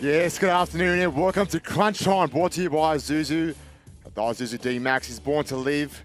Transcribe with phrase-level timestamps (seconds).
[0.00, 3.54] Yes, good afternoon and welcome to Crunch Time, brought to you by Isuzu.
[4.02, 6.02] The Isuzu D Max is born to live.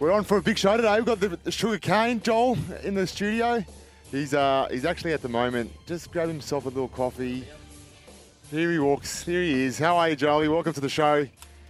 [0.00, 0.96] We're on for a big show today.
[0.96, 3.64] We've got the, the Sugar Cane Joel in the studio.
[4.10, 7.46] He's uh he's actually at the moment just grabbed himself a little coffee.
[8.50, 9.22] Here he walks.
[9.22, 9.78] Here he is.
[9.78, 10.48] How are you, Jolie?
[10.48, 11.24] Welcome to the show.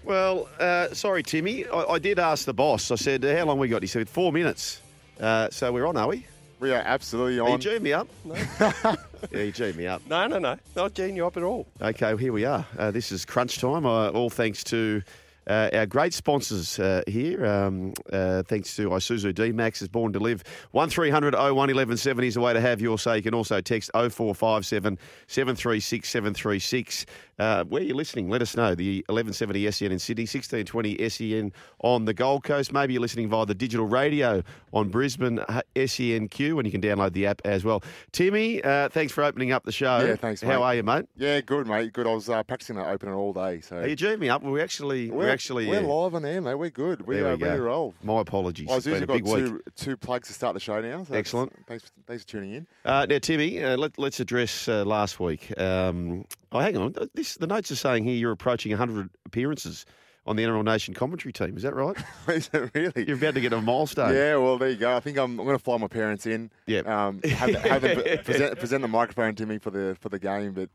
[0.04, 1.66] Well, uh, sorry, Timmy.
[1.66, 2.90] I, I did ask the boss.
[2.90, 4.80] I said, "How long we got?" He said, four minutes."
[5.20, 6.24] Uh, so we're on, are we?
[6.62, 7.60] We are absolutely Are you on.
[7.60, 8.06] G'd me up?
[8.24, 8.94] yeah,
[9.32, 10.00] you G'd me up.
[10.08, 10.56] No, no, no.
[10.76, 11.66] Not Gene you up at all.
[11.80, 12.64] Okay, well, here we are.
[12.78, 13.84] Uh, this is crunch time.
[13.84, 15.02] Uh, all thanks to
[15.48, 17.44] uh, our great sponsors uh, here.
[17.44, 20.44] Um, uh, thanks to Isuzu D Max is born to live.
[20.70, 23.16] One 1170 is the way to have your say.
[23.16, 27.06] You can also text 0457 736 736.
[27.42, 28.72] Uh, where you're listening, let us know.
[28.72, 32.72] The 1170 SEN in Sydney, 1620 SEN on the Gold Coast.
[32.72, 37.14] Maybe you're listening via the digital radio on Brisbane uh, SENQ, and you can download
[37.14, 37.82] the app as well.
[38.12, 39.98] Timmy, uh, thanks for opening up the show.
[39.98, 41.06] Yeah, thanks, How are you, mate?
[41.16, 41.92] Yeah, good, mate.
[41.92, 42.06] Good.
[42.06, 43.60] I was uh, practicing that opener all day.
[43.60, 44.44] So Are you G'd me up?
[44.44, 46.54] We're actually, we're, actually, we're uh, live on air, mate.
[46.54, 47.08] We're good.
[47.08, 47.92] We are ready to roll.
[48.04, 48.68] My apologies.
[48.68, 49.24] Well, It's been got week.
[49.24, 51.02] two, two plugs to start the show now.
[51.02, 51.52] So Excellent.
[51.66, 52.66] Thanks, thanks for tuning in.
[52.84, 55.52] Uh, now, Timmy, uh, let, let's address uh, last week.
[55.58, 56.94] Um, oh, hang on.
[57.14, 59.84] This, the notes are saying here you're approaching 100 appearances
[60.26, 61.56] on the NRL Nation commentary team.
[61.56, 61.96] Is that right?
[62.28, 63.06] Is it really?
[63.06, 64.14] You're about to get a milestone.
[64.14, 64.96] Yeah, well, there you go.
[64.96, 66.50] I think I'm, I'm going to fly my parents in.
[66.66, 66.86] Yep.
[66.86, 70.52] Um, have, have them present, present the microphone to me for the for the game,
[70.52, 70.70] but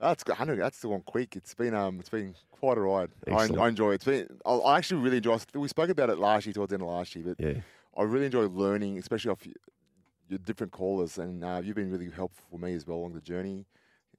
[0.00, 0.58] that's 100.
[0.58, 1.36] That's still gone quick.
[1.36, 3.10] It's been um, it's been quite a ride.
[3.28, 3.94] I, I enjoy it.
[3.96, 4.26] It's been.
[4.44, 5.38] I, I actually really enjoy.
[5.54, 7.60] We spoke about it last year, towards the end of last year, but Yeah.
[7.96, 9.46] I really enjoy learning, especially off
[10.28, 13.20] your different callers, and uh, you've been really helpful for me as well along the
[13.20, 13.66] journey.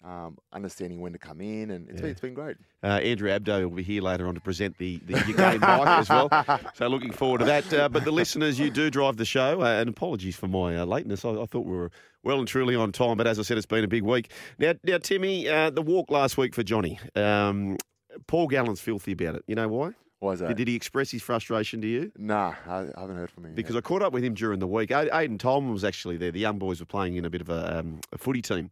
[0.03, 2.57] Um, understanding when to come in, and it's been it's been great.
[2.83, 5.61] Uh, Andrew Abdo will be here later on to present the, the your game mic
[5.61, 6.27] as well.
[6.73, 7.71] So looking forward to that.
[7.71, 10.85] Uh, but the listeners, you do drive the show, uh, and apologies for my uh,
[10.85, 11.23] lateness.
[11.23, 11.91] I, I thought we were
[12.23, 14.31] well and truly on time, but as I said, it's been a big week.
[14.57, 16.99] Now, now Timmy, uh, the walk last week for Johnny.
[17.15, 17.77] Um,
[18.25, 19.43] Paul Gallen's filthy about it.
[19.47, 19.91] You know why?
[20.19, 20.55] Why is that?
[20.55, 22.11] Did, he express his frustration to you?
[22.15, 23.55] Nah, I, haven't heard from him.
[23.55, 23.83] Because yet.
[23.83, 24.91] I caught up with him during the week.
[24.91, 26.31] Aiden Tolman was actually there.
[26.31, 28.69] The young boys were playing in a bit of a, um, a footy team.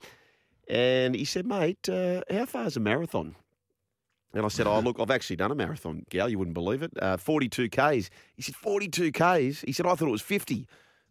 [0.69, 3.35] And he said, mate, uh, how far is a marathon?
[4.33, 6.29] And I said, oh, look, I've actually done a marathon, Gal.
[6.29, 6.91] You wouldn't believe it.
[7.01, 8.11] Uh, 42 Ks.
[8.35, 9.61] He said, 42 Ks?
[9.61, 10.67] He said, I thought it was 50.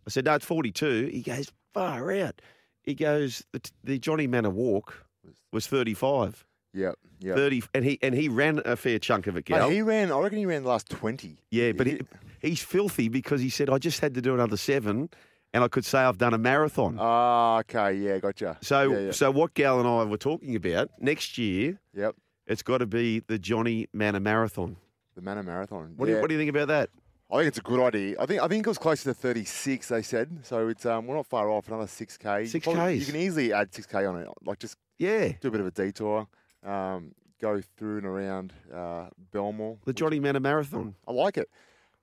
[0.06, 1.10] I said, no, it's 42.
[1.12, 2.40] He goes, far out.
[2.82, 5.04] He goes, the, the Johnny Mannah walk
[5.52, 6.46] was 35.
[6.74, 7.36] Yep, yep.
[7.36, 9.68] 30, and he and he ran a fair chunk of it, Gal.
[9.68, 10.12] Mate, he ran.
[10.12, 11.38] I reckon he ran the last twenty.
[11.50, 12.00] Yeah, but he,
[12.40, 15.08] he's filthy because he said, I just had to do another seven
[15.54, 16.96] and I could say I've done a marathon.
[17.00, 18.58] Ah, okay, yeah, gotcha.
[18.60, 19.10] so, yeah, yeah.
[19.12, 22.14] so what Gal and I were talking about next year, yep,
[22.46, 24.76] it's got to be the Johnny Mannah Marathon.
[25.14, 25.94] the Mannah Marathon.
[25.96, 26.90] What, do you, what do you think about that?
[27.30, 28.16] I think it's a good idea.
[28.18, 29.88] I think I think it was close to thirty six.
[29.88, 30.68] They said so.
[30.68, 31.68] It's um we're not far off.
[31.68, 32.46] Another six k.
[32.46, 32.94] Six k.
[32.94, 34.28] You can easily add six k on it.
[34.46, 36.26] Like just Yeah, do a bit of a detour.
[36.64, 39.76] Um, go through and around uh, Belmore.
[39.84, 40.94] the Johnny Mannah Marathon.
[41.06, 41.50] I like it,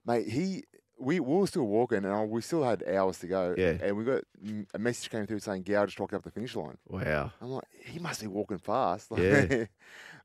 [0.05, 0.28] mate.
[0.28, 0.63] He
[0.97, 3.53] we, we were still walking and we still had hours to go.
[3.57, 3.78] Yeah.
[3.81, 4.23] and we got
[4.73, 6.78] a message came through saying Gow just rocked up the finish line.
[6.88, 7.31] Wow.
[7.41, 9.11] I'm like, he must be walking fast.
[9.11, 9.22] Like,
[9.52, 9.66] Yeah.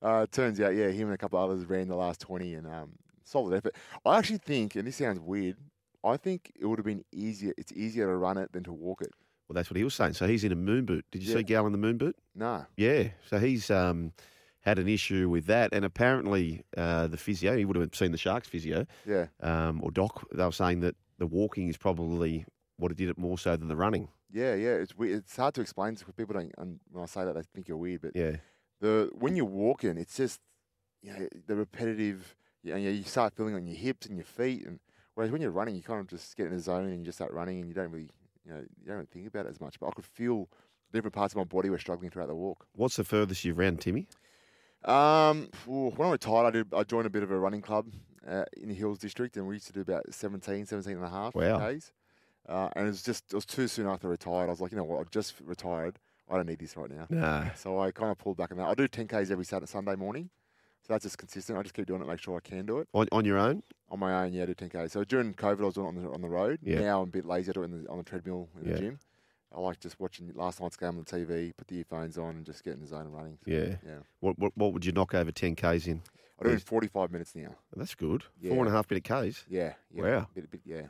[0.02, 2.90] uh, turns out, yeah, him and a couple others ran the last 20 and um,
[3.24, 3.74] solid effort.
[4.06, 5.56] I actually think, and this sounds weird,
[6.04, 7.52] I think it would have been easier.
[7.58, 9.10] It's easier to run it than to walk it.
[9.48, 10.14] Well, that's what he was saying.
[10.14, 11.04] So he's in a moon boot.
[11.10, 11.36] Did you Yeah.
[11.38, 12.16] see Gal in the moon boot?
[12.36, 12.62] Nah.
[12.76, 13.08] Yeah.
[13.28, 14.12] So he's um,
[14.60, 18.18] had an issue with that, and apparently uh, the physio, he would have seen the
[18.18, 19.26] Sharks physio, Yeah.
[19.40, 20.26] um, or doc.
[20.32, 22.44] They were saying that the walking is probably
[22.76, 24.08] what did it more so than the running.
[24.32, 24.74] Yeah, yeah.
[24.74, 25.18] It's weird.
[25.20, 26.34] It's hard to explain to people.
[26.34, 28.02] Don't, and when I say that, they think you're weird.
[28.02, 28.36] But Yeah.
[28.80, 30.40] the when you're walking, it's just
[31.02, 32.36] you know, the repetitive.
[32.62, 34.80] You, know, you start feeling on your hips and your feet, and
[35.14, 37.16] whereas when you're running, you kind of just get in the zone and you just
[37.16, 38.10] start running, and you don't really,
[38.44, 39.80] you know, you don't think about it as much.
[39.80, 40.48] But I could feel
[40.92, 42.66] different parts of my body were struggling throughout the walk.
[42.76, 44.08] What's the furthest you've ran, Timmy?
[44.84, 46.74] Um, ooh, when I retired, I did.
[46.74, 47.86] I joined a bit of a running club
[48.26, 51.08] uh, in the Hills District, and we used to do about 17, 17 and a
[51.10, 51.58] half Wow.
[51.74, 51.92] Ks.
[52.48, 54.46] Uh, and it was just it was too soon after I retired.
[54.46, 55.98] I was like, you know what, I've just retired.
[56.30, 57.06] I don't need this right now.
[57.10, 57.50] No.
[57.56, 58.68] So I kind of pulled back on that.
[58.68, 60.30] I do 10 Ks every Saturday, Sunday morning.
[60.86, 61.58] So that's just consistent.
[61.58, 62.88] I just keep doing it, make sure I can do it.
[62.94, 63.62] On, on your own?
[63.90, 64.92] On my own, yeah, I do 10 Ks.
[64.92, 66.60] So during COVID, I was doing it on the, on the road.
[66.62, 66.80] Yeah.
[66.80, 67.50] Now I'm a bit lazy.
[67.50, 68.74] I do it the, on the treadmill in Yeah.
[68.74, 68.98] the gym.
[69.54, 72.46] I like just watching last night's game on the TV, put the earphones on, and
[72.46, 73.38] just get in the zone and running.
[73.44, 73.76] So, Yeah.
[73.84, 73.98] Yeah.
[74.20, 76.02] What, what what would you knock over 10Ks in?
[76.40, 77.54] I do it in 45 minutes now.
[77.76, 78.24] That's good.
[78.40, 78.50] Yeah.
[78.50, 79.44] Four and a half minute Ks.
[79.48, 79.74] Yeah.
[79.92, 80.28] yeah Wow.
[80.34, 80.82] Bit, bit, yeah.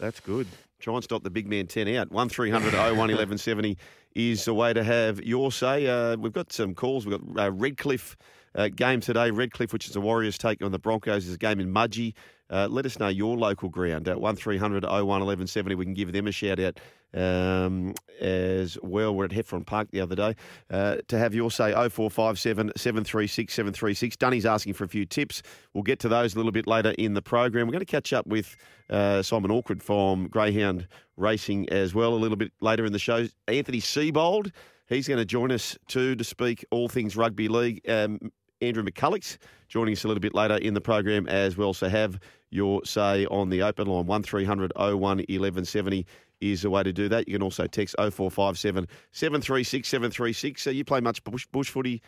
[0.00, 0.46] That's good.
[0.78, 2.10] Try and stop the big man 10 out.
[2.10, 3.76] 1300 01 1170
[4.14, 5.86] is the way to have your say.
[5.86, 7.04] Uh, we've got some calls.
[7.06, 8.16] We've got uh, Redcliffe
[8.54, 9.30] uh, game today.
[9.30, 12.14] Redcliffe, which is the Warriors take on the Broncos, is a game in Mudgee.
[12.50, 15.74] Uh, let us know your local ground at 1300 01 1170.
[15.74, 16.80] We can give them a shout out
[17.14, 19.14] um, as well.
[19.14, 20.34] We're at Heffron Park the other day.
[20.70, 24.16] Uh, to have your say, 0457 736 736.
[24.16, 25.42] Dunny's asking for a few tips.
[25.74, 27.66] We'll get to those a little bit later in the program.
[27.66, 28.56] We're going to catch up with
[28.90, 33.26] uh, Simon Awkward from Greyhound Racing as well a little bit later in the show.
[33.46, 34.52] Anthony Seibold,
[34.86, 37.80] he's going to join us too to speak all things rugby league.
[37.88, 39.38] Um, Andrew McCullough's
[39.68, 41.72] joining us a little bit later in the program as well.
[41.74, 42.18] So have
[42.50, 44.06] your say on the open line.
[44.06, 46.06] 1300 01 1170
[46.40, 47.28] is the way to do that.
[47.28, 50.62] You can also text 0457 736 736.
[50.62, 52.00] So you play much bush, bush footy,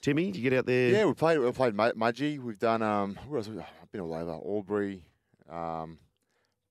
[0.00, 0.30] Timmy?
[0.32, 0.90] Do you get out there?
[0.90, 1.38] Yeah, we played.
[1.38, 2.38] We played Mu- Mudgee.
[2.38, 2.82] We've done.
[2.82, 3.48] Um, where else?
[3.48, 4.32] I've been all over.
[4.32, 5.02] Albury.
[5.50, 5.98] Um,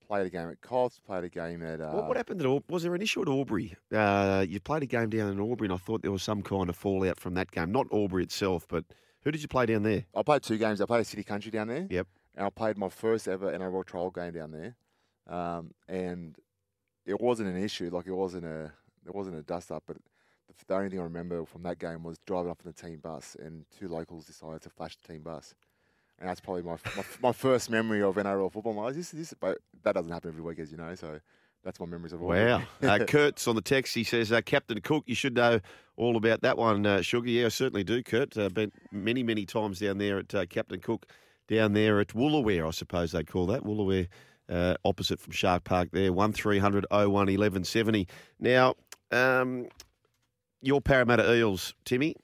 [0.07, 0.99] played a game at Coffs.
[1.05, 1.81] Played a game at.
[1.81, 3.75] Uh, What, what happened at Was there an issue at Albury?
[3.93, 6.69] Uh, you played a game down in Albury, and I thought there was some kind
[6.69, 7.71] of fallout from that game.
[7.71, 8.85] Not Albury itself, but
[9.23, 10.05] who did you play down there?
[10.15, 10.81] I played two games.
[10.81, 11.87] I played a City Country down there.
[11.89, 12.07] Yep.
[12.35, 14.75] And I played my first ever NRL trial game down there.
[15.27, 16.37] Um, and
[17.05, 17.89] it wasn't an issue.
[17.91, 18.71] Like it wasn't a.
[19.05, 19.83] It wasn't a dust up.
[19.85, 19.97] But
[20.47, 22.99] the, the only thing I remember from that game was driving up in the team
[22.99, 25.53] bus, and two locals decided to flash the team bus.
[26.19, 28.73] And that's probably my my, my first memory of NRL football.
[28.73, 30.95] I'm like, this, this, but that doesn't happen every week, as you know.
[30.95, 31.19] So
[31.63, 32.29] that's my memories of all.
[32.29, 32.63] Wow.
[32.83, 33.95] uh, Kurt's on the text.
[33.95, 35.59] He says, uh, Captain Cook, you should know
[35.95, 37.29] all about that one, uh, Sugar.
[37.29, 38.37] Yeah, I certainly do, Kurt.
[38.37, 41.05] Uh, been many, many times down there at uh, Captain Cook,
[41.47, 43.63] down there at Woolooware, I suppose they call that.
[43.63, 44.07] Woolooware,
[44.49, 46.11] uh, opposite from Shark Park there.
[46.11, 48.07] 1300 01 1170.
[48.39, 48.75] Now,
[49.11, 49.67] um,
[50.61, 52.15] your Parramatta Eels, Timmy,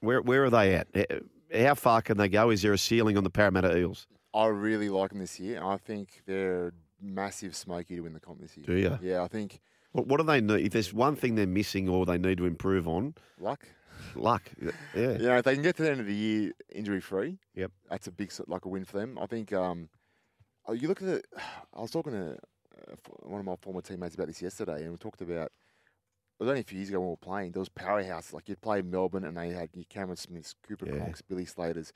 [0.00, 0.88] where, where are they at?
[0.94, 1.16] Uh,
[1.56, 2.50] How far can they go?
[2.50, 4.06] Is there a ceiling on the Parramatta Eels?
[4.34, 5.56] I really like them this year.
[5.56, 8.66] and I think they're massive smoky to win the comp this year.
[8.66, 8.98] Do you?
[9.02, 9.60] Yeah, I think
[9.92, 10.66] What, what do they need?
[10.66, 13.66] If there's one thing they're missing or they need to improve on, luck.
[14.14, 14.42] luck.
[14.94, 15.12] Yeah.
[15.12, 17.72] You know, if they can get to the end of the year injury free, Yep.
[17.90, 19.18] that's a big like a win for them.
[19.20, 19.52] I think.
[19.52, 19.88] Um,
[20.66, 21.26] oh, you look at it.
[21.74, 22.32] I was talking to
[22.90, 25.50] uh, one of my former teammates about this yesterday, and we talked about.
[26.40, 27.50] It was only a few years ago when we were playing.
[27.50, 30.92] There was powerhouses like you'd play Melbourne, and they had your Cameron Smiths, Cooper Yeah.
[31.00, 31.90] Cronks, Billy Slaters.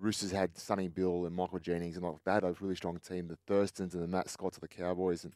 [0.00, 3.28] Roosters had Sonny Bill and Michael Jennings, and like, they had a really strong team.
[3.28, 5.32] The Thurstons and the Matt Scotts of the Cowboys, and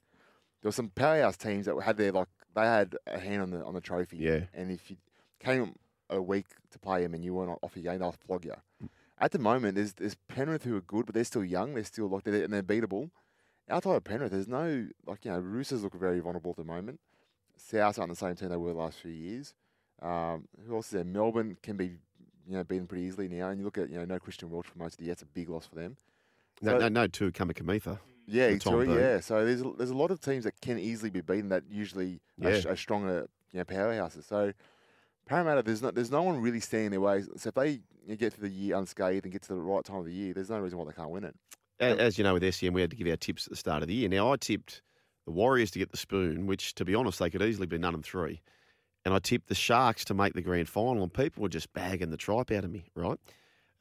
[0.62, 3.64] there were some powerhouse teams that had their like they had a hand on the
[3.64, 4.18] on the trophy.
[4.18, 4.40] Yeah.
[4.52, 4.96] And if you
[5.38, 5.74] came
[6.08, 8.54] a week to play them and you weren't off your game, they'll flog you.
[9.18, 11.74] At the moment, there's there's Penrith who are good, but they're still young.
[11.74, 13.10] They're still like they're and they're beatable.
[13.68, 17.00] Outside of Penrith, there's no like you know Roosters look very vulnerable at the moment.
[17.56, 19.54] South aren't the same team they were the last few years.
[20.02, 21.04] Um, who else is there?
[21.04, 21.98] Melbourne can be
[22.46, 24.66] you know beaten pretty easily now, and you look at you know no Christian Welch
[24.66, 25.12] for most of the year.
[25.12, 25.96] That's a big loss for them.
[26.62, 27.98] No, So- no, no, Tui Kamikamica.
[28.26, 28.98] Yeah, the it's time true, being.
[28.98, 29.18] yeah.
[29.20, 32.20] So there's a, there's a lot of teams that can easily be beaten that usually
[32.42, 32.60] are, Yeah.
[32.60, 34.22] sh- are stronger, you know, powerhouses.
[34.24, 34.52] So
[35.26, 37.22] Parramatta, there's not there's no one really standing in their way.
[37.36, 39.96] So if they you get through the year unscathed and get to the right time
[39.98, 41.34] of the year, there's no reason why they can't win it.
[41.80, 43.82] A- As you know, with SEN, we had to give our tips at the start
[43.82, 44.08] of the year.
[44.08, 44.82] Now, I tipped
[45.24, 47.94] the Warriors to get the spoon, which, to be honest, they could easily be none
[47.94, 48.40] and three.
[49.04, 52.10] And I tipped the Sharks to make the grand final, and people were just bagging
[52.10, 53.18] the tripe out of me, right?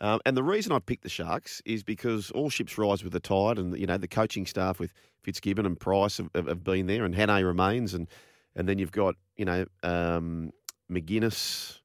[0.01, 3.19] Um, and the reason I picked the Sharks is because all ships rise with the
[3.19, 6.87] tide, and you know the coaching staff with Fitzgibbon and Price have, have, have been
[6.87, 8.07] there, and Hannay remains, and
[8.55, 10.51] and then you've got you know um,
[10.89, 11.79] McGuinness,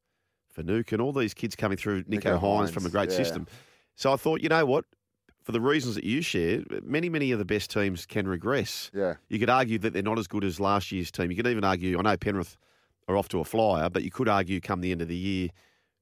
[0.56, 2.04] Fanuc, and all these kids coming through.
[2.04, 3.16] Nicho, Nicho Hynes, Hynes, from a great yeah.
[3.16, 3.46] system.
[3.96, 4.84] So I thought, you know what?
[5.42, 8.90] For the reasons that you shared, many, many of the best teams can regress.
[8.94, 11.30] Yeah, You could argue that they're not as good as last year's team.
[11.30, 12.56] You could even argue, I know Penrith
[13.08, 15.48] are off to a flyer, but you could argue come the end of the year,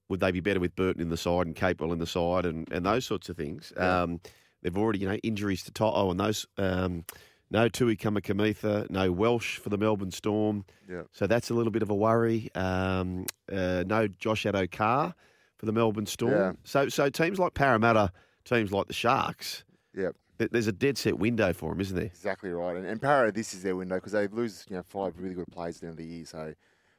[0.09, 2.71] would they be better with Burton in the side and Capewell in the side and,
[2.73, 3.73] and those sorts of things?
[3.77, 4.03] Yeah.
[4.03, 4.21] Um,
[4.63, 6.47] they've already, you know, injuries to Toto and those.
[6.59, 7.05] Um,
[7.51, 10.65] no Tui Kamikamica, no Welch for the Melbourne Storm.
[10.89, 12.49] yeah, So that's a little bit of a worry.
[12.55, 15.15] Um, uh, no Josh Addo-Carr
[15.59, 16.33] for the Melbourne Storm.
[16.33, 16.53] Yeah.
[16.65, 18.11] So so teams like Parramatta,
[18.45, 20.11] teams like the Sharks, yeah.
[20.39, 22.07] th- there's a dead set window for them, isn't there?
[22.07, 22.75] Exactly right.
[22.77, 25.49] And, and Parramatta, this is their window because they lose you know five really good
[25.53, 26.25] players at the end of the year.
[26.25, 26.55] So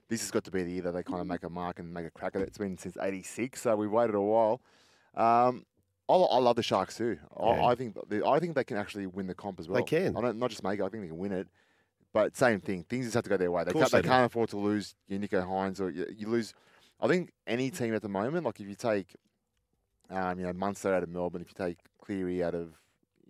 [0.10, 1.93] this has got to be the year that they kind of make a mark and
[1.93, 2.48] make a crack at it.
[2.48, 4.62] It's been since '86, so we've waited a while.
[5.15, 5.65] Um,
[6.10, 7.17] I, I love the Sharks too.
[7.38, 7.65] I, Yeah.
[7.65, 9.81] I think they, I think they can actually win the comp as well.
[9.83, 10.17] They can.
[10.17, 10.83] I don't not just make it.
[10.83, 11.48] I think they can win it.
[12.13, 12.83] But same thing.
[12.83, 13.63] Things just have to go their way.
[13.63, 16.53] They can't, they they can't afford to lose your Nicho Hynes or you, you lose.
[17.01, 19.15] I think any team at the moment, like if you take,
[20.12, 22.74] um, you know, Munster out of Melbourne, if you take Cleary out of,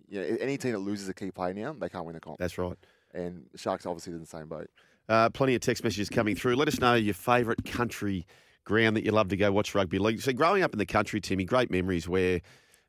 [0.09, 2.39] you know, any team that loses a key player now, they can't win the comp.
[2.39, 2.75] That's right.
[3.13, 4.69] And Sharks obviously in the same boat.
[5.09, 6.55] Uh, plenty of text messages coming through.
[6.55, 8.25] Let us know your favourite country
[8.63, 10.21] ground that you love to go watch rugby league.
[10.21, 12.39] So, growing up in the country, Timmy, great memories where,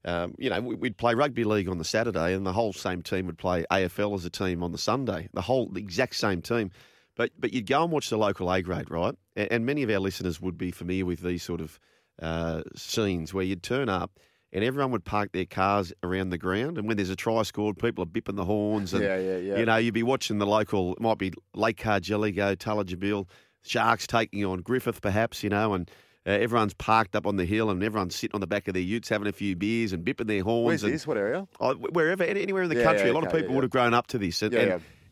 [0.05, 3.03] um, you know, we- we'd play rugby league on the Saturday and the whole same
[3.03, 5.29] team would play AFL as a team on the Sunday.
[5.35, 6.71] The whole, the exact same team.
[7.17, 9.15] But but you'd go and watch the local A grade, right?
[9.37, 11.79] And, and many of our listeners would be familiar with these sort of
[12.23, 14.19] uh, scenes where you'd turn up
[14.55, 16.79] and everyone would park their cars around the ground.
[16.79, 18.95] And when there's a try scored, people are bipping the horns.
[18.95, 19.59] And, Yeah, yeah, yeah.
[19.59, 23.27] You know, you'd be watching the local, it might be Lake Cargelligo, Tullajabil,
[23.63, 25.91] Sharks taking on Griffith, perhaps, you know, and
[26.27, 28.83] uh, everyone's parked up on the hill and everyone's sitting on the back of their
[28.83, 30.67] utes having a few beers and bipping their horns.
[30.67, 31.07] Where's and, this?
[31.07, 31.47] What area?
[31.61, 33.07] Oh, wherever, anywhere in the Yeah, country.
[33.07, 34.41] yeah, a lot of people yeah, would have grown up to this.
[34.41, 34.69] And, Yeah, and,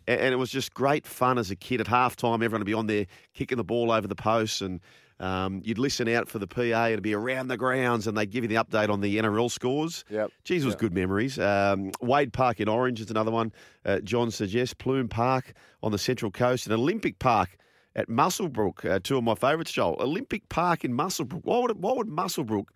[0.09, 0.15] yeah.
[0.15, 1.81] and- it was just great fun as a kid.
[1.81, 4.81] At half time, everyone would be on there kicking the ball over the posts, and
[5.23, 6.87] um, you'd listen out for the PA.
[6.88, 10.05] It'd be around the grounds, and they'd give you the update on the NRL scores.
[10.11, 10.31] Yep.
[10.45, 10.81] Geez, was Yep.
[10.81, 11.38] good memories.
[11.38, 13.52] Um, Wade Park in Orange is another one.
[13.85, 15.52] Uh, John suggests Pluim Park
[15.83, 17.57] on the Central Coast and Olympic Park
[17.95, 18.85] at Muswellbrook.
[18.91, 19.97] Uh, two of my favourites, Joel.
[20.00, 21.43] Olympic Park in Muswellbrook.
[21.45, 22.67] Why would, why would Muswellbrook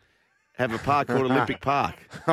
[0.55, 1.97] have a park called Olympic Park?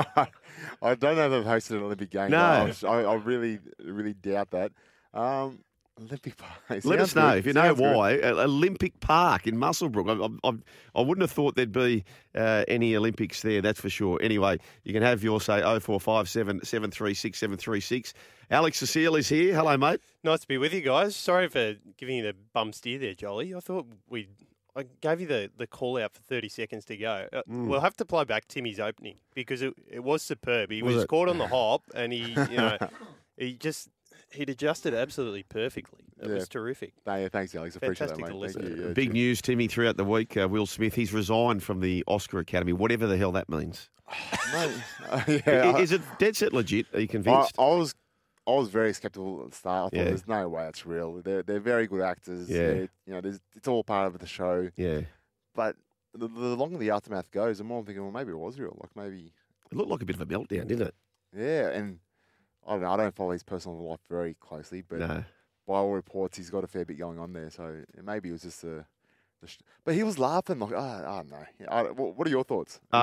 [0.81, 2.31] I don't know if they've hosted an Olympic game.
[2.31, 2.37] No.
[2.83, 4.71] I, I, I really, really doubt that.
[5.13, 5.59] Um,
[6.01, 6.83] Olympic Park.
[6.83, 7.37] Let us know good.
[7.39, 7.95] if you know Sounds good.
[7.95, 8.13] why.
[8.19, 10.09] Olympic Park in Muswellbrook.
[10.43, 12.03] I, I, I, I wouldn't have thought there'd be
[12.35, 14.19] uh, any Olympics there, that's for sure.
[14.21, 18.13] Anyway, you can have your say 0457 736 736.
[18.49, 19.55] Alex Cecile is here.
[19.55, 19.99] Hello, mate.
[20.23, 21.15] Nice to be with you guys.
[21.15, 23.53] Sorry for giving you the bum steer there, Jolly.
[23.55, 24.27] I thought we
[24.75, 27.27] I gave you the, the call out for 30 seconds to go.
[27.31, 30.71] Uh, We'll have to play back Timmy's opening because it, it was superb.
[30.71, 32.77] He Was was, caught on the hop and he, you know,
[33.37, 33.89] he just
[34.33, 36.01] he'd adjusted absolutely perfectly.
[36.21, 36.35] It Yeah.
[36.35, 36.93] was terrific.
[37.05, 37.75] No, yeah, thanks, Alex.
[37.75, 38.53] Appreciate Fantastic that, to mate.
[38.53, 38.87] Thank you.
[38.87, 39.13] Yeah, Big cheers.
[39.13, 40.35] news, Timmy, throughout the week.
[40.37, 43.89] Uh, Will Smith, he's resigned from the Oscar Academy, whatever the hell that means.
[44.53, 44.71] Mate,
[45.09, 46.87] uh, yeah, I- is it dead set legit?
[46.93, 47.55] Are you convinced?
[47.57, 47.95] I was,
[48.47, 49.93] I was very skeptical at the start.
[49.93, 50.09] I thought Yeah.
[50.09, 51.21] there's no way it's real.
[51.21, 52.49] They're they're very good actors.
[52.49, 52.57] Yeah.
[52.67, 53.21] They're- you know,
[53.55, 54.69] it's all part of the show.
[54.75, 55.01] yeah.
[55.55, 55.75] But
[56.15, 58.77] the, the longer the aftermath goes, the more I'm thinking, well, maybe it was real.
[58.81, 59.33] Like maybe,
[59.71, 60.95] It looked like a bit of a meltdown, didn't it?
[61.35, 61.69] yeah.
[61.69, 61.99] And
[62.67, 62.91] I don't know.
[62.91, 65.23] I don't follow his personal life very closely, but No.
[65.67, 67.49] by all reports, he's got a fair bit going on there.
[67.49, 68.85] So maybe it was just a.
[69.41, 71.45] the sh- But he was laughing like, oh, I don't know.
[71.59, 72.79] Yeah, I, what, what are your thoughts?
[72.93, 72.97] Uh,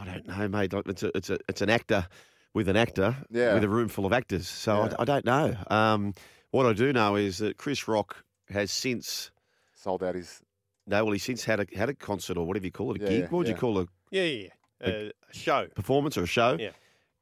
[0.00, 0.72] I don't know, mate.
[0.72, 2.06] Like, It's a, it's a, it's an actor
[2.54, 3.54] with an actor Yeah.
[3.54, 4.46] with a room full of actors.
[4.48, 4.94] So Yeah.
[4.98, 5.56] I, I don't know.
[5.68, 6.14] Um,
[6.50, 9.30] what I do know is that Chris Rock has since
[9.74, 10.40] Sold out his.
[10.86, 13.04] no, well, he's since had a had a concert or whatever you call it, a
[13.04, 13.22] Yeah, gig.
[13.30, 14.48] what would you call a Yeah, yeah,
[14.80, 14.86] yeah.
[14.86, 14.90] Uh,
[15.30, 15.66] a show.
[15.74, 16.56] performance or a show?
[16.60, 16.70] Yeah.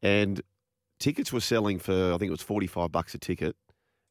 [0.02, 0.42] And
[1.00, 3.56] tickets were selling for I think it was forty five bucks a ticket,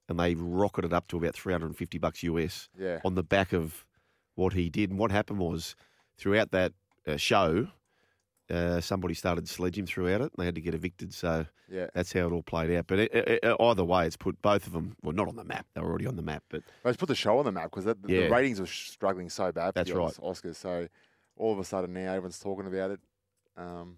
[0.09, 2.99] and they rocketed up to about three hundred and fifty bucks US Yeah.
[3.05, 3.85] on the back of
[4.35, 4.89] what he did.
[4.89, 5.75] And what happened was
[6.17, 6.73] throughout that
[7.07, 7.67] uh, show,
[8.49, 11.13] uh, somebody started to sledge him throughout it, and they had to get evicted.
[11.13, 11.87] So Yeah.
[11.93, 12.87] that's how it all played out.
[12.87, 15.43] But it, it, it- either way, it's put both of them well, not on the
[15.43, 15.65] map.
[15.73, 17.85] They were already on the map, but Let's put the show on the map because
[17.85, 18.21] the, Yeah.
[18.21, 19.67] the ratings were struggling so bad.
[19.69, 20.07] For That's the right.
[20.23, 20.55] Os- Oscars.
[20.55, 20.87] So
[21.37, 22.99] all of a sudden now everyone's talking about it.
[23.57, 23.97] Um,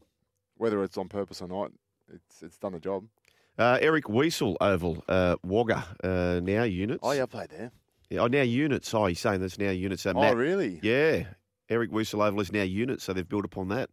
[0.57, 1.71] whether it's on purpose or not,
[2.13, 3.05] it's it's done the job.
[3.57, 6.99] uh, Eric Weissel Oval, uh, Wagga, uh, now units.
[7.03, 7.71] Oh yeah, I played there.
[8.09, 8.93] Yeah, oh, now units.
[8.93, 10.05] Oh, he's saying that's now units.
[10.05, 10.79] Uh, oh really?
[10.83, 11.23] Yeah.
[11.69, 13.89] Eric Weissel Oval is now units, so they've built upon that.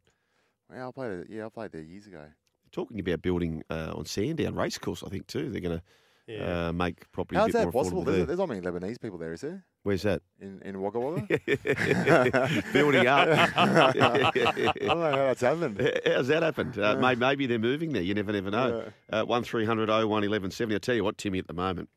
[0.73, 1.27] Yeah, I played it.
[1.31, 2.25] Yeah, I played there years ago.
[2.73, 5.51] Talking about building uh, on Sandown Racecourse, I think too.
[5.51, 5.83] They're going to
[6.29, 6.69] Yeah.
[6.69, 8.05] uh, make property How's that more possible?
[8.05, 8.27] There's, there.
[8.27, 9.65] there's not many Lebanese people there, is there?
[9.83, 10.21] Where's that?
[10.41, 12.63] In in Wagga Wagga?
[12.73, 13.29] Building up.
[13.57, 16.01] I don't know how that's happened.
[16.07, 16.79] How's that happened?
[16.79, 18.03] Uh, may, maybe they're moving there.
[18.03, 18.93] You never, never know.
[19.11, 21.89] Uh, one 1170 I tell you what, Timmy, at the moment.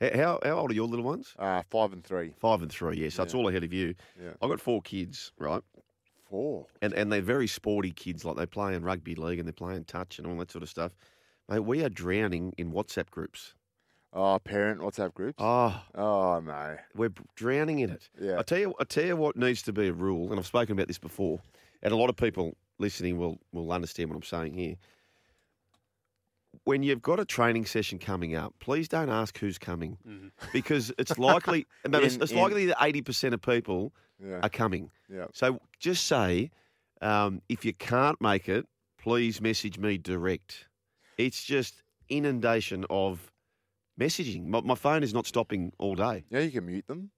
[0.00, 1.34] How, how old are your little ones?
[1.38, 2.32] Uh, five and three.
[2.38, 3.10] Five and three, yeah.
[3.14, 3.94] That's all ahead of you.
[4.22, 4.30] Yeah.
[4.40, 5.62] I've got four kids, right?
[6.30, 6.66] Four.
[6.80, 8.24] And and they're very sporty kids.
[8.24, 10.68] Like they play in rugby league and they're playing touch and all that sort of
[10.68, 10.92] stuff.
[11.48, 13.54] Mate, we are drowning in WhatsApp groups.
[14.12, 15.36] Oh, parent WhatsApp groups.
[15.38, 16.76] Oh, Oh no.
[16.96, 18.08] we're drowning in it.
[18.20, 18.38] Yeah.
[18.38, 20.72] I tell you, I tell you what needs to be a rule, and I've spoken
[20.72, 21.40] about this before,
[21.82, 24.76] and a lot of people listening will will understand what I'm saying here.
[26.64, 29.96] When you've got a training session coming up, please don't ask who's coming,
[30.52, 34.40] because it's likely no, it's, it's in- likely that eighty percent of people Yeah.
[34.42, 34.90] are coming.
[35.08, 35.26] Yeah.
[35.32, 36.50] So just say,
[37.00, 38.66] um, if you can't make it,
[38.98, 40.66] please message me direct.
[41.16, 43.29] It's just inundation of
[44.00, 44.46] messaging.
[44.46, 46.24] My, my phone is not stopping all day.
[46.30, 47.10] Yeah, you can mute them.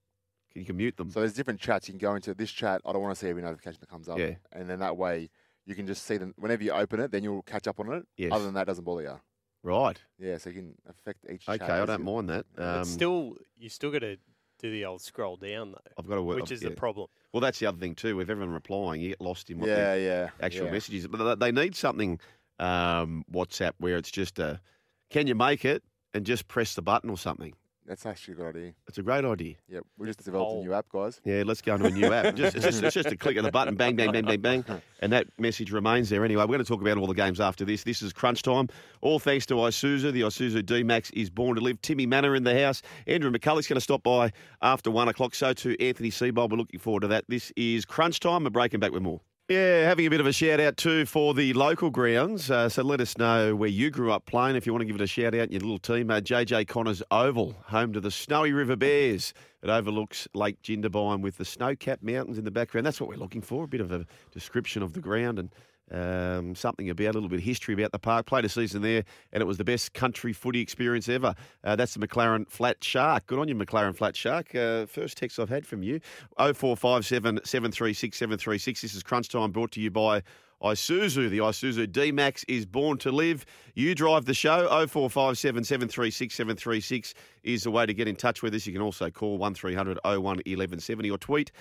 [0.53, 1.09] You can mute them.
[1.09, 2.33] So there's different chats you can go into.
[2.35, 4.19] This chat, I don't want to see every notification that comes up.
[4.19, 4.35] Yeah.
[4.51, 5.29] And then that way
[5.65, 7.11] you can just see them whenever you open it.
[7.11, 8.05] Then you'll catch up on it.
[8.17, 8.31] Yes.
[8.33, 9.19] Other than that, it doesn't bother you.
[9.63, 9.99] right.
[10.19, 10.37] Yeah.
[10.37, 11.45] So you can affect each.
[11.45, 11.55] Chat.
[11.61, 11.81] Okay, chat.
[11.81, 12.45] I don't mind that.
[12.57, 14.17] Um, It's still, you still got to
[14.59, 16.39] do the old scroll down though, I've got to work.
[16.39, 16.69] which is yeah.
[16.69, 17.07] the problem.
[17.33, 18.15] Well, that's the other thing too.
[18.15, 20.29] With everyone replying, you get lost in what Yeah, their yeah.
[20.39, 20.71] actual yeah.
[20.71, 21.07] messages.
[21.07, 22.19] But they need something
[22.59, 24.61] um, WhatsApp where it's just a,
[25.09, 27.53] can you make it and just press the button or something.
[27.85, 28.73] That's actually a good idea.
[28.87, 29.55] It's a great idea.
[29.67, 30.61] Yeah, we just developed poll.
[30.61, 30.77] a new oh.
[30.77, 31.19] app, guys.
[31.25, 32.35] Yeah, let's go into a new app.
[32.35, 34.65] Just, it's, just, it's just a click of the button, bang, bang, bang, bang, bang,
[35.01, 36.23] and that message remains there.
[36.23, 37.83] Anyway, we're going to talk about all the games after this.
[37.83, 38.69] This is crunch time.
[39.01, 40.13] All thanks to Isuzu.
[40.13, 41.81] The Isuzu D Max is born to live.
[41.81, 42.81] Timmy Mannah in the house.
[43.05, 45.35] Andrew McCullough's going to stop by after one o'clock.
[45.35, 46.51] So too Anthony Seibold.
[46.51, 47.25] We're looking forward to that.
[47.27, 48.45] This is crunch time.
[48.45, 49.19] We're breaking back with more.
[49.53, 52.49] Yeah, having a bit of a shout out too for the local grounds.
[52.49, 54.55] Uh, so let us know where you grew up playing.
[54.55, 57.03] If you want to give it a shout out, your little team, uh, JJ Connors
[57.11, 59.31] Oval, home to the Snowy River Bears.
[59.61, 62.87] It overlooks Lake Jindabyne with the snow-capped mountains in the background.
[62.87, 63.65] That's what we're looking for.
[63.65, 65.53] A bit of a description of the ground and
[65.91, 68.25] um, something about a little bit of history about the park.
[68.25, 71.35] Played a season there, and it was the best country footy experience ever.
[71.63, 73.27] Uh, that's the McLaren Flat Shark.
[73.27, 74.53] Good on you, McLaren Flat Shark.
[74.55, 75.99] Uh, first text I've had from you.
[76.37, 78.81] 0457 736 736.
[78.81, 80.23] This is Crunch Time brought to you by
[80.63, 81.29] Isuzu.
[81.29, 83.45] The Isuzu D Max is born to live.
[83.75, 84.67] You drive the show.
[84.67, 87.13] 0457 736 736
[87.43, 88.65] is the way to get in touch with us.
[88.65, 91.51] You can also call 1300 01 1170 or tweet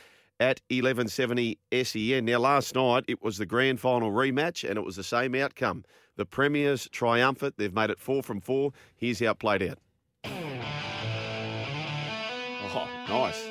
[0.43, 2.25] at 1170 SEN.
[2.25, 5.85] Now, last night it was the grand final rematch and it was the same outcome.
[6.17, 7.55] The Premiers triumphant.
[7.59, 8.73] They've made it four from four.
[8.97, 9.79] Here's how it played out.
[12.75, 13.47] Oh, nice.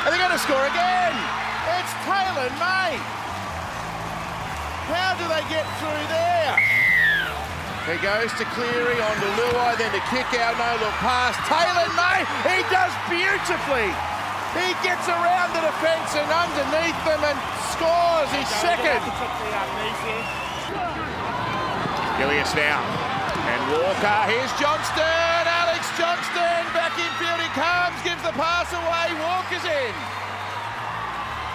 [0.00, 1.12] And they're going to score again.
[1.76, 2.96] It's Taylor May.
[4.88, 6.83] How do they get through there?
[7.84, 11.36] He goes to Cleary on to Luai, then to kick out, no look pass.
[11.44, 13.92] Taylor May, he does beautifully.
[14.56, 17.36] He gets around the defence and underneath them and
[17.76, 19.04] scores his second.
[22.16, 22.80] Gillius now.
[23.52, 25.44] And Walker, here's Johnston.
[25.44, 29.12] Alex Johnston, back in field he comes, gives the pass away.
[29.20, 30.23] Walker's in.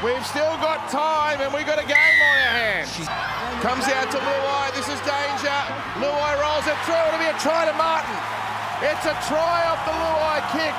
[0.03, 2.95] We've still got time and we've got a game on our hands.
[3.59, 4.71] Comes out to Luai.
[4.71, 5.59] This is danger.
[5.99, 6.95] Luai rolls it through.
[6.95, 8.15] It'll be a try to Martin.
[8.79, 10.75] It's a try off the Luai kick.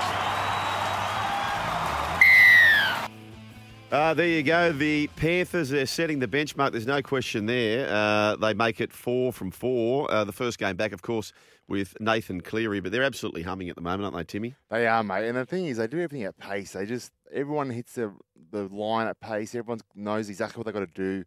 [3.93, 4.73] Uh, there you go.
[4.73, 6.73] The Panthers are setting the benchmark.
[6.73, 7.93] There's no question there.
[7.93, 10.11] Uh, they make it four from four.
[10.11, 11.35] Uh, the first game back, of course,
[11.71, 14.57] with Nathan Cleary, but they're absolutely humming at the moment, aren't they, Timmy?
[14.69, 15.27] They are, mate.
[15.29, 16.73] And the thing is, they do everything at pace.
[16.73, 18.13] They just everyone hits the
[18.51, 19.55] the line at pace.
[19.55, 21.25] Everyone knows exactly what they got to do.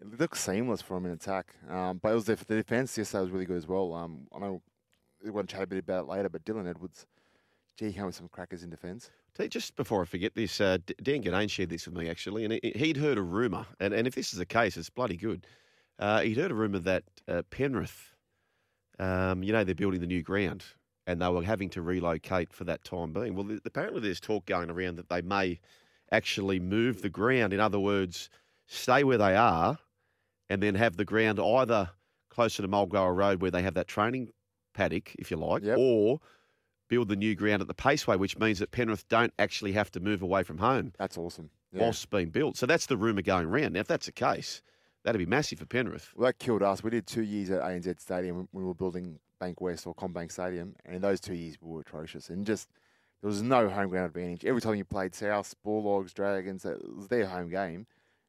[0.00, 1.54] It looks seamless for them in attack.
[1.70, 3.94] Um, but it was the, the defense yesterday was really good as well.
[3.94, 4.60] Um, I know
[5.24, 7.06] we're going to chat a bit about it later, but Dylan Edwards,
[7.78, 9.10] gee, he with some crackers in defence.
[9.48, 12.72] Just before I forget this, uh, Dan Ginnane shared this with me actually, and he-
[12.74, 15.46] he'd heard a rumour, and, and if this is the case, it's bloody good.
[15.98, 18.14] Uh, he'd heard a rumour that uh, Penrith,
[18.98, 20.64] um, you know, they're building the new ground,
[21.06, 23.34] and they were having to relocate for that time being.
[23.34, 25.60] Well, th- apparently there's talk going around that they may
[26.12, 27.52] actually move the ground.
[27.52, 28.30] In other words,
[28.66, 29.78] stay where they are,
[30.48, 31.90] and then have the ground either
[32.30, 34.30] closer to Mulgoa Road where they have that training
[34.74, 35.76] paddock, if you like, Yep.
[35.78, 36.20] or
[36.88, 40.00] build the new ground at the Paceway, which means that Penrith don't actually have to
[40.00, 41.50] move away from home That's awesome.
[41.72, 41.80] Yeah.
[41.82, 42.56] whilst being built.
[42.56, 43.72] So that's the rumour going around.
[43.72, 44.62] Now, if that's the case,
[45.06, 46.12] that'd be massive for Penrith.
[46.16, 46.82] Well, that killed us.
[46.82, 50.74] We did two years at ANZ Stadium when we were building Bankwest or CommBank Stadium,
[50.84, 52.28] and in those two years we were atrocious.
[52.28, 52.68] And just
[53.22, 54.44] there was no home ground advantage.
[54.44, 57.86] Every time you played South, Bulldogs, Dragons, it was their home game,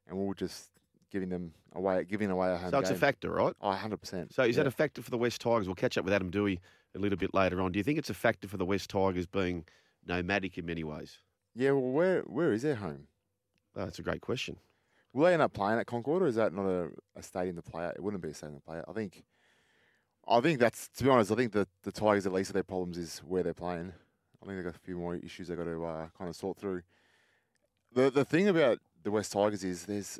[0.08, 0.70] and we were just
[1.12, 2.72] giving them away, giving away a home game.
[2.72, 2.82] So game.
[2.82, 3.56] it's a factor, right?
[3.60, 4.34] Oh, 100%.
[4.34, 4.64] So is yeah.
[4.64, 5.68] that a factor for the West Tigers?
[5.68, 6.60] We'll catch up with Adam Doueihi
[6.96, 7.72] a little bit later on.
[7.72, 9.66] Do you think it's a factor for the West Tigers being
[10.06, 11.18] nomadic in many ways?
[11.56, 13.08] Yeah, well, where where is their home?
[13.76, 14.58] Oh, that's a great question.
[15.14, 17.62] Will they end up playing at Concord, or is that not a, a stadium to
[17.62, 17.96] play at?
[17.96, 18.86] It wouldn't be a stadium to play at.
[18.88, 19.24] I think,
[20.28, 21.32] I think that's to be honest.
[21.32, 23.94] I think the the Tigers at least of their problems is where they're playing.
[24.42, 26.58] I think they've got a few more issues they've got to uh, kind of sort
[26.58, 26.84] through.
[27.94, 30.20] The the thing about the West Tigers is there's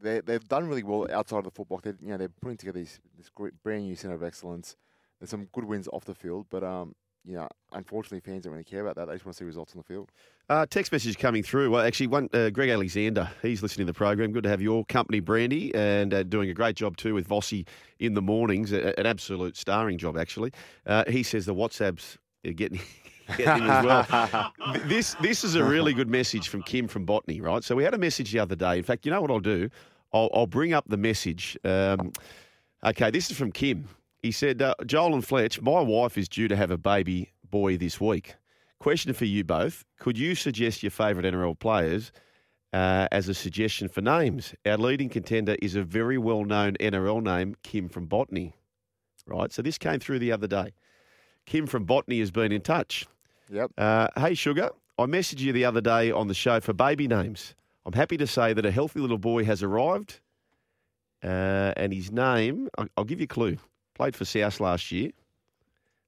[0.00, 1.80] they they've done really well outside of the football.
[1.82, 3.30] They you know they're putting together this this
[3.62, 4.76] brand new centre of excellence.
[5.18, 8.64] There's some good wins off the field, but um you know unfortunately fans don't really
[8.64, 9.06] care about that.
[9.06, 10.10] They just want to see results on the field.
[10.48, 11.70] Uh, text message coming through.
[11.70, 13.30] Well, actually, one uh, Greg Alexander.
[13.42, 14.32] He's listening to the program.
[14.32, 17.66] Good to have your company, Brandy, and uh, doing a great job too with Vossi
[17.98, 18.72] in the mornings.
[18.72, 20.52] A, an absolute starring job, actually.
[20.86, 22.80] Uh, he says the WhatsApps are getting.
[23.36, 24.52] getting him as well.
[24.86, 27.62] This this is a really good message from Kim from Botany, right?
[27.62, 28.78] So we had a message the other day.
[28.78, 29.68] In fact, you know what I'll do?
[30.14, 31.58] I'll, I'll bring up the message.
[31.64, 32.12] Um,
[32.84, 33.88] okay, this is from Kim.
[34.22, 37.76] He said, uh, Joel and Fletch, my wife is due to have a baby boy
[37.76, 38.34] this week.
[38.80, 39.84] Question for you both.
[39.98, 42.12] Could you suggest your favourite NRL players
[42.72, 44.54] uh, as a suggestion for names?
[44.66, 48.54] Our leading contender is a very well known NRL name, Kim from Botany.
[49.26, 50.72] Right, so this came through the other day.
[51.44, 53.06] Kim from Botany has been in touch.
[53.50, 53.72] Yep.
[53.78, 57.54] Uh, hey, Sugar, I messaged you the other day on the show for baby names.
[57.86, 60.20] I'm happy to say that a healthy little boy has arrived,
[61.22, 63.58] uh, and his name, I'll, I'll give you a clue.
[63.98, 65.10] Played for South last year.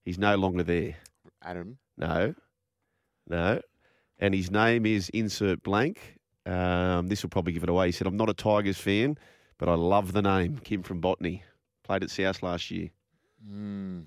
[0.04, 0.94] He's no longer there.
[1.42, 1.76] Adam.
[1.98, 2.34] No,
[3.28, 3.60] no.
[4.20, 6.18] And his name is insert blank.
[6.46, 7.86] Um, this will probably give it away.
[7.86, 9.18] He said, I'm not a Tigers fan,
[9.58, 10.58] but I love the name.
[10.62, 11.42] Kim from Botany.
[11.82, 12.90] Played at South last year.
[13.44, 14.04] Mm.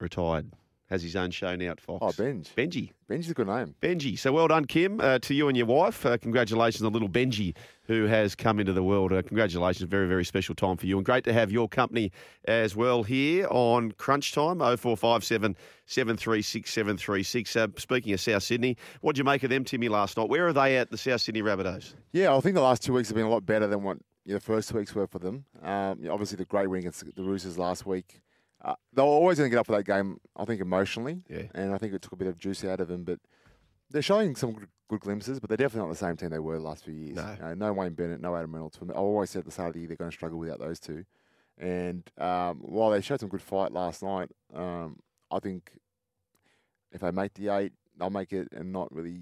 [0.00, 0.50] Retired.
[0.88, 1.98] Has his own show now at Fox.
[2.00, 2.48] Oh, Benj.
[2.56, 2.92] Benji.
[3.10, 3.74] Benji's a good name.
[3.82, 4.18] Benji.
[4.18, 6.06] So well done, Kim, uh, to you and your wife.
[6.06, 7.54] Uh, congratulations on little Benji
[7.88, 9.12] who has come into the world.
[9.12, 9.88] Uh, congratulations.
[9.88, 10.96] Very, very special time for you.
[10.98, 12.12] And great to have your company
[12.44, 17.56] as well here on Crunch Time, 0457 736 736.
[17.56, 20.28] Uh, speaking of South Sydney, what did you make of them, Timmy, last night?
[20.28, 21.94] Where are they at, the South Sydney Rabbitohs?
[22.12, 23.96] Yeah, I think the last two weeks have been a lot better than what
[24.26, 25.46] yeah, the first two weeks were for them.
[25.62, 28.20] Um, yeah, obviously, the great win against the Roosters last week.
[28.62, 31.22] Uh, they were always going to get up for that game, I think, emotionally.
[31.30, 31.44] Yeah.
[31.54, 33.04] And I think it took a bit of juice out of them.
[33.04, 33.20] But
[33.88, 36.64] they're showing some good, glimpses, but they're definitely not the same team they were the
[36.64, 37.16] last few years.
[37.16, 37.36] No.
[37.42, 38.78] Uh, no Wayne Bennett, no Adam Reynolds.
[38.88, 40.80] I always said at the start of the year they're going to struggle without those
[40.80, 41.04] two.
[41.58, 44.98] And um, while they showed some good fight last night, um,
[45.30, 45.72] I think
[46.92, 49.20] if they make the eight, they'll make it and not really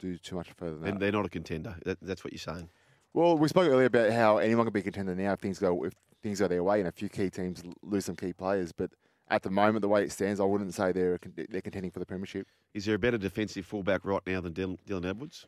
[0.00, 1.00] do too much further than And that.
[1.00, 1.76] they're not a contender.
[1.84, 2.68] That, that's what you're saying.
[3.12, 5.84] Well, we spoke earlier about how anyone can be a contender now if things go
[5.84, 5.92] if
[6.22, 8.72] things go their way and a few key teams lose some key players.
[8.72, 8.90] But
[9.30, 12.06] at the moment, the way it stands, I wouldn't say they're they're contending for the
[12.06, 12.46] premiership.
[12.74, 15.46] Is there a better defensive fullback right now than Dylan, Dylan Edwards?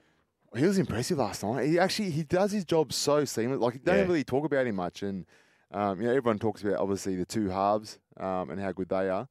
[0.54, 1.66] He was impressive last night.
[1.68, 3.60] He actually he does his job so seamless.
[3.60, 4.02] Like you don't Yeah.
[4.02, 5.26] really talk about him much, and
[5.72, 9.08] um, you know everyone talks about obviously the two halves um, and how good they
[9.10, 9.28] are.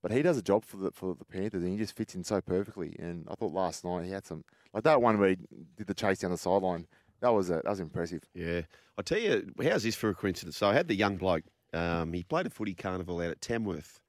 [0.00, 2.22] But he does a job for the for the Panthers, and he just fits in
[2.22, 2.94] so perfectly.
[3.00, 5.36] And I thought last night he had some like that one where he
[5.76, 6.86] did the chase down the sideline.
[7.20, 8.22] That was a, that was impressive.
[8.32, 8.60] Yeah.
[8.96, 10.56] I tell you, how's this for a coincidence?
[10.56, 14.00] So I had the young bloke, um, he played a footy carnival out at Tamworth.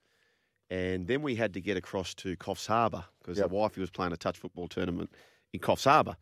[0.71, 3.49] And then we had to get across to Coffs Harbour because Yep.
[3.49, 5.09] the wifey was playing a touch football tournament
[5.51, 6.15] in Coffs Harbour.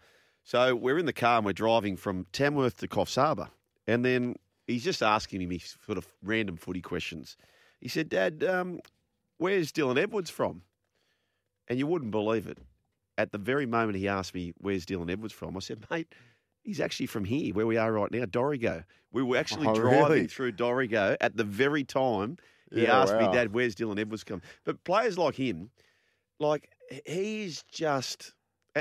[0.44, 3.50] So we're in the car and we're driving from Tamworth to Coffs Harbour.
[3.88, 7.36] And then he's just asking me sort of random footy questions.
[7.82, 8.80] He said, Dad, um,
[9.38, 10.62] where's Dylan Edwards from?
[11.68, 12.60] And you wouldn't believe it.
[13.18, 15.58] At the very moment he asked me, where's Dylan Edwards from?
[15.58, 16.14] I said, mate,
[16.68, 18.84] he's actually from here, where we are right now, Dorrigo.
[19.14, 20.28] We were oh, actually Oh, driving really?
[20.28, 22.38] through Dorrigo at the very time
[22.72, 23.26] he Yeah, asked me.
[23.32, 24.42] Dad, where's Dylan Edwards come?
[24.66, 25.72] But players like him,
[26.42, 26.70] like
[27.06, 28.34] he's just,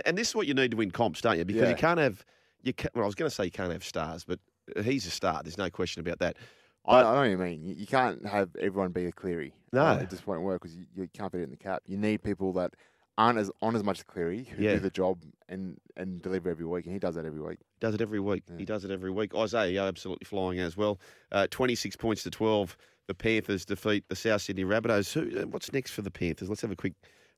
[0.04, 1.44] and this is what you need to win comps, don't you?
[1.44, 1.68] Because Yeah.
[1.68, 2.24] you can't have,
[2.62, 4.40] you can, well, I was going to say you can't have stars, but
[4.82, 5.42] he's a star.
[5.44, 6.36] There's no question about that.
[6.84, 7.62] I, I know what you mean.
[7.78, 9.54] You, can't have everyone be a Cleary.
[9.72, 9.92] No.
[9.92, 11.82] It just won't work because you, you can't fit it in the cap.
[11.86, 12.74] You need people that
[13.18, 14.74] aren't as on as much as Cleary who Yeah.
[14.74, 17.58] do the job and, and deliver every week, and he does that every week.
[17.80, 18.42] Does it every week.
[18.58, 19.34] He does it every week.
[19.34, 20.98] Isaiah absolutely flying as well.
[21.32, 22.76] Uh, 26 points to 12.
[23.06, 25.12] The Panthers defeat the South Sydney Rabbitohs.
[25.12, 26.48] Who, uh, what's next for the Panthers?
[26.48, 26.94] Let's have a quick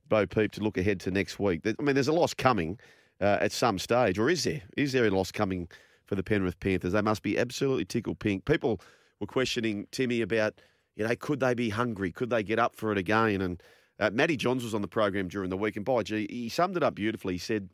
[0.09, 1.61] bow peep to look ahead to next week.
[1.67, 2.79] I mean, there's a loss coming
[3.21, 4.63] uh, at some stage, or is there?
[4.77, 5.69] Is there a loss coming
[6.07, 6.93] for the Penrith Panthers?
[6.95, 8.47] They must be absolutely tickled pink.
[8.47, 8.81] People
[9.21, 10.55] were questioning Timmy about,
[10.97, 12.11] you know, could they be hungry?
[12.11, 13.43] Could they get up for it again?
[13.43, 13.63] And
[14.01, 16.77] uh, Matty Johns was on the program during the week, and by gee, he summed
[16.77, 17.35] it up beautifully.
[17.35, 17.69] He said,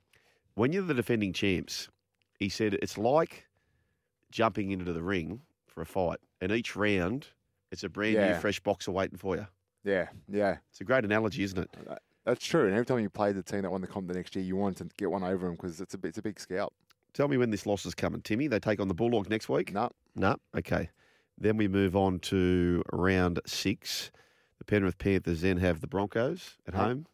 [0.55, 1.89] when you're the defending champs,
[2.39, 3.47] he said it's like
[4.31, 7.29] jumping into the ring for a fight, and each round
[7.71, 9.47] it's a brand new, fresh boxer waiting for you.
[9.85, 11.71] Yeah, yeah, It's a great analogy, isn't it?
[12.25, 12.65] that's true.
[12.65, 14.57] And every time you play the team that won the comp the next year, you
[14.57, 16.73] want to get one over them because it's a it's a big scalp.
[17.13, 18.49] Tell me when this loss is coming, Timmy.
[18.49, 19.73] They take on the Bulldogs next week.
[19.73, 20.89] No, No, okay.
[21.39, 24.11] Then we move on to round six.
[24.67, 26.81] The Penrith Panthers then have the Broncos at No.
[26.81, 27.07] home.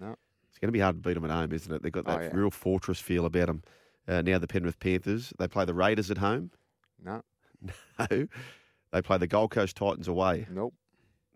[0.00, 0.16] No.
[0.48, 1.82] It's going to be hard to beat them at home, isn't it?
[1.82, 2.30] They've got Oh, that yeah.
[2.32, 3.62] real fortress feel about them.
[4.08, 5.32] Uh, now the Penrith Panthers.
[5.38, 6.50] They play the Raiders at home.
[7.04, 7.22] no,
[8.10, 8.26] No.
[8.92, 10.46] They play the Gold Coast Titans away.
[10.50, 10.74] nope.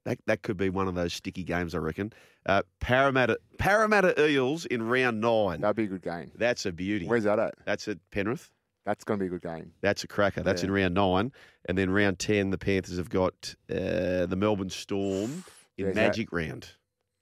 [0.05, 2.13] That, that could be one of those sticky games, I reckon.
[2.45, 5.61] Uh, Parramatta Parramatta Eels in round nine.
[5.63, 6.31] That'd be a good game.
[6.35, 7.07] That's a beauty.
[7.07, 7.55] Where's that at?
[7.65, 8.51] That's at Penrith.
[8.85, 9.73] That's going to be a good game.
[9.81, 10.43] That's a cracker.
[10.43, 10.69] That's Yeah.
[10.69, 11.33] in round nine.
[11.67, 15.45] And then round 10, the Panthers have got uh, the Melbourne Storm
[15.79, 16.69] in Yeah, is that- Magic Round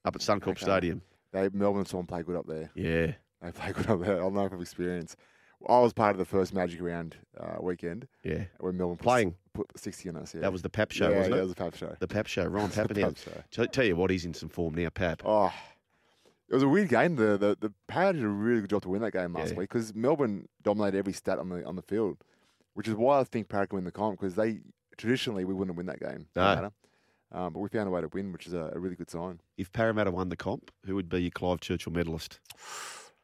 [0.05, 0.65] up at Suncorp Okay.
[0.65, 1.01] Stadium.
[1.31, 2.69] They Melbourne Storm play good up there.
[2.75, 3.13] Yeah.
[3.41, 4.21] They play good up there.
[4.21, 5.15] I'll know from experience.
[5.67, 8.43] I was part of the first Magic round uh, weekend Yeah.
[8.59, 9.35] when Melbourne Playing.
[9.53, 10.35] put sixty on us.
[10.35, 10.41] Yeah.
[10.41, 11.39] That was the Pap show, yeah, wasn't yeah, it?
[11.39, 11.95] it was a Pap show.
[11.99, 12.45] The Pap show.
[12.45, 13.03] Ryan The Papenhuyzen.
[13.03, 13.43] Pap show.
[13.51, 15.21] Tell, tell you what, he's in some form now, Pap.
[15.23, 15.53] Oh,
[16.53, 17.15] it was a weird game.
[17.15, 19.57] The the the Power did a really good job to win that game last Yeah.
[19.57, 22.17] week because Melbourne dominated every stat on the on the field,
[22.75, 24.59] which is why I think Para can win the comp because they
[24.97, 26.27] traditionally we wouldn't win that game.
[26.35, 26.71] No.
[27.31, 29.41] Um, but we found a way to win, which is a, a really good sign.
[29.57, 32.39] If Parramatta won the comp, who would be your Clive Churchill medalist?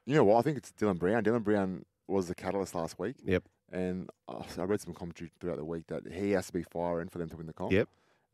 [0.08, 0.38] You know what?
[0.40, 1.24] I think it's Dylan Brown.
[1.24, 3.18] Dylan Brown was the catalyst last week.
[3.24, 3.44] Yep.
[3.72, 7.20] And I read some commentary throughout the week that he has to be firing for
[7.20, 7.72] them to win the comp.
[7.72, 7.88] Yep.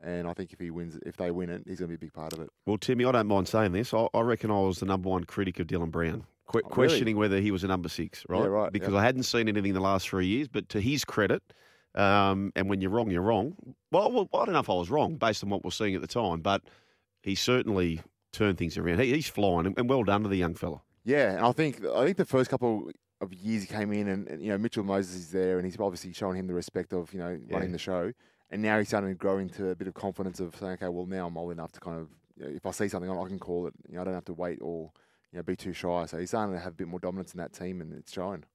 [0.03, 2.07] And I think if he wins, if they win it, he's going to be a
[2.07, 2.49] big part of it.
[2.65, 3.93] Well, Timmy, I don't mind saying this.
[3.93, 6.69] I, I reckon I was the number one critic of Dylan Brown, que- Oh, really?
[6.69, 8.41] questioning whether he was a number six, right?
[8.41, 9.01] Yeah, right, Because yep.
[9.01, 10.47] I hadn't seen anything in the last three years.
[10.47, 11.41] But to his credit,
[11.95, 13.55] um, and when you're wrong, you're wrong.
[13.91, 16.01] Well, well, I don't know if I was wrong based on what we're seeing at
[16.01, 16.61] the time, but
[17.23, 18.01] he certainly
[18.33, 18.99] turned things around.
[18.99, 20.81] He, he's flying, and, and well done to the young fella.
[21.05, 24.27] Yeah, and I think I think the first couple of years he came in, and,
[24.27, 27.13] and you know Mitchell Moses is there, and he's obviously showing him the respect of
[27.13, 27.71] you know running Yeah.
[27.71, 28.11] the show.
[28.55, 31.05] And now he's starting to grow into a bit of confidence of saying, okay, well
[31.05, 33.37] now I'm old enough to kind of you know, if I see something, I can
[33.37, 33.73] call it.
[33.89, 34.93] You know, I don't have to wait or
[35.33, 36.05] you know be too shy.
[36.05, 38.45] So he's starting to have a bit more dominance in that team, and it's showing.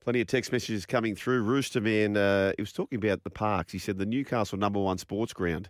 [0.00, 1.42] Plenty of text messages coming through.
[1.42, 3.72] Rooster Man, uh, he was talking about the parks.
[3.72, 5.68] He said the Newcastle number one sports ground,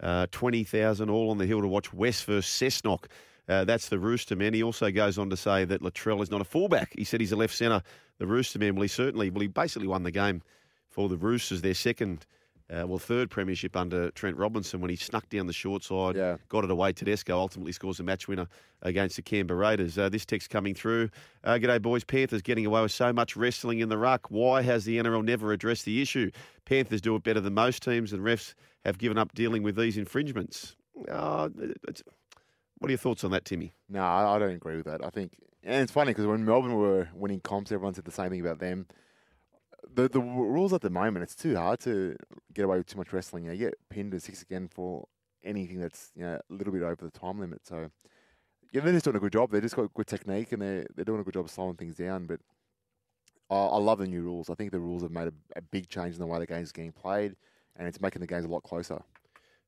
[0.00, 3.04] uh, 20,000 all on the hill to watch West versus Cessnock.
[3.48, 4.52] Uh, that's the Rooster Man.
[4.52, 6.92] He also goes on to say that Latrell is not a fullback.
[6.98, 7.84] He said he's a left centre.
[8.18, 10.42] The Rooster Man, well, he certainly, well, he basically won the game
[10.88, 12.26] for the Roosters, their second,
[12.72, 16.36] uh, well, third premiership under Trent Robinson when he snuck down the short side, Yeah.
[16.48, 16.92] got it away.
[16.92, 18.46] Tedesco ultimately scores a match winner
[18.80, 19.98] against the Canberra Raiders.
[19.98, 21.10] Uh, this text coming through.
[21.44, 22.02] Uh, G'day, boys.
[22.04, 24.30] Panthers getting away with so much wrestling in the ruck.
[24.30, 26.30] Why has the NRL never addressed the issue?
[26.64, 28.54] Panthers do it better than most teams, and refs
[28.84, 30.74] have given up dealing with these infringements.
[31.08, 31.48] Uh,
[32.78, 33.72] what are your thoughts on that, Timmy?
[33.88, 35.04] No, I I don't agree with that.
[35.04, 35.32] I think,
[35.62, 38.58] and it's funny because when Melbourne were winning comps, everyone said the same thing about
[38.58, 38.86] them.
[39.94, 42.16] The the rules at the moment, it's too hard to
[42.54, 43.44] get away with too much wrestling.
[43.44, 45.06] You, know, you get pinned to six again for
[45.44, 47.60] anything that's you know a little bit over the time limit.
[47.66, 47.90] So
[48.72, 49.50] yeah, they're just doing a good job.
[49.50, 51.96] They just got good technique and they're they're doing a good job of slowing things
[51.96, 52.26] down.
[52.26, 52.40] But
[53.50, 54.48] I, I love the new rules.
[54.50, 56.72] I think the rules have made a, a big change in the way the game's
[56.72, 57.36] getting played,
[57.76, 59.02] and it's making the games a lot closer.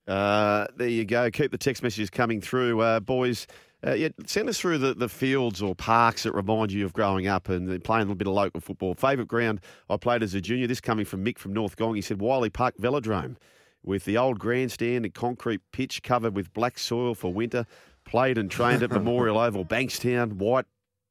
[0.06, 1.30] Uh, there you go.
[1.30, 3.46] Keep the text messages coming through, uh, boys.
[3.86, 7.26] Uh, yeah, send us through the, the fields or parks that remind you of growing
[7.26, 8.94] up and playing a little bit of local football.
[8.94, 10.66] Favourite ground I played as a junior.
[10.66, 11.94] This coming from Mick from North Gong.
[11.94, 13.36] He said Wiley Park Velodrome
[13.82, 17.66] with the old grandstand and concrete pitch covered with black soil for winter.
[18.06, 20.66] Played and trained at Memorial Oval, Bankstown, White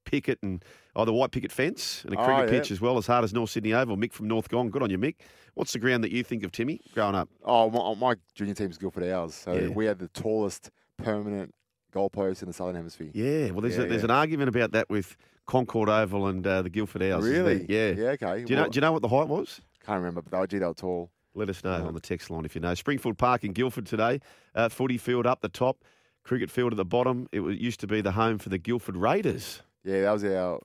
[0.05, 0.63] Picket and
[0.95, 2.59] oh, the White Picket fence and a Oh, cricket yeah.
[2.59, 3.97] pitch as well as hard as North Sydney Oval.
[3.97, 4.69] Mick from North Gong.
[4.69, 5.15] Good on you, Mick.
[5.53, 7.29] What's the ground that you think of, Timmy, growing up?
[7.43, 9.35] Oh, my, my junior team's Guildford Owls.
[9.35, 9.67] So Yeah.
[9.69, 11.53] we had the tallest permanent
[11.93, 13.09] goalpost in the Southern Hemisphere.
[13.13, 14.05] Yeah, well, there's, Yeah, a, there's yeah.
[14.05, 17.25] an argument about that with Concord Oval and uh, the Guildford Owls.
[17.27, 17.65] Really?
[17.69, 17.89] Yeah.
[17.91, 18.43] Yeah, okay.
[18.43, 18.67] Do you know?
[18.67, 19.61] Do you know what the height was?
[19.85, 21.09] Can't remember, but they were, gee, they were tall.
[21.35, 21.83] Let us know Yeah.
[21.85, 22.73] on the text line if you know.
[22.75, 24.19] Springfield Park in Guildford today.
[24.55, 25.83] Uh, footy field up the top,
[26.23, 27.27] cricket field at the bottom.
[27.31, 29.61] It was, used to be the home for the Guildford Raiders.
[29.83, 30.59] Yeah, that was our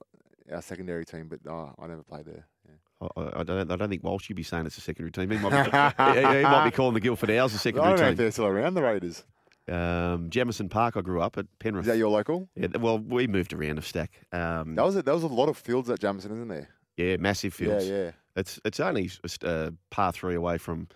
[0.51, 2.45] our secondary team, but oh, I never played there.
[2.67, 3.07] Yeah.
[3.17, 5.29] I, I, I don't, I don't think Walsh you'd be saying it's a secondary team.
[5.29, 7.99] He might be, he, he might be calling the Guildford Owls a I secondary don't
[7.99, 8.17] know if team.
[8.17, 9.25] they're still around the Raiders.
[9.69, 11.85] Um, Jamison Park, I grew up at Penrith.
[11.85, 12.49] Is that your local?
[12.55, 14.21] yeah, well, we moved around a stack.
[14.31, 16.69] Um, That was a, that was a lot of fields at Jamison, isn't there?
[16.97, 17.87] yeah, massive fields.
[17.87, 18.11] Yeah, yeah.
[18.35, 20.87] It's it's only just uh, par three away from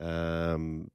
[0.00, 0.90] um,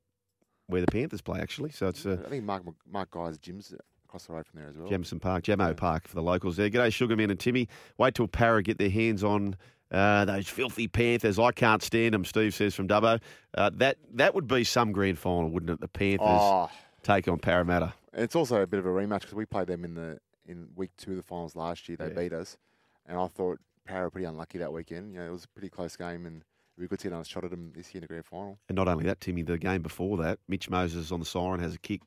[0.68, 1.72] where the Panthers play, actually.
[1.72, 3.74] So it's uh, I think Mark Mark Guy's gym's
[4.06, 4.88] across the road from there as well.
[4.90, 5.74] Jamison Park, Jamo Yeah.
[5.74, 6.70] Park for the locals there.
[6.70, 7.68] G'day, Sugarman and Timmy.
[7.98, 9.56] Wait till Para get their hands on
[9.92, 11.40] uh, those filthy Panthers.
[11.40, 13.20] I can't stand them, Steve says from Dubbo.
[13.56, 15.80] Uh, that that would be some grand final, wouldn't it?
[15.82, 16.70] The Panthers Oh,
[17.04, 17.94] take on Parramatta.
[18.14, 20.92] it's also a bit of a rematch because we played them in the in week
[20.98, 21.98] two of the finals last year.
[21.98, 22.14] They Yeah.
[22.14, 22.58] beat us,
[23.06, 25.14] and I thought were pretty unlucky that weekend.
[25.14, 26.44] You know, it was a pretty close game, and
[26.78, 28.58] we could see another shot at them this year in the grand final.
[28.70, 31.76] And not only that, Timmy, the game before that, Mitch Moses on the siren has
[31.76, 32.02] a kick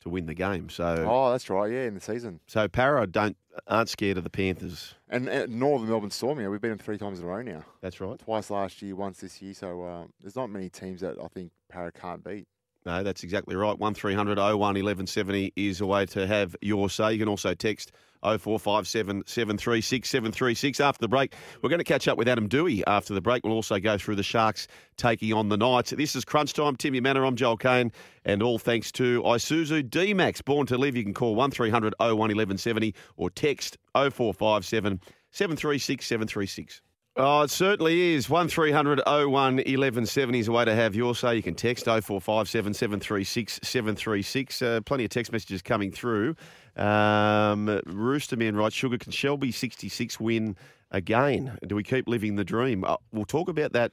[0.00, 0.68] to win the game.
[0.68, 1.70] So Oh, that's right.
[1.70, 2.40] Yeah, in the season.
[2.46, 3.36] so Para don't
[3.68, 4.94] aren't scared of the Panthers.
[5.08, 6.38] And, and nor the Melbourne Storm.
[6.38, 7.64] Know, we've beaten them three times in a row now.
[7.80, 8.18] That's right.
[8.18, 9.54] Twice last year, once this year.
[9.54, 12.46] So uh, there's not many teams that I think Para can't beat.
[12.84, 13.78] No, that's exactly right.
[13.78, 17.12] 1300 01 1170 is a way to have your say.
[17.12, 17.92] You can also text
[18.22, 20.80] 0457 736 736.
[20.80, 23.44] After the break, we're going to catch up with Adam Doueihi after the break.
[23.44, 24.66] We'll also go through the Sharks
[24.96, 25.90] taking on the Knights.
[25.90, 26.74] This is Crunch Time.
[26.74, 27.92] Timmy Mannah, I'm Joel Caine,
[28.24, 30.42] and all thanks to Isuzu D-Max.
[30.42, 36.82] Born to live, you can call 1300 01 1170 or text 0457 736 736.
[37.14, 38.30] Oh, it certainly is.
[38.30, 41.36] 1300 01 1170 is a way to have your say.
[41.36, 44.62] You can text 0457 736 736.
[44.62, 46.34] Uh, plenty of text messages coming through.
[46.74, 50.56] Um, Roosterman writes, Sugar, can Shelby 66 win
[50.90, 51.58] again?
[51.66, 52.82] Do we keep living the dream?
[52.82, 53.92] Uh, we'll talk about that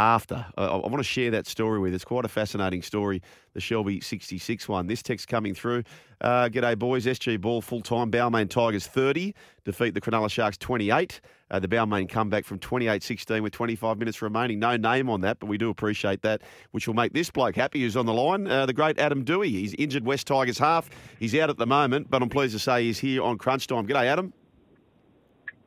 [0.00, 0.46] after.
[0.56, 1.94] I, I want to share that story with.
[1.94, 3.22] It's quite a fascinating story.
[3.52, 4.86] The Shelby 66 one.
[4.86, 5.84] This text coming through.
[6.20, 7.06] Uh, G'day boys.
[7.06, 8.10] SG Ball full time.
[8.10, 9.34] Balmain Tigers 30
[9.64, 11.20] defeat the Cronulla Sharks 28.
[11.50, 14.58] Uh, the Balmain come back from 28-16 with 25 minutes remaining.
[14.58, 17.80] No name on that, but we do appreciate that, which will make this bloke happy
[17.80, 18.46] who's on the line.
[18.46, 19.50] Uh, the great Adam Doueihi.
[19.50, 20.88] He's injured West Tigers half.
[21.18, 23.86] He's out at the moment, but I'm pleased to say he's here on crunch time.
[23.86, 24.32] G'day, Adam.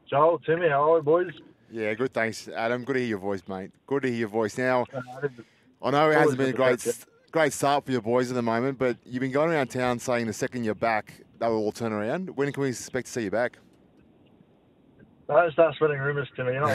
[0.10, 1.32] Joel, Timmy, how are you, boys?
[1.74, 2.14] Yeah, good.
[2.14, 2.84] Thanks, Adam.
[2.84, 3.72] Good to hear your voice, mate.
[3.88, 4.60] Good to hear your voice.
[4.60, 4.86] Now,
[5.82, 6.88] I know it hasn't been a great
[7.32, 10.28] great start for your boys at the moment, but you've been going around town saying
[10.28, 12.30] the second you're back, they will all turn around.
[12.38, 13.58] When can we expect to see you back?
[15.28, 16.54] Don't start spreading rumours to me.
[16.54, 16.68] You know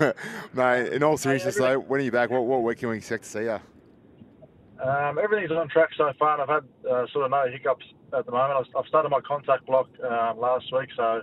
[0.00, 0.16] what?
[0.54, 2.30] Mate, in all seriousness, though, when are you back?
[2.30, 3.60] What, what week can we expect to see you?
[4.82, 7.84] Um, everything's on track so far, and I've had uh, sort of no hiccups
[8.16, 8.66] at the moment.
[8.66, 11.20] I've, I've started my contact block um, last week, so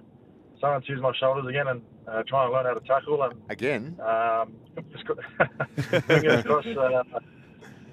[0.62, 3.24] starting to use my shoulders again and uh, trying to learn how to tackle.
[3.24, 4.00] And Again?
[4.06, 4.54] um,
[6.08, 6.68] fingers crossed.
[6.68, 7.04] Uh,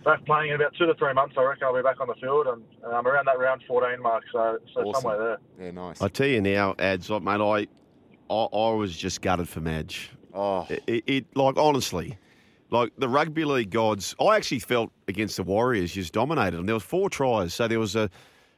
[0.05, 2.15] back playing in about two to three months, I reckon I'll be back on the
[2.21, 4.23] field, and I'm um, around that round 14 mark.
[4.33, 4.95] So, so Awesome.
[5.03, 5.67] somewhere there.
[5.67, 6.03] Yeah, nice.
[6.03, 7.67] I tell you now, ads, like, mate, I,
[8.33, 10.11] I, I was just gutted for Madge.
[10.35, 12.19] Oh, It, it, it- like, honestly,
[12.71, 16.67] like the rugby league gods, I actually felt against the Warriors just dominated them.
[16.67, 18.11] There was four tries, so there was a,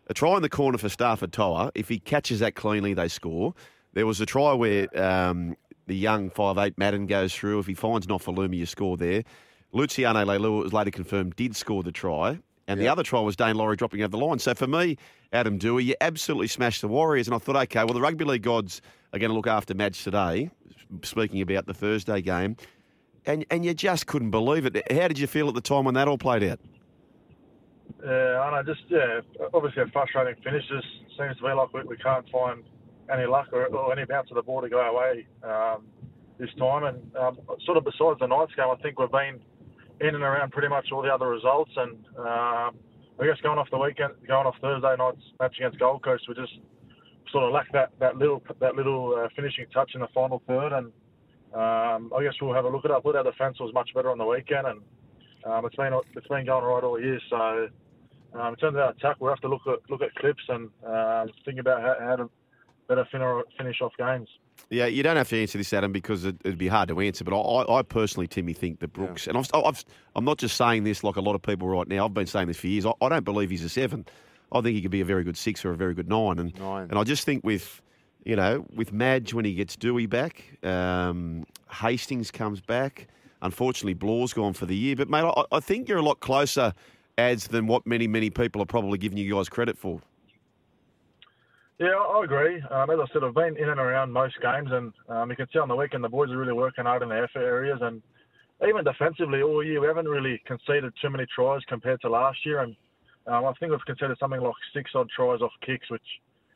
[0.09, 1.70] a try in the corner for Starford To'a.
[1.77, 3.55] If he catches that cleanly, they score.
[3.92, 7.59] There was a try where um, the young five eight Madden goes through.
[7.59, 9.24] If he finds Nofoaluma, you score there.
[9.72, 12.38] Luciano Leilua was later confirmed did score the try.
[12.66, 14.38] And the other try was Daine Laurie dropping over the line.
[14.38, 14.96] So for me,
[15.33, 17.26] Adam Doueihi, you absolutely smashed the Warriors.
[17.26, 18.81] And I thought, okay, well, the rugby league gods
[19.12, 20.50] are going to look after Madge today,
[21.03, 22.57] speaking about the Thursday game.
[23.26, 24.92] And, and you just couldn't believe it.
[24.92, 26.61] How did you feel at the time when that all played out?
[28.05, 28.72] Yeah, I know.
[28.72, 29.20] Just yeah,
[29.53, 30.62] obviously a frustrating finish.
[30.68, 30.87] Just
[31.18, 32.62] seems to be like we, we can't find
[33.12, 35.87] any luck or, or any bounce of the ball to go away um,
[36.38, 36.85] this time.
[36.85, 39.40] And um, sort of besides the Knights game, I think we've been
[40.01, 41.70] in and around pretty much all the other results.
[41.77, 42.77] And um,
[43.20, 46.35] I guess going off the weekend, going off Thursday night's match against Gold Coast, we
[46.35, 46.55] just
[47.33, 50.73] sort of lacked that, that little that little uh, finishing touch in the final third.
[50.73, 50.87] And
[51.55, 53.03] um, I guess we'll have a look at it.
[53.05, 54.81] I our defence was much better on the weekend, and
[55.44, 57.20] um, it's been it's been going right all year.
[57.29, 57.68] So
[58.35, 60.70] um, in terms of our attack, we'll have to look at look at clips and
[60.87, 62.31] uh, think about how, how to
[62.90, 64.29] better fin- finish off games.
[64.68, 67.24] Yeah, you don't have to answer this, Adam, because it, it'd be hard to answer.
[67.24, 69.85] But I, I personally, Timmy, think that Brooks, and I've, I've,
[70.16, 72.05] I'm not just saying this like a lot of people right now.
[72.05, 72.85] I've been saying this for years.
[72.85, 74.05] I, I don't believe he's a seven.
[74.53, 76.38] I think he could be a very good six or a very good nine.
[76.40, 76.88] And Nine.
[76.90, 77.81] and I just think with,
[78.24, 83.07] you know, with Madge when he gets Doueihi back, um, Hastings comes back.
[83.42, 84.96] Unfortunately, Blore's gone for the year.
[84.96, 86.74] But mate, I, I think you're a lot closer
[87.16, 90.00] ads than what many many people are probably giving you guys credit for.
[91.81, 92.61] Yeah, I agree.
[92.71, 95.47] Um, as I said, I've been in and around most games, and um, you can
[95.51, 98.03] see on the weekend the boys are really working hard in the effort areas, and
[98.69, 102.61] even defensively all year we haven't really conceded too many tries compared to last year,
[102.61, 102.77] and
[103.27, 106.05] um, I think we've conceded something like six odd tries off kicks, which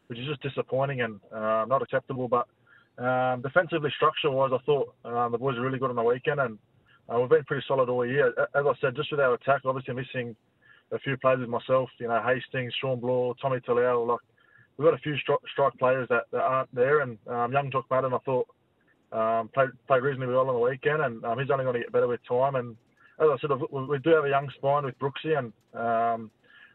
[0.09, 2.29] which is just disappointing and uh, not acceptable.
[2.29, 2.47] But
[3.03, 6.59] um, defensively, structure-wise, I thought um, the boys are really good on the weekend, and
[7.09, 8.29] uh, we've been pretty solid all year.
[8.55, 10.37] As I said, just with our attack, obviously missing
[10.93, 14.21] a few players myself, you know, Hastings, Shawn Blore, Tommy Talau, like
[14.77, 17.87] we've got a few stri- strike players that, that aren't there, and um, young Jock
[17.91, 18.49] Madden, I thought
[19.13, 21.93] um, played played reasonably well on the weekend, and um, he's only going to get
[21.93, 22.57] better with time.
[22.57, 22.77] And
[23.21, 26.31] as I said, we, we do have a young spine with Brooksy, and um,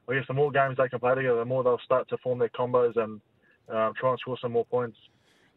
[0.08, 2.40] I guess the more games they can play together, the more they'll start to form
[2.40, 3.22] their combos and
[3.70, 4.98] um, try and score some more points.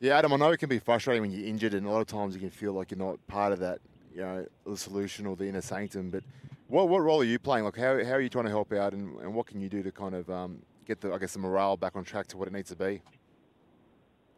[0.00, 2.08] Yeah, Adam, I know it can be frustrating when you're injured, and a lot of
[2.08, 3.80] times you can feel like you're not part of that,
[4.12, 6.10] you know, the solution or the inner sanctum.
[6.10, 6.24] But
[6.66, 7.64] what what role are you playing?
[7.64, 9.82] Like, how, how are you trying to help out, and, and what can you do
[9.84, 12.48] to kind of um, get the I guess the morale back on track to what
[12.48, 13.02] it needs to be?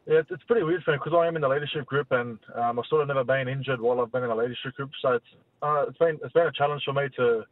[0.06, 2.78] Yeah, it's, pretty weird for me because I am in the leadership group and um,
[2.78, 4.90] I've sort of never been injured while I've been in the leadership group.
[5.00, 5.26] So it's
[5.62, 7.44] uh, it's been it's been a challenge for me to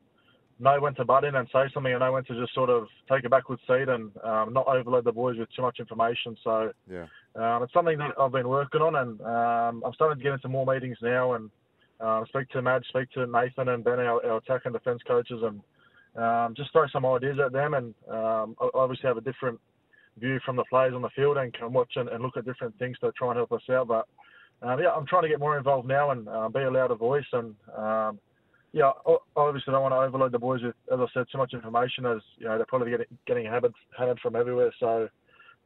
[0.59, 2.87] know when to butt in and say something and know when to just sort of
[3.11, 6.37] take a backward seat and um, not overload the boys with too much information.
[6.45, 7.07] So Yeah.
[7.37, 10.49] um, it's something that I've been working on and um, I'm starting to get into
[10.49, 11.51] more meetings now and
[12.01, 15.41] um, speak to Madge, speak to Nathan and Ben, our, our attack and defence coaches,
[15.43, 15.61] and
[16.17, 19.59] um, just throw some ideas at them and um, obviously have a different
[20.19, 22.79] view from the players on the field and can watch and, and look at different
[22.79, 23.89] things to try and help us out.
[23.89, 24.07] But
[24.63, 27.25] um, yeah, I'm trying to get more involved now and uh, be a louder voice.
[27.33, 28.19] And um,
[28.73, 31.39] yeah, I I obviously don't want to overload the boys with, as I said, too
[31.39, 34.73] much information as you know they're probably getting getting hammered, hammered from everywhere.
[34.79, 35.09] So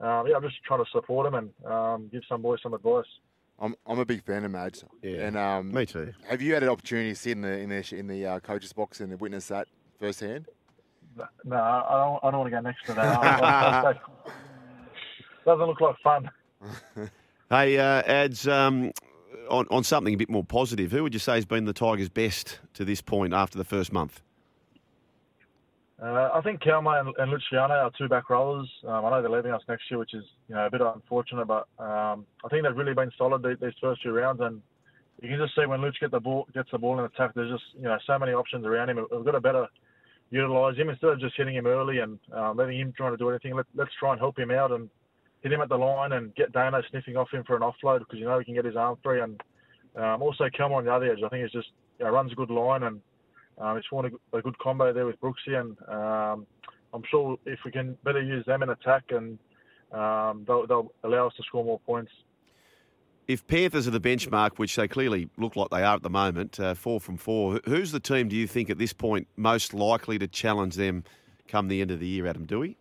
[0.01, 3.07] um, yeah, I'm just trying to support them and um, give some boys some advice.
[3.59, 4.83] I'm, I'm a big fan of Madge.
[5.03, 5.27] Yeah.
[5.27, 6.12] And um, Me too.
[6.29, 8.73] have you had an opportunity to sit in the in the in the uh, coaches
[8.73, 9.66] box and witness that
[9.99, 10.47] firsthand?
[11.45, 13.97] No, I don't, I don't want to go next to that.
[15.45, 16.31] Doesn't look like fun.
[17.49, 18.49] Hey, uh, ads.
[18.49, 18.91] Um,
[19.49, 22.09] on, on something a bit more positive, who would you say has been the Tigers'
[22.09, 24.21] best to this point after the first month?
[26.03, 28.69] Uh, I think Kelma and, and Luciano are two back rollers.
[28.87, 31.47] Um, I know they're leaving us next year, which is you know a bit unfortunate,
[31.47, 34.61] but um, I think they've really been solid these, these first two rounds, and
[35.23, 37.51] you can just see when Luch get the ball gets the ball in attack, there's
[37.51, 39.07] just you know so many options around him.
[39.11, 39.69] We've got a better
[40.31, 43.31] utilise him instead of just hitting him early and um, letting him trying to do
[43.31, 43.55] anything.
[43.55, 44.91] Let, let's try and help him out and
[45.43, 48.18] hit him at the line and get Dano sniffing off him for an offload because
[48.18, 49.41] you know he can get his arm free and
[49.97, 51.20] um, also come on the other edge.
[51.24, 51.68] I think he's just
[51.99, 53.01] you know, runs a good line and
[53.59, 56.47] um, it's formed a, a, good combo there with Brooksy, and um,
[56.93, 59.39] I'm sure if we can better use them in attack, and
[59.93, 62.12] um, they'll, they'll, allow us to score more points.
[63.29, 66.61] If Panthers are the benchmark, which they clearly look like they are at the moment,
[66.61, 70.16] uh, four from four, who's the team do you think at this point most likely
[70.18, 71.03] to challenge them
[71.49, 72.77] come the end of the year, Adam Doueihi?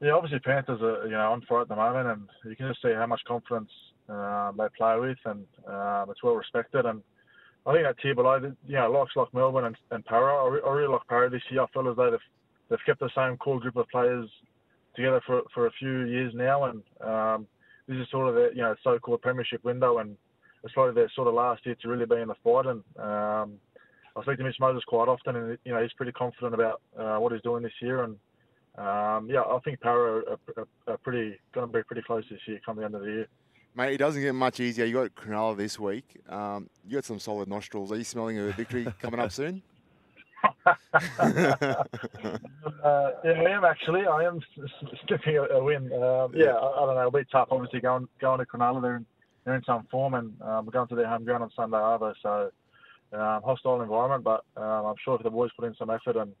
[0.00, 2.82] Yeah, obviously Panthers are you know on fire at the moment, and you can just
[2.82, 3.70] see how much confidence
[4.08, 6.86] uh, they play with, and uh, it's well respected.
[6.86, 7.02] And
[7.66, 8.36] I think that tier below,
[8.66, 10.44] you know, likes like Melbourne and, and Parra.
[10.44, 11.62] I, re- I really like Parra this year.
[11.62, 12.20] I feel as though they've,
[12.68, 14.28] they've kept the same core group of players
[14.94, 17.46] together for for a few years now, and um,
[17.88, 20.16] this is sort of the you know so-called premiership window, and
[20.64, 22.66] it's probably their sort of last year to really be in the fight.
[22.66, 23.58] And um,
[24.16, 27.16] I speak to Mitch Moses quite often, and you know he's pretty confident about uh,
[27.16, 28.16] what he's doing this year, and
[28.78, 32.40] um, yeah, I think Parra are, are, are pretty going to be pretty close this
[32.46, 33.28] year, come the end of the year.
[33.74, 34.84] Mate, it doesn't get much easier.
[34.84, 36.20] You got Cronulla this week.
[36.28, 37.90] Um, you got some solid nostrils.
[37.90, 39.62] Are you smelling a victory coming up soon?
[42.82, 44.06] Uh, yeah, I am actually.
[44.06, 44.40] I am
[45.06, 45.92] sniffing a, a win.
[45.92, 46.98] Um, yeah, I, I, don't know.
[46.98, 48.82] It'll be tough, obviously, going going to Cronulla.
[48.82, 49.06] They're in,
[49.44, 52.12] they're in some form, and um, we're going to their home ground on Sunday Arvo.
[52.22, 52.50] So,
[53.12, 56.32] um, hostile environment, but um, I'm sure if the boys put in some effort and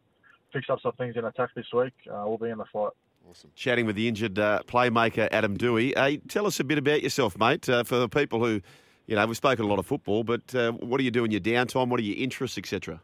[0.52, 2.92] fix up some things in attack this week, uh, we'll be in the fight.
[3.28, 3.50] Awesome.
[3.54, 5.96] Chatting with the injured uh, playmaker Adam Doueihi.
[5.96, 7.68] Hey, tell us a bit about yourself, mate.
[7.68, 8.60] Uh, for the people who,
[9.06, 11.30] you know, we've spoken a lot of football, but uh, what do you do in
[11.30, 11.88] your downtime?
[11.88, 13.00] What are your interests, etc.?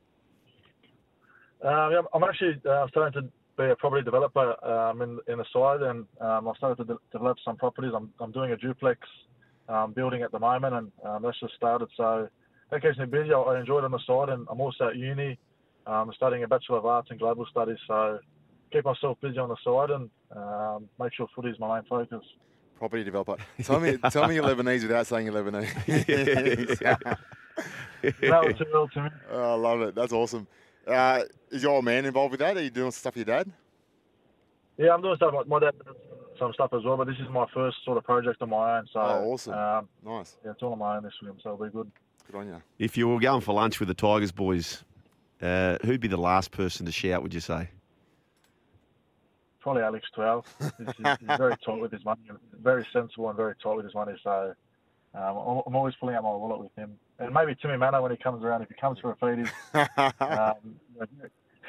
[1.62, 5.82] Um, I'm actually uh, starting to be a property developer um, in, in the side,
[5.82, 7.92] and um, I've started to de- develop some properties.
[7.94, 9.00] I'm, I'm doing a duplex
[9.68, 11.88] um, building at the moment, and um, that's just started.
[11.96, 12.28] So
[12.70, 13.32] that keeps me busy.
[13.32, 15.38] I, I enjoy it on the side, and I'm also at uni.
[15.86, 18.18] I'm studying a Bachelor of Arts in Global Studies, so
[18.72, 22.24] keep myself busy on the side and um, make sure footy is my main focus.
[22.76, 23.36] Property developer.
[23.62, 26.78] Tell me, tell me you're Lebanese without saying you're Lebanese.
[26.82, 27.18] that
[28.20, 29.08] was too real to me.
[29.32, 29.94] Oh, I love it.
[29.96, 30.46] That's awesome.
[30.88, 32.56] Uh, is your old man involved with that?
[32.56, 33.52] Are you doing stuff with your dad?
[34.76, 35.34] Yeah, I'm doing stuff.
[35.46, 35.96] My dad does
[36.38, 38.86] some stuff as well, but this is my first sort of project on my own.
[38.92, 39.54] So, oh, awesome.
[39.54, 40.36] Um, nice.
[40.44, 41.90] Yeah, it's all on my own this week, so it'll be good.
[42.30, 42.62] Good on you.
[42.78, 44.84] If you were going for lunch with the Tigers boys,
[45.42, 47.70] uh, who'd be the last person to shout, would you say?
[49.68, 50.46] probably Alex Twal.
[50.60, 52.20] He's, he's, very tight with his money,
[52.62, 54.14] very sensible and very tight with his money.
[54.24, 54.54] So
[55.18, 58.16] um, I'm always pulling out my wallet with him, and maybe Timmy Mannah when he
[58.16, 58.62] comes around.
[58.62, 59.50] If he comes for a feed,
[60.20, 60.54] um,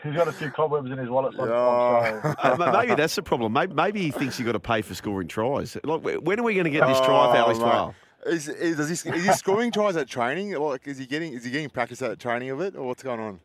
[0.04, 2.22] he's got a few cobwebs in his wallet sometimes.
[2.22, 2.36] So.
[2.38, 3.54] uh, maybe that's the problem.
[3.54, 5.76] Maybe, maybe he thinks you've got to pay for scoring tries.
[5.84, 7.96] Like, when are we going to get this try for Alex Twal?
[8.28, 10.54] Is, is, is, he, is he scoring tries at training?
[10.54, 13.20] Like, is he getting is he getting practice at training of it, or what's going
[13.20, 13.40] on?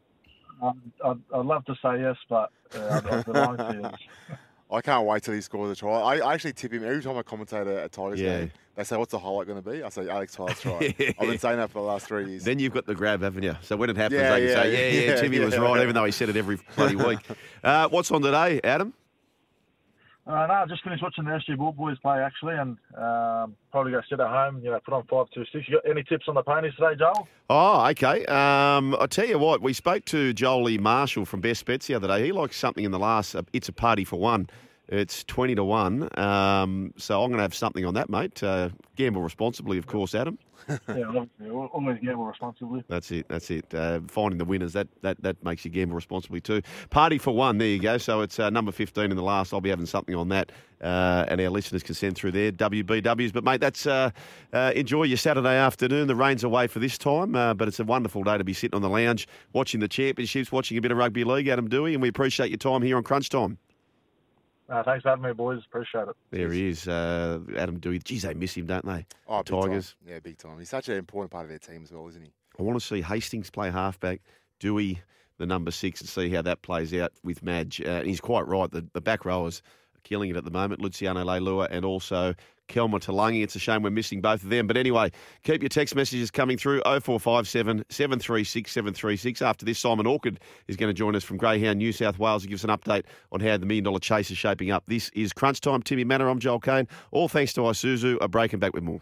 [0.61, 3.92] Um, I'd, I'd, love to say yes, but uh, I'd, I'd to.
[4.75, 6.01] I can't wait till he scores a try.
[6.01, 8.41] I, I actually tip him every time I commentate a, a Tigers yeah.
[8.41, 8.53] game.
[8.77, 11.39] They say, "What's the highlight going to be?" I say, "Alex Twal's try." I've been
[11.39, 12.45] saying that for the last three years.
[12.45, 13.57] Then you've got the grab, haven't you?
[13.62, 15.95] So when it happens, yeah, they yeah, say, "Yeah, yeah, yeah Timmy was right," even
[15.95, 17.20] though he said it every bloody week.
[17.64, 18.93] Uh, what's on today, Adam?
[20.27, 23.93] Uh, no, I just finished watching the SG Ball boys play actually, and um, probably
[23.93, 24.61] go sit at home.
[24.62, 25.68] You know, put on five two six.
[25.68, 27.29] You got any tips on the ponies today, Joel?
[27.51, 28.25] Oh, okay.
[28.25, 32.09] Um, I tell you what, we spoke to Jolie Marshall from Best Bets the other
[32.09, 32.25] day.
[32.25, 33.35] He likes something in the last.
[33.35, 34.49] Uh, it's a party for one.
[34.89, 36.09] It's twenty to one.
[36.18, 38.43] Um, so I'm going to have something on that, mate.
[38.43, 40.39] Uh, gamble responsibly, of course, Adam.
[40.68, 42.85] yeah, obviously, always gamble responsibly.
[42.89, 43.26] That's it.
[43.28, 43.72] That's it.
[43.74, 46.62] Uh, finding the winners that, that that makes you gamble responsibly too.
[46.91, 47.59] Party for one.
[47.59, 47.99] There you go.
[47.99, 49.53] So it's uh, number fifteen in the last.
[49.53, 53.32] I'll be having something on that, uh, and our listeners can send through their WBWs.
[53.32, 54.11] But mate, that's uh,
[54.53, 56.09] uh, enjoy your Saturday afternoon.
[56.09, 58.76] The rain's away for this time, uh, but it's a wonderful day to be sitting
[58.76, 61.49] on the lounge watching the championships, watching a bit of rugby league.
[61.49, 63.59] Adam Doueihi, and we appreciate your time here on Crunch Time.
[64.69, 65.61] Uh, thanks for having me, boys.
[65.67, 66.17] Appreciate it.
[66.31, 68.03] There he is, uh, Adam Doueihi.
[68.03, 69.07] Geez, they miss him, don't they?
[69.29, 69.95] Oh, the Tigers.
[70.05, 70.12] Time.
[70.12, 70.59] Yeah, big time.
[70.59, 72.33] He's such an important part of their team as well, isn't he?
[72.59, 74.23] I want to see Hastings play halfback,
[74.61, 74.99] Doueihi
[75.39, 77.81] the number six, and see how that plays out with Madge.
[77.81, 78.71] Uh, he's quite right.
[78.71, 79.62] The, the back rowers
[79.97, 80.81] are killing it at the moment.
[80.81, 82.35] Luciano Leilua and also
[82.69, 83.43] Kelma Tuilagi.
[83.43, 84.67] It's a shame we're missing both of them.
[84.67, 85.11] But anyway,
[85.43, 89.43] keep your text messages coming through 0457 736 736.
[89.43, 92.49] After this, Simon Orchard is going to join us from Greyhound, New South Wales, to
[92.49, 94.85] give us an update on how the million dollar chase is shaping up.
[94.87, 95.83] This is Crunch Time.
[95.83, 96.89] Timmy Mannah, I'm Joel Caine.
[97.11, 98.19] All thanks to Isuzu.
[98.21, 99.01] A break and back with more.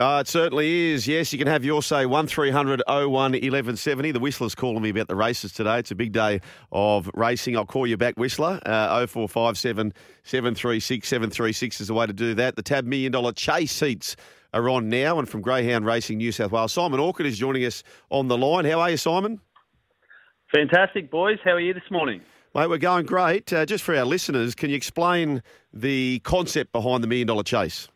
[0.00, 1.08] Uh, it certainly is.
[1.08, 2.06] Yes, you can have your say.
[2.06, 4.12] 1300 01 1170.
[4.12, 5.80] The Whistler's calling me about the races today.
[5.80, 6.40] It's a big day
[6.70, 7.56] of racing.
[7.56, 8.60] I'll call you back, Whistler.
[8.64, 9.92] Uh, 0457
[10.22, 12.54] 736 736 is the way to do that.
[12.54, 14.14] The Tab Million Dollar Chase seats
[14.54, 16.72] are on now and from Greyhound Racing New South Wales.
[16.72, 18.66] Simon Orchard is joining us on the line.
[18.66, 19.40] How are you, Simon?
[20.54, 21.38] Fantastic, boys.
[21.42, 22.20] How are you this morning?
[22.54, 23.52] Mate, we're going great.
[23.52, 25.42] Uh, just for our listeners, can you explain
[25.72, 27.88] the concept behind the Million Dollar Chase?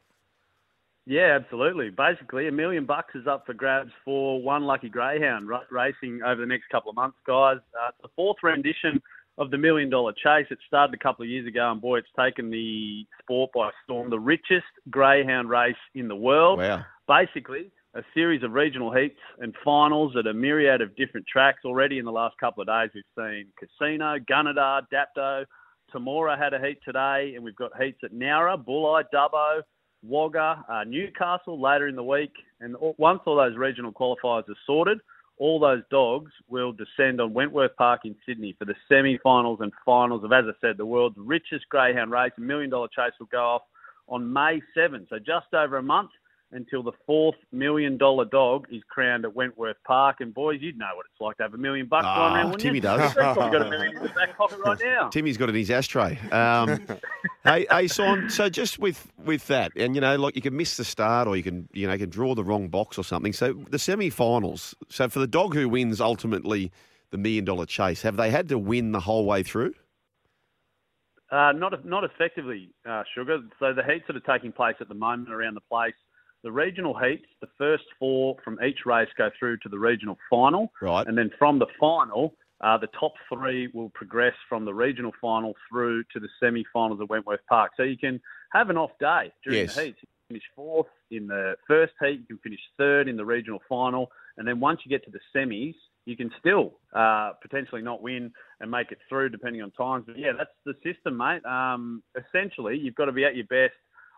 [1.06, 1.90] Yeah, absolutely.
[1.90, 6.40] Basically, a million bucks is up for grabs for one lucky greyhound r- racing over
[6.40, 7.58] the next couple of months, guys.
[7.74, 9.02] Uh, it's the fourth rendition
[9.38, 10.46] of the million dollar chase.
[10.50, 14.10] It started a couple of years ago, and boy, it's taken the sport by storm.
[14.10, 16.60] The richest greyhound race in the world.
[16.60, 16.84] Wow.
[17.08, 21.64] Basically, a series of regional heats and finals at a myriad of different tracks.
[21.64, 25.44] Already in the last couple of days, we've seen Casino, Gunnedah, Dapto.
[25.92, 29.60] Temora had a heat today, and we've got heats at Nowra, Bulli, Dubbo,
[30.02, 32.32] Wagga, uh, Newcastle later in the week.
[32.60, 34.98] And once all those regional qualifiers are sorted,
[35.38, 40.24] all those dogs will descend on Wentworth Park in Sydney for the semi-finals and finals
[40.24, 42.32] of, as I said, the world's richest greyhound race.
[42.36, 43.62] A million dollar chase will go off
[44.08, 46.10] on May 7th, so just over a month
[46.52, 50.16] until the fourth million dollar dog is crowned at Wentworth Park.
[50.20, 52.44] And boys, you'd know what it's like to have a million bucks Ah, going around,
[52.46, 52.80] wouldn't Timmy you?
[52.82, 53.00] does.
[53.00, 55.08] You've probably got a million in the back pocket right now.
[55.08, 56.18] Timmy's got it in his ashtray.
[56.30, 56.86] Um,
[57.44, 58.30] hey, hey, Simon.
[58.30, 61.36] So just with with that, and you know, like you can miss the start, or
[61.36, 63.32] you can you know you can draw the wrong box or something.
[63.32, 64.74] So the semi-finals.
[64.88, 66.70] So for the dog who wins ultimately
[67.10, 69.74] the million dollar chase, have they had to win the whole way through?
[71.30, 73.38] Uh, not not effectively, uh, Sugar.
[73.58, 75.94] So the heats that are taking place at the moment around the place,
[76.42, 80.72] the regional heats, the first four from each race go through to the regional final,
[80.80, 81.06] Right.
[81.06, 85.54] and then from the final, uh, the top three will progress from the regional final
[85.68, 87.72] through to the semi-finals at Wentworth Park.
[87.76, 88.20] So you can
[88.52, 89.74] have an off day during Yes.
[89.74, 89.98] the heats.
[90.02, 93.60] You can finish fourth in the first heat, you can finish third in the regional
[93.68, 95.74] final, and then once you get to the semis,
[96.04, 100.04] you can still uh, potentially not win and make it through depending on times.
[100.06, 101.44] But yeah, that's the system, mate.
[101.44, 103.74] Um, essentially, you've got to be at your best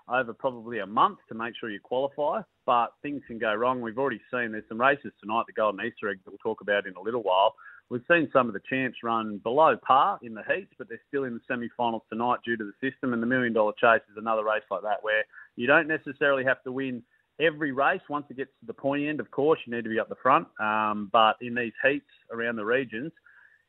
[0.08, 2.42] over probably a month to make sure you qualify.
[2.66, 3.80] But things can go wrong.
[3.80, 6.86] We've already seen there's some races tonight, the Golden Easter egg that we'll talk about
[6.86, 7.54] in a little while.
[7.90, 11.24] We've seen some of the champs run below par in the heats, but they're still
[11.24, 13.12] in the semi-finals tonight due to the system.
[13.12, 15.24] And the Million Dollar Chase is another race like that where
[15.56, 17.02] you don't necessarily have to win
[17.40, 18.00] every race.
[18.08, 20.14] Once it gets to the pointy end, of course, you need to be up the
[20.16, 20.48] front.
[20.60, 23.12] Um, but in these heats around the regions,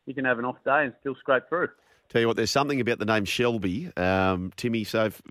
[0.06, 1.70] you can have an off day and still scrape through.
[2.10, 4.84] Tell you what, there's something about the name Shelby, um, Timmy.
[4.84, 5.22] So if,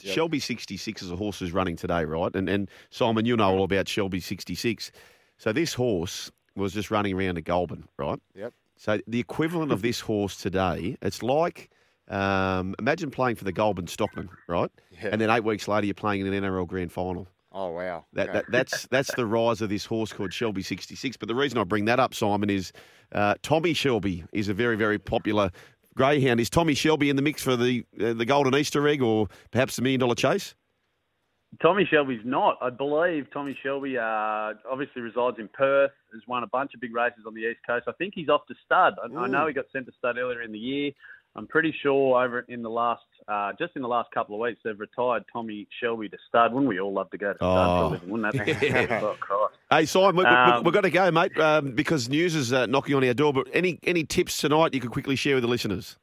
[0.00, 2.34] Shelby 66 is a horse who's running today, right?
[2.34, 4.90] And and Simon, you know all about Shelby 66.
[5.38, 8.18] So this horse was just running around at Goulburn, right?
[8.34, 8.52] Yep.
[8.76, 11.70] So the equivalent of this horse today, it's like
[12.08, 14.70] um, imagine playing for the Goulburn Stockman, right?
[14.90, 15.08] Yeah.
[15.12, 17.26] And then eight weeks later, you're playing in an NRL Grand Final.
[17.56, 18.04] Oh wow.
[18.14, 18.32] That, Okay.
[18.38, 21.16] that that's that's the rise of this horse called Shelby 66.
[21.16, 22.72] But the reason I bring that up, Simon, is
[23.12, 25.50] uh, Tommy Shelby is a very very popular
[25.96, 26.40] greyhound.
[26.40, 29.76] Is Tommy Shelby in the mix for the uh, the Golden Easter egg or perhaps
[29.76, 30.54] the Million Dollar Chase?
[31.62, 32.58] Tommy Shelby's not.
[32.60, 36.92] I believe Tommy Shelby uh, obviously resides in Perth, has won a bunch of big
[36.94, 37.84] races on the East Coast.
[37.86, 38.94] I think he's off to stud.
[39.00, 40.90] I, I know he got sent to stud earlier in the year.
[41.36, 44.60] I'm pretty sure over in the last, uh, just in the last couple of weeks,
[44.64, 46.52] they've retired Tommy Shelby to stud.
[46.52, 47.86] Wouldn't we all love to go to stud for Oh.
[47.86, 48.08] a living?
[48.10, 48.70] Wouldn't that be?
[49.30, 49.43] oh.
[49.70, 52.66] Hey, Simon, we, we, Um, we've got to go, mate, um, because news is uh,
[52.66, 53.32] knocking on our door.
[53.32, 55.96] But any any tips tonight you could quickly share with the listeners?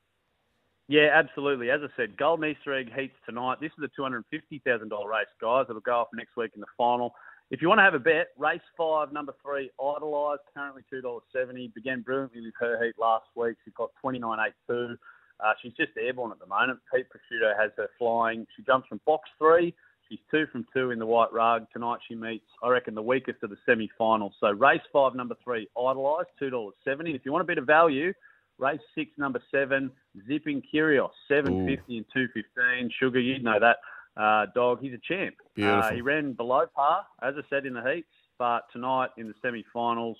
[0.87, 1.69] Yeah, absolutely.
[1.69, 3.59] As I said, Golden Easter Egg heats tonight.
[3.61, 5.65] This is a $250,000 race, guys.
[5.69, 7.13] It'll go off next week in the final.
[7.49, 11.73] If you want to have a bet, race five, number three, Idolise, currently $2.70.
[11.73, 13.55] Began brilliantly with her heat last week.
[13.63, 14.97] She's got 29.82.
[15.39, 16.79] Uh, she's just airborne at the moment.
[16.93, 18.45] Pete Prosciutto has her flying.
[18.57, 19.73] She jumps from box three.
[20.11, 21.67] She's two from two in the white rug.
[21.71, 24.33] Tonight she meets, I reckon, the weakest of the semi-finals.
[24.41, 27.15] So race five, number three, Idolized, $2.70.
[27.15, 28.11] If you want a bit of value,
[28.57, 29.89] race six, number seven,
[30.27, 32.91] Zipping Curios, 750 and 215.
[32.99, 33.77] Sugar, you'd know that
[34.21, 34.79] uh, dog.
[34.81, 35.35] He's a champ.
[35.55, 35.81] Beautiful.
[35.81, 39.33] Uh, he ran below par, as I said, in the heats, but tonight in the
[39.41, 40.17] semi-finals,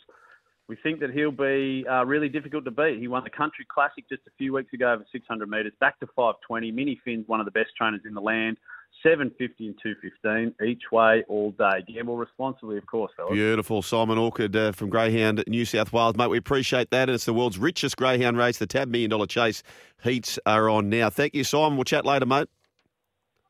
[0.69, 2.97] we think that he'll be uh, really difficult to beat.
[2.97, 6.07] He won the Country Classic just a few weeks ago over 600 metres, back to
[6.15, 6.71] 520.
[6.71, 8.55] Mini Finn's one of the best trainers in the land.
[9.03, 11.83] 750 and 215 each way all day.
[11.87, 13.33] Gamble responsibly, of course, fellas.
[13.33, 16.29] Beautiful, Simon Orchard uh, from Greyhound, New South Wales, mate.
[16.29, 17.09] We appreciate that.
[17.09, 18.57] And it's the world's richest greyhound race.
[18.57, 19.63] The Tab Million Dollar Chase
[20.03, 21.09] heats are on now.
[21.09, 21.77] Thank you, Simon.
[21.77, 22.47] We'll chat later, mate.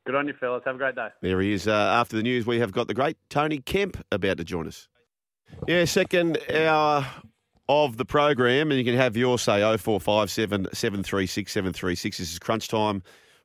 [0.06, 0.64] Good on you, fellas.
[0.66, 1.10] Have a great day.
[1.22, 1.68] There he is.
[1.68, 4.88] Uh, after the news, we have got the great Tony Kemp about to join us.
[5.68, 7.06] Yeah, second hour
[7.70, 12.18] of the program, and you can have your say 0457 736 736.
[12.18, 13.04] This is Crunch Time.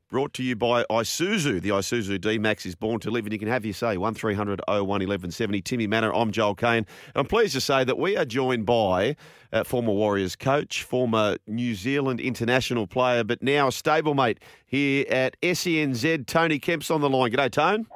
[0.08, 1.60] Brought to you by Isuzu.
[1.60, 3.96] The Isuzu D-Max is born to live, and you can have your say.
[3.96, 5.60] 1300 01 1170.
[5.62, 6.86] Timmy Mannah, I'm Joel Caine.
[6.86, 6.86] And
[7.16, 9.16] I'm pleased to say that we are joined by
[9.52, 15.36] uh, former Warriors coach, former New Zealand international player, but now a stablemate here at
[15.42, 16.24] SENZ.
[16.26, 17.32] Tony Kemp's on the line.
[17.32, 17.86] G'day, Tone.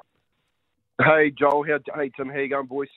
[1.01, 1.65] Hey, Joel.
[1.65, 2.29] How, hey, Tim.
[2.29, 2.89] How you going, boys?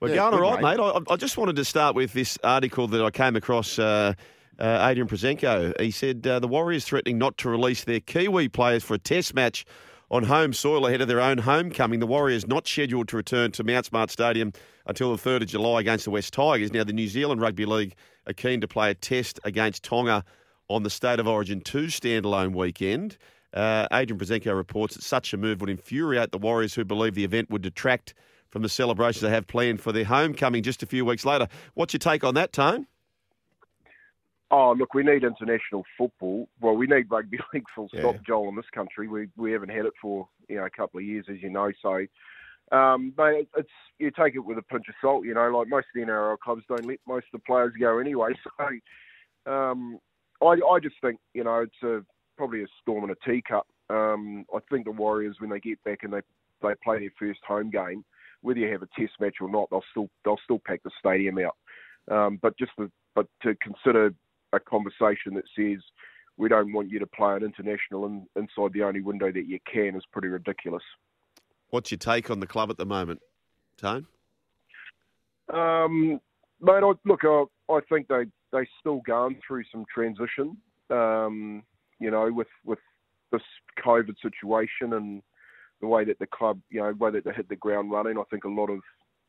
[0.00, 0.78] We're Yeah, going all right, mate.
[0.78, 1.02] mate.
[1.10, 3.78] I, I just wanted to start with this article that I came across.
[3.78, 4.14] Uh,
[4.62, 5.78] uh, Adrian Proszenko.
[5.80, 9.34] He said uh, the Warriors threatening not to release their Kiwi players for a test
[9.34, 9.66] match
[10.08, 11.98] on home soil ahead of their own homecoming.
[11.98, 14.52] The Warriors not scheduled to return to Mount Smart Stadium
[14.86, 16.72] until the 3rd of July against the West Tigers.
[16.72, 17.96] Now, the New Zealand Rugby League
[18.28, 20.24] are keen to play a test against Tonga
[20.68, 23.18] on the State of Origin 2 standalone weekend.
[23.52, 27.24] Uh, Adrian Proszenko reports that such a move would infuriate the Warriors, who believe the
[27.24, 28.14] event would detract
[28.48, 31.48] from the celebrations they have planned for their homecoming just a few weeks later.
[31.74, 32.86] What's your take on that, Tone?
[34.54, 36.46] Oh, look, we need international football.
[36.60, 38.20] Well, we need rugby league full stop, Yeah.
[38.26, 39.08] Joel, in this country.
[39.08, 41.72] We we haven't had it for you know a couple of years, as you know.
[41.80, 42.06] So,
[42.76, 45.24] um, but it's you take it with a pinch of salt.
[45.24, 47.98] You know, like most of the NRL clubs don't let most of the players go
[47.98, 48.32] anyway.
[49.46, 49.98] So, um,
[50.42, 52.04] I I just think you know it's a
[52.36, 53.66] probably a storm in a teacup.
[53.88, 56.20] Um, I think the Warriors when they get back and they
[56.60, 58.04] they play their first home game,
[58.42, 61.38] whether you have a test match or not, they'll still they'll still pack the stadium
[61.38, 61.56] out.
[62.10, 64.12] Um, but just the, but to consider
[64.52, 65.80] a conversation that says
[66.36, 69.58] we don't want you to play an international in, inside the only window that you
[69.70, 70.82] can is pretty ridiculous.
[71.70, 73.20] What's your take on the club at the moment,
[73.76, 74.06] Tone?
[75.52, 76.20] Um,
[76.60, 80.56] mate, I, look, I, I think they they still going through some transition.
[80.90, 81.62] Um,
[81.98, 82.78] you know, with with
[83.30, 83.42] this
[83.84, 85.22] COVID situation and
[85.80, 88.18] the way that the club, you know, the way that they hit the ground running.
[88.18, 88.80] I think a lot of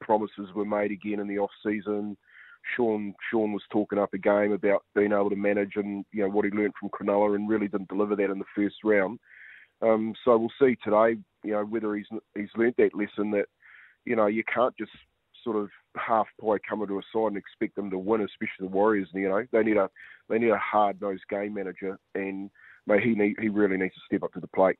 [0.02, 2.18] promises were made again in the off season.
[2.76, 6.30] Sean Sean was talking up a game about being able to manage and you know
[6.30, 9.20] what he learned from Cronulla and really didn't deliver that in the first round.
[9.82, 13.48] Um, so we'll see today, you know, whether he's he's learnt that lesson that
[14.06, 14.92] you know you can't just
[15.44, 18.68] sort of half pie come into a side and expect them to win, especially the
[18.68, 19.10] Warriors.
[19.14, 19.90] You know, they need a
[20.30, 22.50] they need a hard nosed game manager, and
[22.88, 24.78] mate, he need, he really needs to step up to the plate.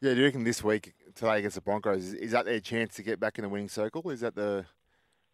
[0.00, 2.94] Yeah, do you reckon this week today against the Broncos is, is that their chance
[2.96, 4.08] to get back in the winning circle?
[4.10, 4.66] Is that the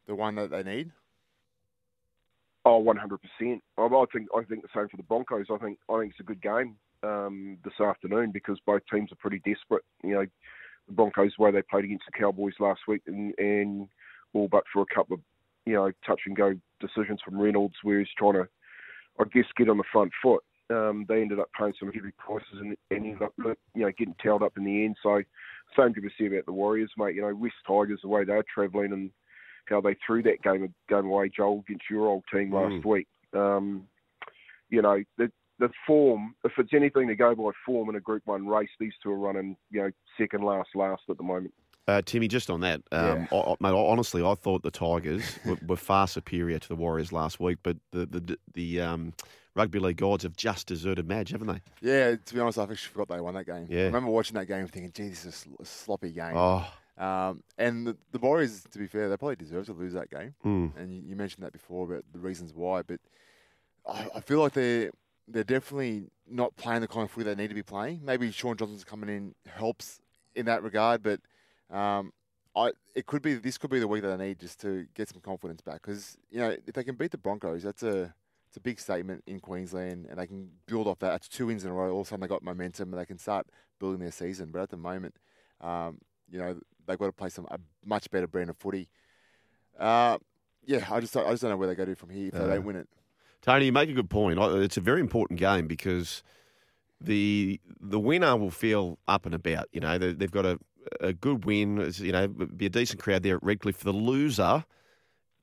[0.07, 0.92] the one that they need?
[2.65, 3.63] Oh, one hundred percent.
[3.77, 5.47] I think I think the same for the Broncos.
[5.53, 9.17] I think I think it's a good game um, this afternoon because both teams are
[9.17, 9.85] pretty desperate.
[10.05, 10.27] You know,
[10.87, 13.89] the Broncos the way they played against the Cowboys last week, and, and
[14.33, 15.21] all but for a couple of
[15.67, 18.49] you know touch and go decisions from Reynolds, where he's trying to,
[19.19, 20.43] I guess, get on the front foot.
[20.71, 24.15] Um, they ended up paying some heavy prices and, and ended up you know getting
[24.23, 24.97] tailed up in the end.
[25.03, 25.21] So
[25.77, 27.17] same to be said about the Warriors, mate.
[27.17, 29.11] You know, West Tigers the way they're travelling and
[29.69, 33.09] how they threw that game of game away, Joel, against your old team last week.
[33.35, 33.87] Um,
[34.71, 38.23] you know, the the form, if it's anything to go by form in a Group
[38.25, 41.55] One race, these two are running, you know, second last last at the moment.
[41.89, 45.59] Uh, Timmy, just on that, um, I, I, mate, honestly, I thought the Tigers were,
[45.67, 49.13] were far superior to the Warriors last week, but the the, the um,
[49.55, 51.61] rugby league gods have just deserted Madge, haven't they?
[51.81, 53.67] Yeah, to be honest, I actually forgot they won that game.
[53.69, 53.83] Yeah.
[53.83, 56.37] I remember watching that game thinking, gee, this is a a sloppy game.
[56.37, 56.67] Oh,
[56.99, 60.34] Um, and the, the Warriors, to be fair, they probably deserve to lose that game.
[60.43, 60.68] Hmm.
[60.76, 63.01] And you, you mentioned that before about the reasons why, but
[63.86, 64.90] I, I feel like they're
[65.28, 68.01] they're definitely not playing the kind of footy they need to be playing.
[68.05, 70.01] Maybe Shaun Johnson's coming in helps
[70.34, 71.20] in that regard, but
[71.74, 72.12] um,
[72.55, 75.09] I it could be this could be the week that they need just to get
[75.09, 78.14] some confidence back because you know if they can beat the Broncos, that's a
[78.49, 81.11] it's a big statement in Queensland, and they can build off that.
[81.11, 81.90] That's two wins in a row.
[81.90, 83.47] All of a sudden, they got momentum, and they can start
[83.80, 84.51] building their season.
[84.53, 85.16] But at the moment,
[85.62, 85.99] um,
[86.30, 88.89] you know, they've got to play some a much better brand of footy.
[89.78, 90.18] Uh,
[90.64, 92.39] yeah, I just I just don't know where they go to from here if they
[92.41, 92.89] Uh, don't win it.
[93.41, 94.39] Tony, you make a good point.
[94.39, 96.22] It's a very important game because
[97.01, 99.68] the the winner will feel up and about.
[99.72, 100.59] You know, they, they've got a
[101.01, 101.93] a good win.
[101.97, 103.76] You know, be a decent crowd there at Redcliffe.
[103.76, 104.64] For the loser,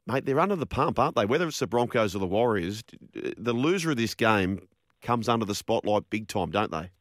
[0.08, 1.26] mate, they're under the pump, aren't they?
[1.26, 2.84] Whether it's the Broncos or the Warriors,
[3.14, 4.68] the loser of this game
[5.02, 6.92] comes under the spotlight big time, don't they?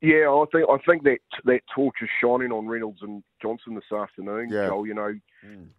[0.00, 3.92] Yeah, I think I think that that torch is shining on Reynolds and Johnson this
[3.96, 4.48] afternoon.
[4.50, 4.68] Yeah.
[4.68, 5.14] Joel, you know,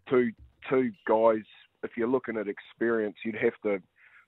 [0.09, 0.31] two
[0.69, 1.43] two guys.
[1.83, 3.81] If you're looking at experience, you'd have to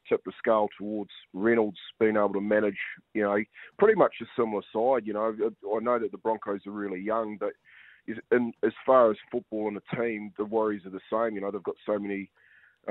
[0.10, 2.80] tip the scale towards Reynolds being able to manage.
[3.14, 3.38] You know,
[3.78, 5.06] pretty much a similar side.
[5.06, 5.36] You know,
[5.76, 7.54] I know that the Broncos are really young, but
[8.08, 11.36] in, as far as football and the team, the worries are the same.
[11.36, 12.32] You know, they've got so many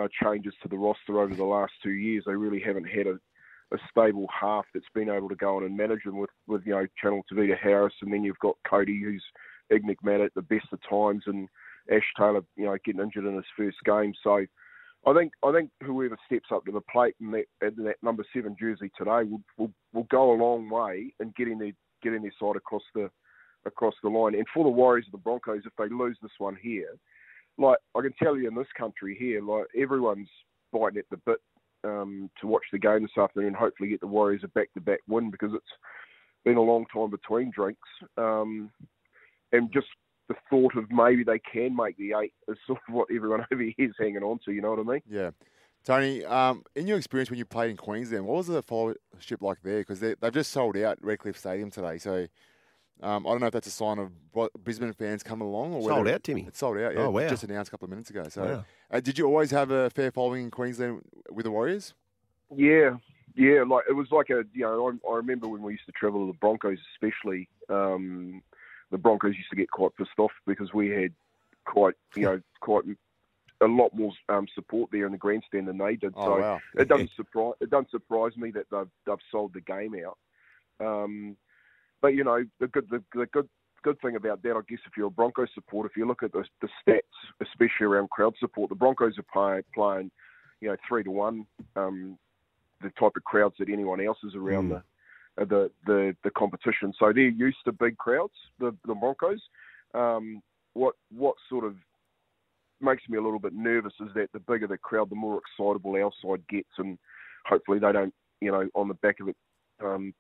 [0.01, 2.25] uh, changes to the roster over the last two years.
[2.27, 3.19] They really haven't had a
[3.73, 6.73] a stable half that's been able to go on and manage them with, with you
[6.73, 9.25] know Chanel Tavita Harris, and then you've got Kodi, who's
[9.73, 11.49] enigmatic at the best of times, and
[11.91, 14.13] Ash Taylor, you know, getting injured in his first game.
[14.23, 14.45] So
[15.07, 18.25] I think I think whoever steps up to the plate in that, in that number
[18.35, 22.33] seven jersey today will, will will go a long way in getting their getting their
[22.39, 23.11] side across the
[23.67, 24.35] across the line.
[24.35, 26.95] And for the Warriors of the Broncos, if they lose this one here,
[27.59, 30.31] like I can tell you in this country here, like everyone's
[30.73, 31.39] biting at the bit
[31.85, 35.31] um, to watch the game this afternoon and hopefully get the Warriors a back-to-back win
[35.31, 35.65] because it's
[36.45, 37.89] been a long time between drinks.
[38.17, 38.71] Um,
[39.53, 39.89] and just
[40.29, 43.63] the thought of maybe they can make the eight is sort of what everyone over
[43.63, 44.53] here is hanging on to.
[44.53, 45.03] You know what I mean?
[45.09, 45.31] Yeah.
[45.85, 49.59] Tony, um, in your experience when you played in Queensland, what was the followership like
[49.63, 49.81] there?
[49.81, 52.29] Because they've just sold out Redcliffe Stadium today, so
[53.03, 54.13] um, I don't know if that's a sign of
[54.63, 56.45] Brisbane fans coming along or sold out, Timmy.
[56.47, 56.95] It's sold out.
[56.95, 57.29] Yeah, oh wow!
[57.29, 58.25] Just announced a couple of minutes ago.
[58.29, 58.65] So, wow.
[58.91, 61.95] uh, did you always have a fair following in Queensland with the Warriors?
[62.55, 62.97] Yeah,
[63.35, 63.65] yeah.
[63.67, 66.27] Like it was like a you know I, I remember when we used to travel
[66.27, 67.49] to the Broncos, especially.
[67.69, 68.43] Um,
[68.93, 71.13] the Broncos used to get quite pissed off because we had
[71.65, 72.85] quite you know quite
[73.61, 76.13] a lot more um, support there in the grandstand than they did.
[76.17, 76.61] Oh, so wow.
[76.77, 80.19] it doesn't surprise it doesn't surprise me that they've they've sold the game out.
[80.81, 81.37] Um,
[82.03, 83.49] but you know the good the, the good
[83.83, 86.33] good thing about that, I guess, if you're a Broncos supporter, if you look at
[86.33, 87.01] the, the stats,
[87.41, 90.11] especially around crowd support, the Broncos are play, playing,
[90.61, 92.17] you know, three to one, um,
[92.81, 94.83] the type of crowds that anyone else is around Mm.
[95.37, 96.93] the, the the the competition.
[96.99, 99.41] So they're used to big crowds, the the Broncos.
[99.95, 100.43] Um,
[100.75, 101.77] what what sort of
[102.81, 105.97] makes me a little bit nervous is that the bigger the crowd, the more excitable
[105.97, 106.99] our side gets, and
[107.47, 109.37] hopefully they don't, you know, on the back of it,
[109.85, 110.13] um,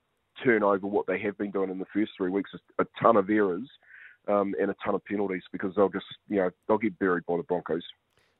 [0.45, 3.17] turn over what they have been doing in the first three weeks, is a ton
[3.17, 3.69] of errors
[4.29, 7.37] um, and a ton of penalties because they'll just, you know, they'll get buried by
[7.37, 7.83] the Broncos.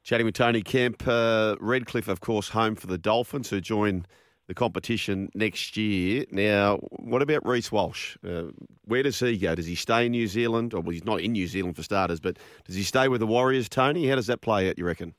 [0.03, 4.05] Chatting with Tony Kemp, uh, Redcliffe, of course, home for the Dolphins, who join
[4.47, 6.25] the competition next year.
[6.29, 8.17] Now, what about Reece Walsh?
[8.27, 8.47] Uh,
[8.83, 9.55] where does he go?
[9.55, 10.73] Does he stay in New Zealand?
[10.73, 13.27] Or well, he's not in New Zealand for starters, but does he stay with the
[13.27, 14.07] Warriors, Tony?
[14.07, 15.15] How does that play out, you reckon?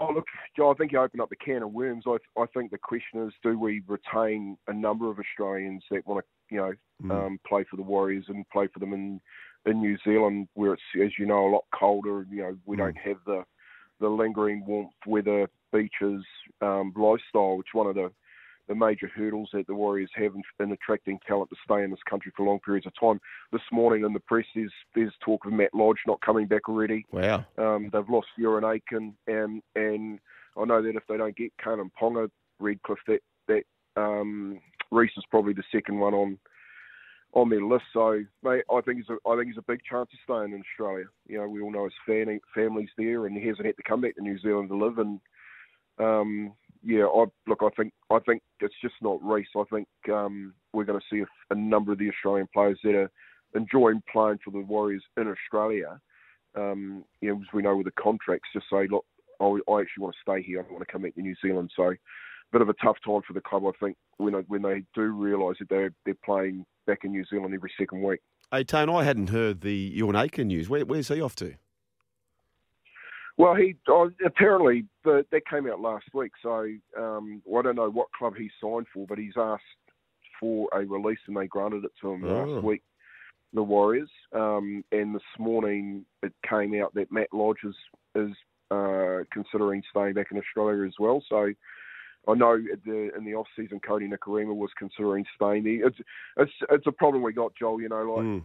[0.00, 2.04] Oh, look, Joe, I think you open up the can of worms.
[2.06, 6.24] I, I think the question is, do we retain a number of Australians that want
[6.24, 7.10] to, you know, Mm.
[7.10, 9.20] um, play for the Warriors and play for them in
[9.66, 12.24] in New Zealand, where it's, as you know, a lot colder.
[12.30, 12.78] You know, we Mm.
[12.78, 13.44] don't have the
[14.00, 16.24] the lingering warmth, weather, beaches,
[16.62, 18.10] um, lifestyle, which one of the
[18.68, 22.00] the major hurdles that the Warriors have in, in attracting talent to stay in this
[22.08, 23.20] country for long periods of time.
[23.52, 27.06] This morning in the press, there's there's talk of Matt Lodge not coming back already.
[27.12, 27.44] Wow.
[27.58, 30.18] Um, they've lost Euan Aitken, and and
[30.56, 33.64] I know that if they don't get Kalyn Ponga, Redcliffe, that that
[33.96, 34.60] um,
[34.90, 36.38] Reece is probably the second one on
[37.32, 37.84] on their list.
[37.92, 40.62] So, mate, I think he's a, I think he's a big chance of staying in
[40.62, 41.04] Australia.
[41.26, 44.00] You know, we all know his family family's there, and he hasn't had to come
[44.00, 44.98] back to New Zealand to live.
[44.98, 45.20] And
[45.98, 46.52] um,
[46.86, 49.48] yeah, I look, I think I think it's just not Reece.
[49.56, 52.94] I think um, we're going to see a, a number of the Australian players that
[52.94, 53.10] are
[53.54, 56.00] enjoying playing for the Warriors in Australia.
[56.56, 59.04] Um, you know, as we know with the contracts, just say, look,
[59.40, 60.60] I, I actually want to stay here.
[60.60, 61.70] I don't want to come back to New Zealand.
[61.74, 61.96] So, a
[62.52, 65.58] bit of a tough time for the club, I think, when when they do realise
[65.58, 68.20] that they're they're playing back in New Zealand every second week.
[68.52, 70.68] Hey, Tone, I hadn't heard the Euan Aitken news.
[70.68, 71.56] Where, where's he off to?
[73.38, 76.32] Well, he uh, apparently the, that came out last week.
[76.42, 76.68] So
[76.98, 79.62] um, well, I don't know what club he signed for, but he's asked
[80.40, 82.34] for a release and they granted it to him Oh.
[82.34, 82.82] last week.
[83.52, 87.76] The Warriors, um, and this morning it came out that Matt Lodge is
[88.14, 88.32] is
[88.70, 91.22] uh, considering staying back in Australia as well.
[91.28, 91.52] So
[92.28, 95.86] I know the, in the off season, Kodi Nikorima was considering staying there.
[95.86, 95.96] It's
[96.38, 97.80] it's it's a problem we got, Joel.
[97.80, 98.42] You know, like Mm.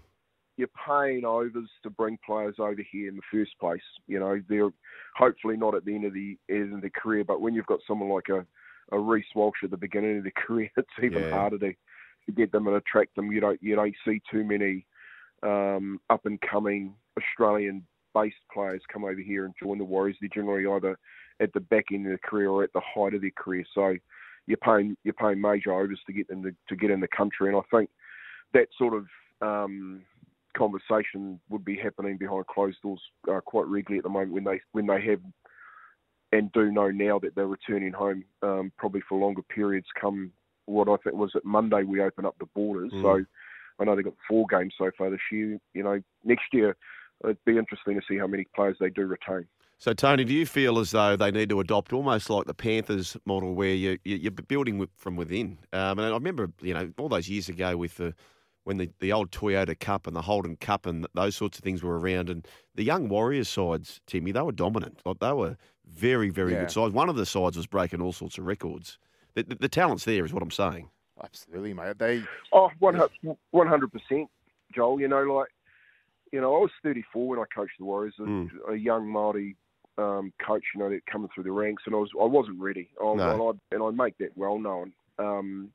[0.61, 3.81] You're paying overs to bring players over here in the first place.
[4.05, 4.69] You know, they're
[5.17, 7.79] hopefully not at the end of the end of their career, but when you've got
[7.87, 8.45] someone like a,
[8.95, 11.31] a Reece Walsh at the beginning of their career, it's even Yeah.
[11.31, 11.73] harder to,
[12.27, 13.31] to get them and attract them.
[13.31, 14.85] You don't you don't see too many
[15.41, 17.83] um, up and coming Australian
[18.13, 20.17] based players come over here and join the Warriors.
[20.21, 20.95] They're generally either
[21.39, 23.65] at the back end of their career or at the height of their career.
[23.73, 23.95] So
[24.45, 27.49] you're paying you're paying major overs to get them to, to get in the country,
[27.49, 27.89] and I think
[28.53, 29.07] that sort of
[29.41, 30.03] um,
[30.57, 34.61] conversation would be happening behind closed doors uh, quite regularly at the moment when they
[34.71, 35.19] when they have
[36.33, 39.87] and do know now that they're returning home um, probably for longer periods.
[39.99, 40.31] Come
[40.65, 43.01] what I think was it Monday we open up the borders, Mm.
[43.01, 43.25] so
[43.79, 45.59] I know they've got four games so far this year.
[45.73, 46.75] You know, next year
[47.23, 49.47] it'd be interesting to see how many players they do retain.
[49.77, 53.17] So, Tony, do you feel as though they need to adopt almost like the Panthers
[53.25, 55.57] model, where you, you, you're building from within?
[55.73, 58.13] Um, and I remember, you know, all those years ago with the
[58.63, 61.81] when the, the old Toyota Cup and the Holden Cup and those sorts of things
[61.83, 65.01] were around, and the young Warriors sides, Timmy, they were dominant.
[65.05, 66.61] Like, they were very, very Yeah.
[66.61, 66.93] good sides.
[66.93, 68.97] One of the sides was breaking all sorts of records.
[69.33, 70.89] The, the, the talent's there, is what I'm saying.
[71.23, 71.97] Absolutely, mate.
[71.99, 72.95] They Oh, one
[73.67, 74.27] hundred percent,
[74.73, 74.99] Joel.
[74.99, 75.49] You know, like
[76.31, 78.49] you know, I was thirty four when I coached the Warriors, a, Mm.
[78.69, 79.55] a young Maori
[79.97, 82.89] um, coach, you know, that coming through the ranks, and I was I wasn't ready,
[82.99, 83.31] I, No.
[83.31, 83.41] and,
[83.71, 84.93] I, and I make that well known.
[85.19, 85.71] Um,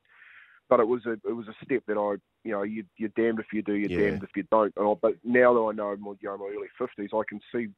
[0.69, 2.17] but it was a it was a step that I
[2.47, 4.11] you know you, you're damned if you do, you're Yeah.
[4.11, 4.73] damned if you don't.
[4.79, 7.41] I, but now that I know I'm you know, in my early fifties, I can
[7.53, 7.69] see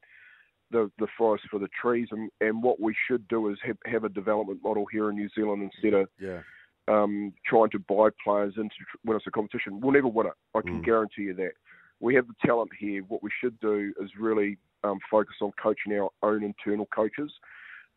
[0.71, 4.03] the the forest for the trees, and, and what we should do is have, have
[4.03, 6.41] a development model here in New Zealand instead of Yeah.
[6.87, 9.79] um, trying to buy players into win us a competition.
[9.81, 10.33] We'll never win it.
[10.55, 10.85] I can Mm.
[10.85, 11.53] guarantee you that.
[11.99, 13.01] We have the talent here.
[13.03, 17.31] What we should do is really um, focus on coaching our own internal coaches.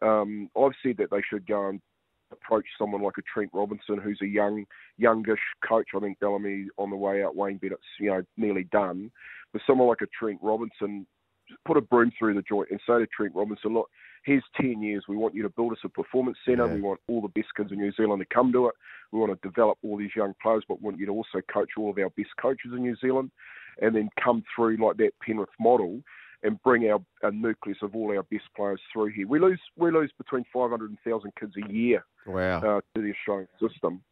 [0.00, 1.80] Um, I've said that they should go and
[2.32, 4.64] approach someone like a Trent Robinson, who's a young,
[4.98, 5.88] youngish coach.
[5.94, 7.36] I think Bellamy on the way out.
[7.36, 9.10] Wayne Bennett's you know nearly done,
[9.52, 11.06] but someone like a Trent Robinson,
[11.66, 13.90] put a broom through the joint and say to Trent Robinson, look,
[14.24, 15.04] here's 10 years.
[15.08, 16.66] We want you to build us a performance centre.
[16.66, 16.74] Yeah.
[16.74, 18.74] We want all the best kids in New Zealand to come to it.
[19.10, 21.70] We want to develop all these young players, but we want you to also coach
[21.76, 23.30] all of our best coaches in New Zealand
[23.80, 26.00] and then come through like that Penrith model
[26.43, 29.26] and bring our, our nucleus of all our best players through here.
[29.28, 32.59] We lose we lose between 500 and 1,000 kids a year Wow.
[32.59, 34.03] uh, to the Australian system.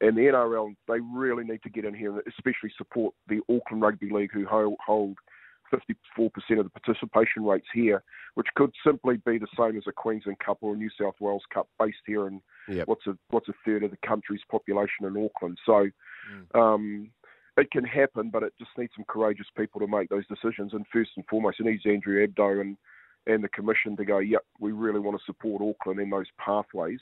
[0.00, 3.82] And the NRL, they really need to get in here and especially support the Auckland
[3.82, 5.16] Rugby League, who hold, hold
[5.72, 8.02] 54% of the participation rates here,
[8.34, 11.42] which could simply be the same as a Queensland Cup or a New South Wales
[11.52, 12.88] Cup based here in Yep.
[12.88, 15.58] what's a what's a third of the country's population in Auckland.
[15.66, 15.88] So
[16.54, 17.10] um,
[17.56, 20.72] it can happen, but it just needs some courageous people to make those decisions.
[20.72, 22.76] And first and foremost, it needs Andrew Abdo and
[23.26, 27.00] and the commission to go, yep, we really want to support Auckland in those pathways.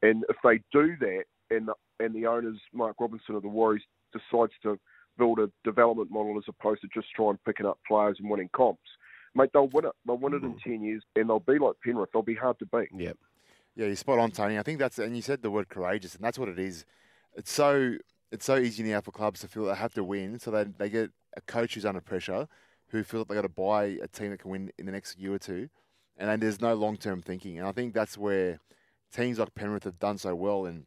[0.00, 3.82] And if they do that, and the, and the owners, Mark Robinson of the Warriors,
[4.12, 4.78] decides to
[5.18, 8.88] build a development model as opposed to just trying picking up players and winning comps,
[9.34, 9.92] mate, they'll win it.
[10.06, 10.62] They'll win it in mm.
[10.62, 12.10] ten years, and they'll be like Penrith.
[12.12, 12.88] They'll be hard to beat.
[12.96, 13.16] Yep.
[13.74, 14.58] Yeah, you're spot on, Tony.
[14.58, 16.84] I think that's and you said the word courageous, and that's what it is.
[17.34, 17.96] It's so
[18.32, 20.88] it's so easy now for clubs to feel they have to win, so they they
[20.88, 22.48] get a coach who's under pressure,
[22.88, 25.18] who feel that they got to buy a team that can win in the next
[25.18, 25.68] year or two,
[26.16, 27.58] and then there's no long term thinking.
[27.58, 28.60] And I think that's where
[29.14, 30.86] teams like Penrith have done so well, and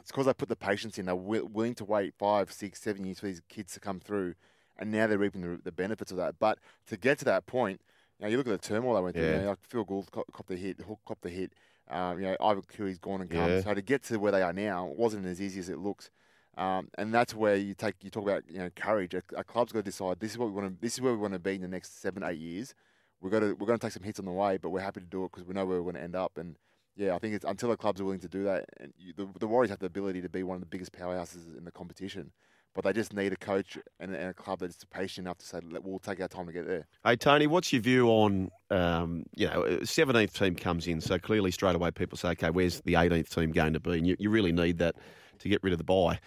[0.00, 1.06] it's because they put the patience in.
[1.06, 4.34] They're wi- willing to wait five, six, seven years for these kids to come through,
[4.78, 6.38] and now they're reaping the, the benefits of that.
[6.38, 6.58] But
[6.88, 7.80] to get to that point,
[8.18, 9.24] you know, you look at the turmoil they went through.
[9.24, 9.36] Yeah.
[9.36, 11.52] You know, like Phil Gould cop, copped the hit, Hook copped the hit.
[11.88, 13.50] Um, you know, Ivan Cleary's gone and come.
[13.50, 13.60] Yeah.
[13.60, 16.10] So to get to where they are now wasn't as easy as it looks.
[16.56, 19.14] Um, and that's where you take you talk about you know courage.
[19.14, 21.12] A, a club's got to decide this is what we want to this is where
[21.12, 22.74] we want to be in the next seven eight years.
[23.20, 25.24] We're to we're to take some hits on the way, but we're happy to do
[25.24, 26.38] it because we know where we're going to end up.
[26.38, 26.56] And
[26.96, 29.28] yeah, I think it's until the clubs are willing to do that, and you, the,
[29.40, 32.30] the Warriors have the ability to be one of the biggest powerhouses in the competition.
[32.74, 35.60] But they just need a coach and, and a club that's patient enough to say,
[35.70, 39.24] "Let- "We'll take our time to get there." Hey Tony, what's your view on um,
[39.34, 42.96] you know seventeenth team comes in, so clearly straight away people say, okay, where's the
[42.96, 43.98] eighteenth team going to be?
[43.98, 44.96] And you, you really need that
[45.38, 46.18] to get rid of the bye.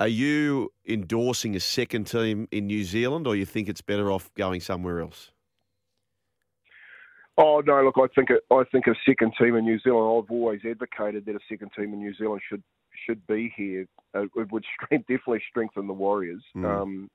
[0.00, 4.32] Are you endorsing a second team in New Zealand, or you think it's better off
[4.34, 5.30] going somewhere else?
[7.36, 10.24] Oh no, look, I think I think a second team in New Zealand.
[10.24, 12.62] I've always advocated that a second team in New Zealand should
[13.06, 13.86] should be here.
[14.14, 16.64] Uh, it would strength, definitely strengthen the Warriors, Mm.
[16.64, 17.10] um,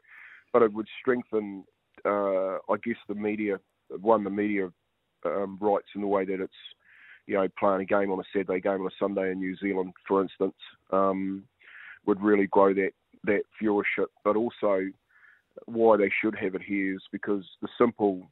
[0.52, 1.64] but it would strengthen,
[2.06, 3.60] uh, I guess, the media.
[4.02, 4.70] One, the media
[5.26, 6.54] um, rights in the way that it's,
[7.28, 9.56] you know, playing a game on a Saturday, a game on a Sunday in New
[9.58, 10.56] Zealand, for instance,
[10.92, 11.44] um,
[12.10, 12.92] would really grow that
[13.24, 14.08] that viewership.
[14.24, 14.88] But also,
[15.66, 18.28] why they should have it here is because the simple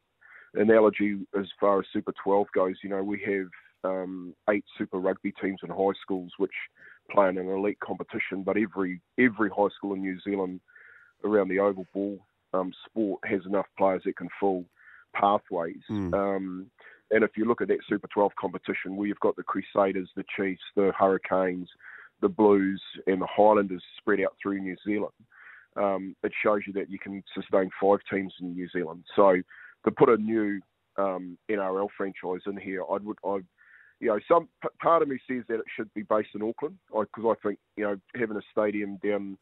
[0.55, 3.47] analogy as far as Super 12 goes, you know, we have
[3.83, 6.51] um, eight Super Rugby teams in high schools which
[7.11, 10.59] play in an elite competition, but every every high school in New Zealand
[11.23, 12.19] around the oval ball
[12.53, 14.65] um, sport has enough players that can fill
[15.13, 15.83] pathways.
[15.89, 16.13] Mm.
[16.13, 16.71] Um,
[17.11, 20.25] and if you look at that Super 12 competition, where you've got the Crusaders, the
[20.35, 21.69] Chiefs, the Hurricanes,
[22.21, 25.13] the Blues, and the Highlanders spread out through New Zealand,
[25.75, 29.03] um, it shows you that you can sustain five teams in New Zealand.
[29.15, 29.35] So
[29.85, 30.59] to put a new
[30.97, 33.39] um, NRL franchise in here, I would, I,
[33.99, 36.77] you know, some p- part of me says that it should be based in Auckland
[36.91, 39.37] because I think you know having a stadium down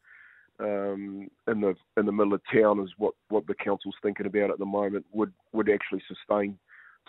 [0.60, 4.50] um, in the in the middle of town is what, what the council's thinking about
[4.50, 6.58] at the moment would would actually sustain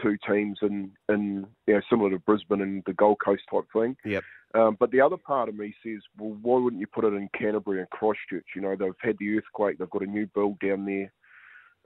[0.01, 3.95] two teams in in you know similar to Brisbane and the Gold Coast type thing.
[4.05, 4.23] Yep.
[4.53, 7.29] Um, but the other part of me says, well, why wouldn't you put it in
[7.37, 8.45] Canterbury and Christchurch?
[8.55, 11.11] You know, they've had the earthquake, they've got a new build down there,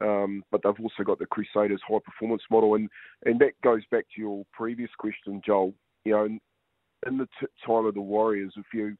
[0.02, 2.90] um, but they've also got the Crusaders high performance model, and
[3.26, 5.74] and that goes back to your previous question, Joel.
[6.06, 6.40] You know, in,
[7.08, 8.96] in the t- time of the Warriors, if you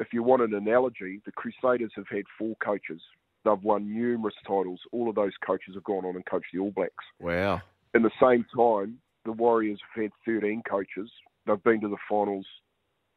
[0.00, 3.00] if you want an analogy, the Crusaders have had four coaches.
[3.44, 4.80] They've won numerous titles.
[4.92, 7.04] All of those coaches have gone on and coached the All Blacks.
[7.20, 7.62] Wow.
[7.94, 11.10] In the same time, the Warriors have had 13 coaches.
[11.46, 12.46] They've been to the finals,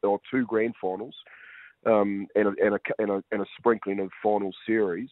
[0.02, 1.14] or two grand finals,
[1.84, 5.08] um, and, a, and, a, and, a, and a sprinkling of final series.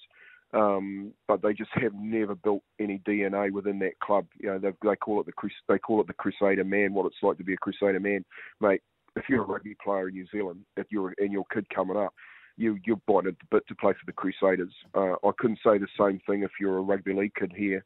[0.55, 4.27] Um, but they just have never built any DNA within that club.
[4.39, 5.33] You know, they call it the
[5.69, 6.95] they call it the Crusader man.
[6.95, 8.25] What it's like to be a Crusader man,
[8.61, 8.81] mate.
[9.17, 12.15] If you're a rugby player in New Zealand, if you're and your kid coming up,
[12.57, 14.73] you you're biting the bit to play for the Crusaders.
[14.95, 17.85] Uh, I couldn't say the same thing if you're a rugby league kid here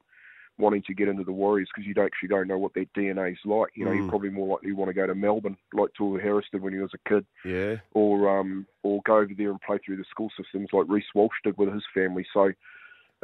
[0.60, 3.32] wanting to get into the Warriors because you don't actually don't know what their DNA
[3.32, 3.70] is like.
[3.74, 3.96] You know, mm.
[3.98, 6.72] you're probably more likely to want to go to Melbourne like Tohu Harris did when
[6.72, 7.26] he was a kid.
[7.44, 7.76] Yeah.
[7.92, 11.34] Or um or go over there and play through the school systems like Reece Walsh
[11.44, 12.26] did with his family.
[12.32, 12.50] So.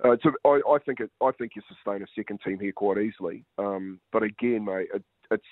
[0.05, 2.99] Uh, so I, I think it, I think you sustain a second team here quite
[2.99, 3.47] easily.
[3.57, 5.43] Um, but again, mate, it, it's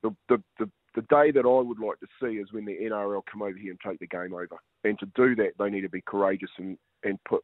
[0.00, 3.22] the, the, the the day that I would like to see is when the NRL
[3.30, 4.56] come over here and take the game over.
[4.84, 7.42] And to do that, they need to be courageous and, and put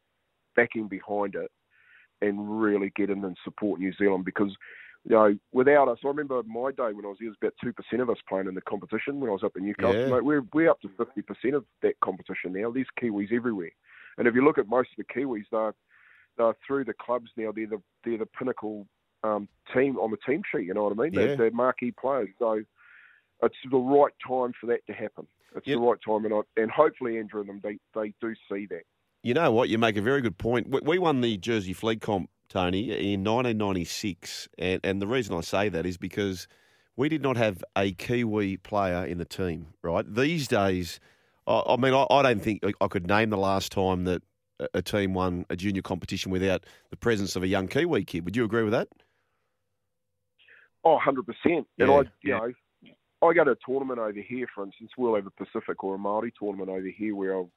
[0.56, 1.50] backing behind it
[2.22, 4.54] and really get in and support New Zealand because
[5.04, 7.54] you know, without us, I remember my day when I was here, it was about
[7.62, 9.98] two percent of us playing in the competition when I was up in Newcastle.
[9.98, 10.08] Yeah.
[10.08, 12.70] Mate, we're we're up to fifty percent of that competition now.
[12.70, 13.70] There's Kiwis everywhere,
[14.18, 15.74] and if you look at most of the Kiwis, they're
[16.36, 17.50] they're through the clubs now.
[17.50, 18.86] They're the they're the pinnacle
[19.24, 20.66] um, team on the team sheet.
[20.66, 21.14] You know what I mean?
[21.14, 21.26] Yeah.
[21.28, 22.28] They're, they're marquee players.
[22.38, 22.62] So
[23.42, 25.26] it's the right time for that to happen.
[25.56, 25.76] It's yep.
[25.76, 28.84] the right time, and I, and hopefully Andrew and them they they do see that.
[29.22, 29.68] You know what?
[29.68, 30.68] You make a very good point.
[30.84, 34.48] We won the Jersey Flegg Comp, Tony, in 1996.
[34.58, 36.48] And, and the reason I say that is because
[36.96, 40.06] we did not have a Kiwi player in the team, right?
[40.06, 41.00] These days,
[41.46, 44.22] I, I mean, I, I, don't think I could name the last time that
[44.74, 48.24] a team won a junior competition without the presence of a young Kiwi kid.
[48.24, 48.88] Would you agree with that?
[50.82, 51.24] Oh, 100%.
[51.44, 52.38] And yeah, I, you yeah.
[52.38, 52.52] know,
[53.22, 55.98] I go to a tournament over here, for instance, we'll have a Pacific or a
[55.98, 57.50] Māori tournament over here where I'll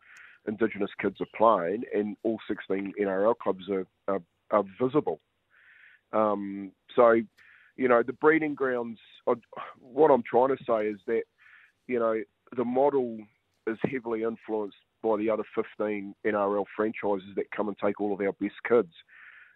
[0.48, 4.22] Indigenous kids are playing, and all 16 NRL clubs are, are,
[4.52, 5.20] are visible.
[6.12, 7.14] Um, so,
[7.76, 9.00] you know, the breeding grounds,
[9.80, 11.24] what I'm trying to say is that,
[11.88, 12.22] you know,
[12.56, 13.18] the model
[13.68, 18.22] is heavily influenced by the other 15 NRL franchises that come and take all of
[18.22, 18.94] our best kids.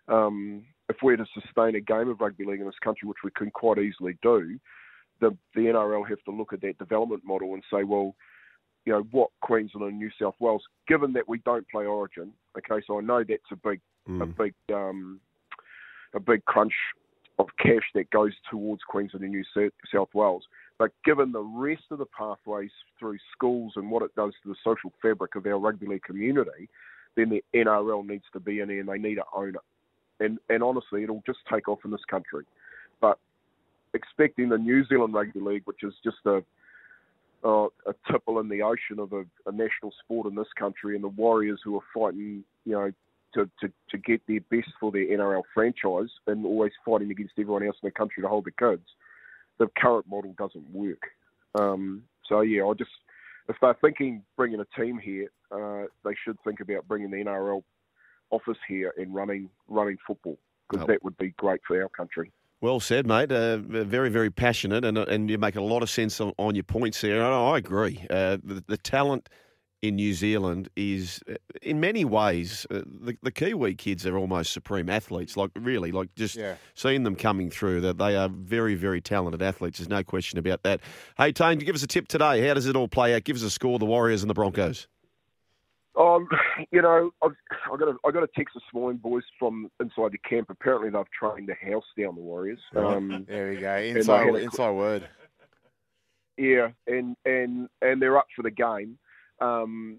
[0.07, 3.31] Um, if we're to sustain a game of rugby league in this country, which we
[3.31, 4.57] can quite easily do,
[5.19, 8.15] the, the NRL have to look at that development model and say, well,
[8.87, 12.81] you know, what Queensland and New South Wales, given that we don't play Origin, okay,
[12.87, 14.23] so I know that's a big, mm.
[14.23, 15.19] a big, um,
[16.15, 16.71] a big crunch
[17.37, 20.45] of cash that goes towards Queensland and New South Wales.
[20.79, 24.55] But given the rest of the pathways through schools and what it does to the
[24.63, 26.69] social fabric of our rugby league community,
[27.17, 30.23] then the NRL needs to be in there and they need to own it.
[30.23, 32.45] And and honestly, it'll just take off in this country.
[33.01, 33.19] But
[33.93, 36.43] expecting the New Zealand Rugby League, which is just a a
[38.11, 41.59] tipple in the ocean of a, a, national sport in this country, and the Warriors
[41.63, 42.91] who are fighting, you know,
[43.33, 47.65] to, to, to get their best for their NRL franchise and always fighting against everyone
[47.65, 48.87] else in the country to hold the kids.
[49.59, 51.01] The current model doesn't work.
[51.59, 52.91] Um, so yeah, I just
[53.49, 57.63] if they're thinking bringing a team here, uh, they should think about bringing the NRL
[58.29, 60.37] office here and running running football
[60.69, 60.87] because oh.
[60.87, 62.31] that would be great for our country.
[62.59, 63.31] Well said, mate.
[63.31, 66.63] Uh, very, very passionate, and and you make a lot of sense on, on your
[66.63, 67.23] points there.
[67.23, 68.03] I, I agree.
[68.09, 69.29] Uh, the, the, talent
[69.83, 74.53] in New Zealand is, uh, in many ways, uh, the, the Kiwi kids are almost
[74.53, 75.37] supreme athletes.
[75.37, 76.55] Like really, like just yeah.
[76.73, 79.77] seeing them coming through, that they are very, very talented athletes.
[79.77, 80.81] There's no question about that.
[81.15, 82.47] Hey, Tane, give us a tip today.
[82.47, 83.23] How does it all play out?
[83.23, 83.77] Give us a score.
[83.77, 84.87] The Warriors and the Broncos.
[85.97, 86.27] Um,
[86.71, 87.31] you know, I've,
[87.73, 90.49] I got a, I got a text this morning, boys, from inside the camp.
[90.49, 92.59] Apparently, they've trained the house down the Warriors.
[92.77, 93.75] Um, there we go.
[93.75, 95.09] Inside, inside word.
[96.37, 98.97] Yeah, and and and they're up for the game.
[99.41, 99.97] Um,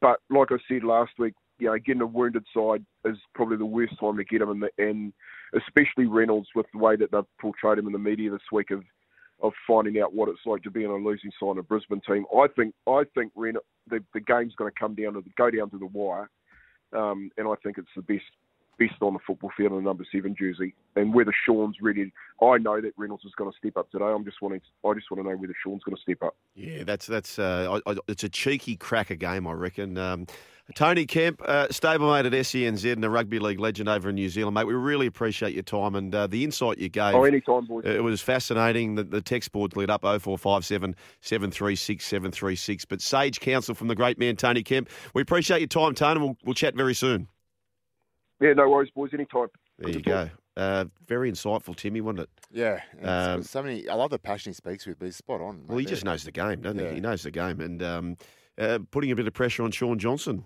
[0.00, 3.66] but like I said last week, you know, getting a wounded side is probably the
[3.66, 5.12] worst time to get them, and, the, and
[5.54, 8.84] especially Reynolds with the way that they've portrayed him in the media this week of
[9.40, 12.00] of finding out what it's like to be on a losing side of a Brisbane
[12.06, 12.24] team.
[12.36, 13.54] I think I think Ren,
[13.88, 16.28] the the game's going to come down to the, go down to the wire,
[16.92, 18.24] um, and I think it's the best
[18.78, 20.74] best on the football field in the number seven jersey.
[20.96, 24.04] And whether Shaun's ready, I know that Reynolds is going to step up today.
[24.04, 26.36] I'm just wanting, I just want to know whether Shaun's going to step up.
[26.54, 29.98] Yeah, that's that's uh, I, I, it's a cheeky cracker game, I reckon.
[29.98, 30.26] Um,
[30.74, 34.54] Tony Kemp, uh, stablemate at SENZ and a rugby league legend over in New Zealand,
[34.54, 34.64] mate.
[34.64, 37.14] We really appreciate your time and uh, the insight you gave.
[37.14, 37.84] Oh, anytime, boys.
[37.86, 38.94] It was fascinating.
[38.94, 42.84] The, the text boards lit up 0457 736 736.
[42.84, 44.90] But sage counsel from the great man, Tony Kemp.
[45.14, 46.20] We appreciate your time, Tony.
[46.20, 47.28] We'll, we'll chat very soon.
[48.40, 49.10] Yeah, no worries, boys.
[49.14, 49.48] Anytime.
[49.78, 50.28] There you go.
[50.54, 52.30] Uh, very insightful, Timmy, wasn't it?
[52.52, 52.80] Yeah.
[53.02, 53.88] Um, so many.
[53.88, 55.64] I love the passion he speaks with, but he's spot on.
[55.66, 55.90] Well, he there.
[55.90, 56.88] just knows the game, doesn't yeah.
[56.88, 56.96] he?
[56.96, 58.16] He knows the game, and um,
[58.58, 60.44] uh, putting a bit of pressure on Shaun Johnson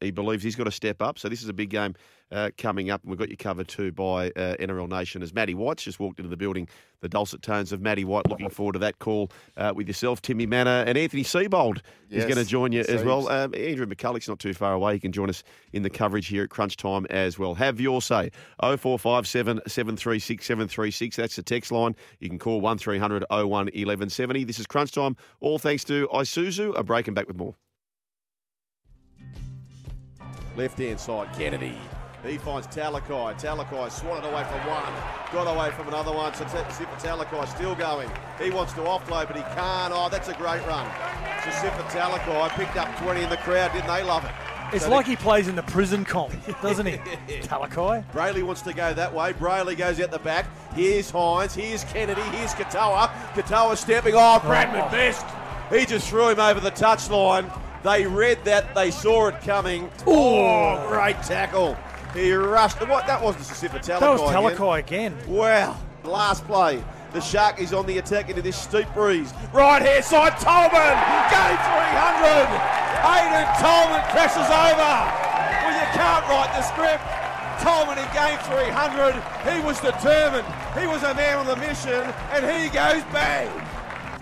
[0.00, 1.18] he believes he's got to step up.
[1.18, 1.94] So this is a big game
[2.32, 5.54] uh, coming up, and we've got you covered too by uh, NRL Nation as Matty
[5.54, 6.68] White's just walked into the building.
[7.00, 8.28] The dulcet tones of Matty White.
[8.28, 11.80] Looking forward to that call uh, with yourself, Timmy Mannah, and Anthony Seibold
[12.10, 13.28] is going to join you as well.
[13.28, 14.94] Um, Andrew McCullough's not too far away.
[14.94, 17.54] He can join us in the coverage here at Crunch Time as well.
[17.54, 18.30] Have your say.
[18.60, 21.16] 0457 736 736.
[21.16, 21.94] That's the text line.
[22.18, 24.44] You can call 1300 01 1170.
[24.44, 25.16] This is Crunch Time.
[25.40, 26.76] All thanks to Isuzu.
[26.76, 27.54] A break and back with more.
[30.56, 31.76] Left hand side, Kennedy.
[32.24, 33.38] He finds Talakai.
[33.38, 34.92] Talakai swatted away from one,
[35.32, 36.32] got away from another one.
[36.34, 38.10] So Sifa Talakai still going.
[38.40, 39.92] He wants to offload, but he can't.
[39.94, 40.86] Oh, that's a great run.
[41.44, 43.72] So Sifa Talakai picked up 20 in the crowd.
[43.72, 44.30] Didn't they love it?
[44.72, 46.96] It's So like he plays in the prison comp, doesn't he?
[47.42, 48.10] Talakai.
[48.10, 49.34] Brailey wants to go that way.
[49.34, 50.46] Brailey goes out the back.
[50.74, 51.54] Here's Hynes.
[51.54, 52.22] Here's Kennedy.
[52.22, 53.08] Here's Katoa.
[53.34, 54.14] Katoa stepping.
[54.14, 54.90] Oh, Bradman oh.
[54.90, 55.26] Best.
[55.70, 57.52] He just threw him over the touchline.
[57.82, 58.74] They read that.
[58.74, 59.90] They saw it coming.
[60.06, 61.76] Oh, great tackle.
[62.14, 62.80] He rushed.
[62.88, 63.06] What?
[63.06, 64.00] That wasn't Sifa Talakai.
[64.00, 64.56] That was again.
[64.56, 65.16] Talakai again.
[65.28, 65.76] Wow.
[66.04, 66.82] Last play.
[67.12, 69.32] The shark is on the attack into this steep breeze.
[69.52, 70.96] Right hand side, Tolman.
[71.32, 72.48] Game 300.
[73.06, 74.96] Aiden Tolman crashes over.
[75.64, 77.04] Well, you can't write the script.
[77.62, 79.16] Tolman in game 300.
[79.48, 80.46] He was determined.
[80.78, 83.48] He was a man on the mission, and he goes bang.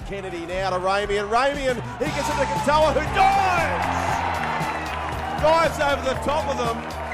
[0.06, 1.28] Kennedy now to Ramien.
[1.28, 4.02] Ramien, he gets it to Katoa, who dives.
[5.42, 7.04] Dives over the top of them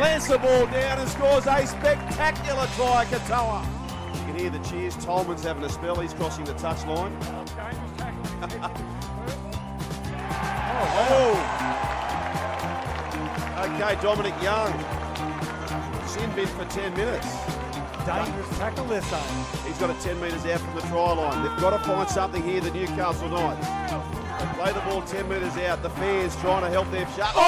[0.00, 3.64] plants the ball down and scores a spectacular try, Katoa.
[4.14, 4.96] You can hear the cheers.
[4.96, 6.00] Tolman's having a spell.
[6.00, 7.12] He's crossing the touchline.
[10.96, 11.36] oh.
[13.58, 14.72] Okay, Dominic Young.
[16.06, 17.26] Sin bin for 10 minutes.
[18.06, 19.44] Dangerous tackle they're saying.
[19.66, 21.46] He's got it 10 metres out from the try line.
[21.46, 23.66] They've got to find something here, the Newcastle Knights.
[24.40, 25.82] They play the ball 10 metres out.
[25.82, 27.32] The fans trying to help their shot.
[27.34, 27.40] Oh!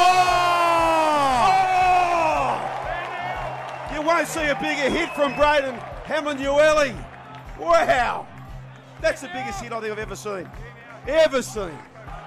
[3.90, 3.94] oh!
[3.94, 5.74] You won't see a bigger hit from Braden
[6.04, 6.94] Hamlin-Uele.
[7.58, 8.26] Wow!
[9.00, 10.48] That's the biggest hit I think I've ever seen.
[11.06, 11.78] Ever seen.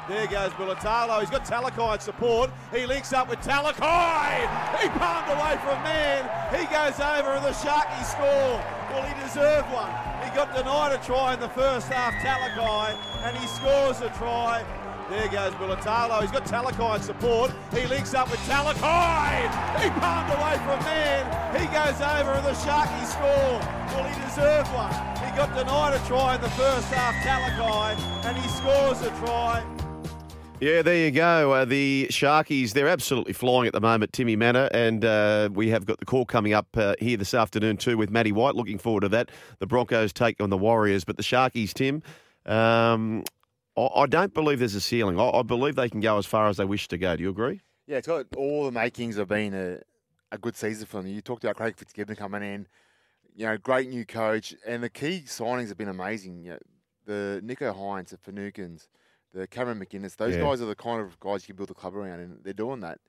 [0.08, 1.20] There goes Mulitalo.
[1.20, 2.52] He's got Talakai support.
[2.72, 4.46] He links up with Talakai.
[4.80, 6.30] He palmed away from man.
[6.54, 8.62] He goes over and the Sharkies score.
[8.94, 9.90] Well, he deserved one.
[10.24, 12.96] He got denied a try in the first half, Talakai,
[13.26, 14.64] and he scores a try.
[15.10, 16.22] There goes Mulitalo.
[16.22, 17.52] He's got Talakai support.
[17.74, 19.50] He links up with Talakai.
[19.82, 21.26] He palmed away from man.
[21.60, 23.60] He goes over and the Sharkies score.
[23.90, 24.94] Well, he deserved one.
[25.26, 29.64] He got denied a try in the first half, Talakai, and he scores a try.
[30.62, 31.52] Yeah, there you go.
[31.52, 35.86] Uh, the Sharkies, they're absolutely flying at the moment, Timmy Mannah, and uh, we have
[35.86, 38.56] got the call coming up uh, here this afternoon too with Matty White.
[38.56, 39.32] Looking forward to that.
[39.60, 42.02] The Broncos take on the Warriors, but the Sharkies, Tim,
[42.46, 43.26] um,
[43.76, 45.20] I, I don't believe there's a ceiling.
[45.20, 47.18] I, I believe they can go as far as they wish to go.
[47.18, 47.60] Do you agree?
[47.86, 49.80] Yeah, it's got all the makings of being a,
[50.32, 51.12] a good season for them.
[51.12, 52.66] You talked about Craig Fitzgibbon coming in,
[53.36, 56.46] you know, great new coach, and the key signings have been amazing.
[56.46, 56.60] You know,
[57.06, 58.88] the Nicho Hynes, the Fanukins,
[59.36, 60.42] the Cameron McInnes, those Yeah.
[60.42, 62.80] guys are the kind of guys you can build a club around, and they're doing
[62.80, 63.00] that.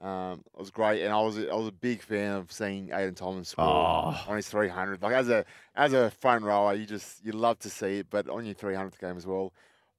[0.00, 3.14] Um, it was great, and I was I was a big fan of seeing Aiden
[3.14, 4.24] Tolman score Oh.
[4.26, 5.00] on his 300.
[5.02, 5.44] Like as a
[5.76, 8.98] as a front rower, you just you love to see it, but on your 300th
[8.98, 9.52] game as well.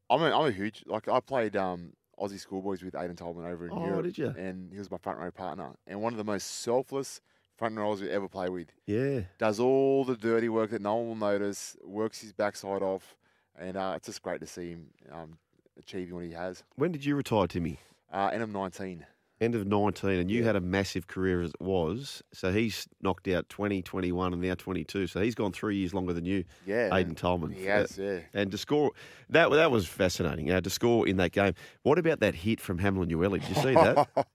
[0.09, 3.65] I'm a, I'm a huge like I played um, Aussie schoolboys with Aiden Tolman over
[3.67, 4.03] in Oh, Europe.
[4.03, 4.33] did you?
[4.37, 7.21] And he was my front row partner, and one of the most selfless
[7.55, 8.73] front rowers you ever play with.
[8.85, 9.21] Yeah.
[9.37, 13.15] Does all the dirty work that no one will notice, works his backside off,
[13.57, 15.37] and uh, it's just great to see him um,
[15.77, 16.63] achieving what he has.
[16.75, 17.79] When did you retire, Timmy?
[18.11, 19.05] Uh, and I'm 19.
[19.41, 22.21] End of 19, and you had a massive career as it was.
[22.31, 25.07] So he's knocked out 20, 21, and now 22.
[25.07, 27.51] So he's gone three years longer than you, Yeah, Aiden Tolman.
[27.51, 28.19] he has, yeah.
[28.33, 28.91] And to score,
[29.29, 30.49] that that was fascinating.
[30.51, 31.55] Uh, to score in that game.
[31.81, 33.41] What about that hit from Hamlin Uele?
[33.41, 34.07] Did you see that?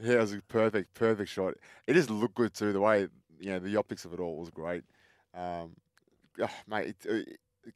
[0.00, 1.54] yeah, it was a perfect, perfect shot.
[1.86, 2.72] It just looked good too.
[2.72, 3.08] The way
[3.40, 4.84] you know the optics of it all was great.
[5.34, 5.72] Um,
[6.40, 7.32] oh, mate, it, uh,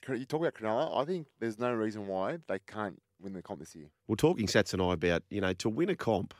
[0.09, 1.01] you talk about Cronulla.
[1.01, 3.87] I think there's no reason why they can't win the comp this year.
[4.09, 6.35] Well, talking Sats and I about, you know, to win a comp,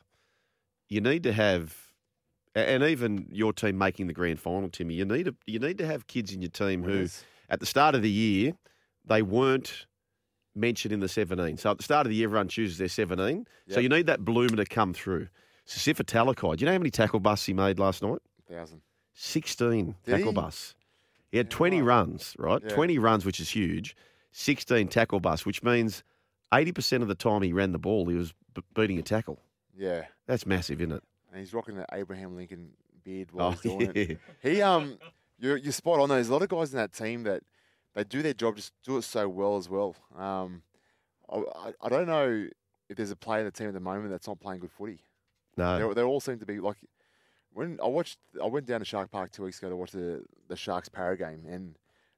[0.89, 1.77] you need to have,
[2.55, 5.87] and even your team making the grand final, Timmy, you need to, you need to
[5.87, 7.25] have kids in your team who, Winners.
[7.49, 8.53] at the start of the year,
[9.05, 9.87] they weren't
[10.55, 11.57] mentioned in the 17.
[11.59, 13.47] So at the start of the year, everyone chooses their 17.
[13.69, 15.29] So you need that bloomer to come through.
[15.67, 18.19] Sifa Talakai, do you know how many tackle busts he made last night?
[18.51, 18.81] Thousand.
[19.15, 20.33] 16 Did tackle he?
[20.33, 20.75] busts.
[21.31, 22.61] He had 20 runs, right?
[22.63, 22.71] Yeah.
[22.71, 23.97] 20 runs, which is huge.
[24.33, 26.03] 16 tackle busts, which means
[26.53, 29.41] 80% of the time he ran the ball, he was b- beating a tackle.
[29.77, 31.03] Yeah, That's massive, isn't it?
[31.31, 32.71] and he's rocking the Abraham Lincoln
[33.05, 34.03] beard while Oh, he's doing yeah.
[34.03, 34.19] it.
[34.43, 34.99] He um,
[35.39, 36.09] you're you're spot on.
[36.09, 37.43] There's a lot of guys in that team that
[37.95, 39.95] they do their job, just do it so well as well.
[40.19, 40.63] Um,
[41.33, 42.49] I, I, I don't know
[42.89, 45.01] if there's a player in the team at the moment that's not playing good footy.
[45.57, 45.89] No.
[45.89, 46.77] They, they all seem to be like
[47.61, 48.19] when I watched.
[48.43, 51.17] I went down to Shark Park two weeks ago to watch the the Sharks Parra
[51.19, 51.77] game, and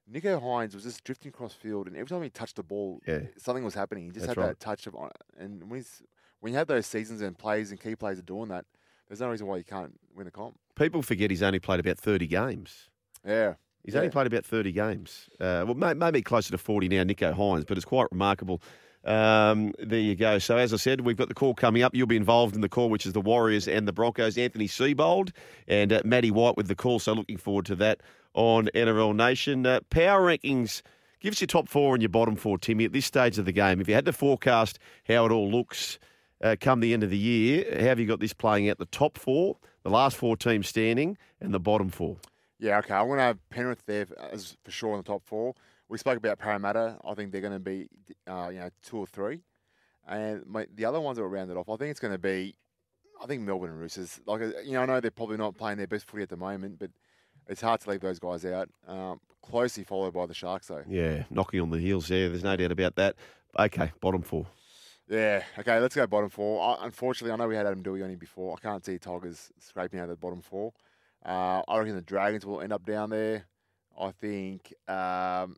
[0.09, 3.23] Nicho Hynes was just drifting across field, and every time he touched the ball, Yeah.
[3.37, 4.05] something was happening.
[4.05, 4.47] He just That's had right.
[4.47, 4.95] that touch of,
[5.37, 6.01] and when he's
[6.39, 8.65] when you have those seasons and players and key players are doing that,
[9.07, 10.57] there's no reason why you can't win a comp.
[10.75, 12.89] People forget he's only played about 30 games.
[13.25, 13.55] Yeah.
[13.83, 15.29] He's only played about 30 games.
[15.41, 18.61] Uh, well, may, maybe closer to 40 now, Nicho Hynes, but it's quite remarkable.
[19.05, 20.39] Um, there you go.
[20.39, 21.93] So, as I said, we've got the call coming up.
[21.93, 24.37] You'll be involved in the call, which is the Warriors and the Broncos.
[24.37, 25.31] Anthony Seabold
[25.67, 26.99] and uh, White with the call.
[26.99, 28.01] So, looking forward to that
[28.33, 29.65] on NRL Nation.
[29.65, 30.81] Uh, power rankings.
[31.19, 33.51] Give us your top four and your bottom four, Timmy, at this stage of the
[33.53, 33.79] game.
[33.79, 34.77] If you had to forecast
[35.07, 35.97] how it all looks
[36.41, 38.77] uh, come the end of the year, how have you got this playing out?
[38.77, 42.17] The top four, the last four teams standing, and the bottom four.
[42.59, 42.93] Yeah, okay.
[42.93, 45.55] I'm going to have Penrith there as for sure in the top four.
[45.89, 46.97] We spoke about Parramatta.
[47.05, 47.87] I think they're going to be,
[48.27, 49.41] uh, you know, two or three.
[50.07, 52.19] And my, the other ones that will round it off, I think it's going to
[52.19, 52.55] be,
[53.21, 54.19] I think Melbourne and Roosters.
[54.25, 56.37] Like, uh, you know, I know they're probably not playing their best footy at the
[56.37, 56.91] moment, but
[57.47, 58.69] it's hard to leave those guys out.
[58.87, 60.83] Um, closely followed by the Sharks, though.
[60.87, 62.29] Yeah, knocking on the heels there.
[62.29, 63.15] There's no doubt about that.
[63.57, 64.47] Okay, bottom four.
[65.09, 65.43] Yeah.
[65.59, 66.61] Okay, let's go bottom four.
[66.61, 68.57] I, unfortunately, I know we had Adam Doueihi on here before.
[68.57, 70.73] I can't see Tigers scraping out of the bottom four.
[71.25, 73.45] Uh, I reckon the Dragons will end up down there.
[73.99, 75.55] I think um,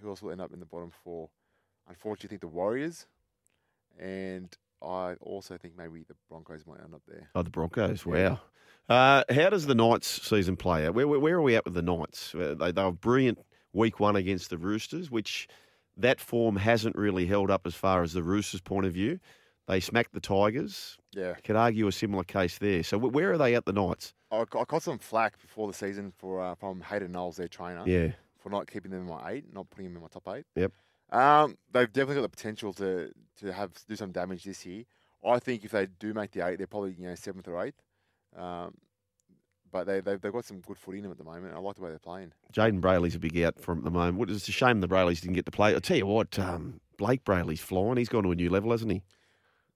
[0.00, 1.30] who else will end up in the bottom four?
[1.88, 3.06] Unfortunately, I think the Warriors,
[3.98, 7.28] and I also think maybe the Broncos might end up there.
[7.34, 8.04] Oh, the Broncos.
[8.06, 8.40] Wow.
[8.88, 10.94] Uh, how does the Knights season play out?
[10.94, 12.34] Where, where, where are we at with the Knights?
[12.34, 13.38] Uh, They, they were brilliant
[13.72, 15.46] week one against the Roosters, which
[15.96, 19.18] that form hasn't really held up as far as the Roosters' point of view.
[19.66, 20.96] They smacked the Tigers.
[21.12, 21.34] Yeah.
[21.44, 22.82] Could argue a similar case there.
[22.82, 24.14] So where are they at the Knights?
[24.30, 27.82] I, I got some flack before the season for uh, from Hayden Knowles, their trainer.
[27.86, 28.12] Yeah.
[28.48, 30.46] For not keeping them in my eight, not putting them in my top eight.
[30.56, 30.72] Yep.
[31.10, 33.10] Um, they've definitely got the potential to
[33.40, 34.84] to have do some damage this year.
[35.24, 37.82] I think if they do make the eight, they're probably you know seventh or eighth.
[38.36, 38.74] Um,
[39.70, 41.54] but they they've, they've got some good foot in them at the moment.
[41.54, 42.32] I like the way they're playing.
[42.52, 44.16] Jayden Brailey's a big out from the moment.
[44.18, 45.74] What- It's a shame the Braileys didn't get to play.
[45.74, 47.96] I'll tell you what, um, Blake Brailey's flying.
[47.98, 49.02] He's gone to a new level, hasn't he?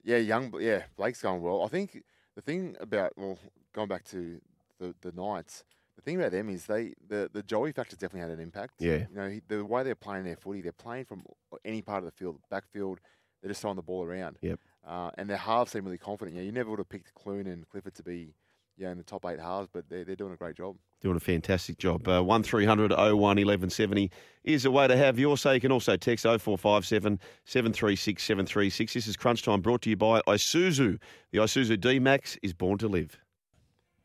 [0.05, 0.53] Yeah, young.
[0.61, 1.63] Yeah, Blake's going well.
[1.63, 2.03] I think
[2.35, 3.39] the thing about well,
[3.75, 4.41] going back to
[4.79, 5.65] the the Knights,
[6.03, 8.75] the thing about them is they the the Joey factor's definitely had an impact.
[8.79, 9.07] Yeah.
[9.11, 11.23] you know he, the way they're playing their footy, they're playing from
[11.65, 13.01] any part of the field, backfield.
[13.41, 14.39] They're just throwing the ball around.
[14.41, 14.61] Yep.
[14.87, 16.37] Uh, and their halves seem really confident.
[16.37, 18.35] You, know, you never would have picked Clune and Clifford to be,
[18.77, 20.77] yeah, in the top eight halves, but they're they're doing a great job.
[21.01, 22.07] Doing a fantastic job.
[22.07, 24.11] Uh, 1300 01 1170
[24.45, 25.55] is a way to have your say.
[25.55, 28.95] You can also text 0457 736 736.
[28.95, 30.99] This is Crunch Time brought to you by Isuzu.
[31.33, 33.19] The Isuzu D Max is born to live.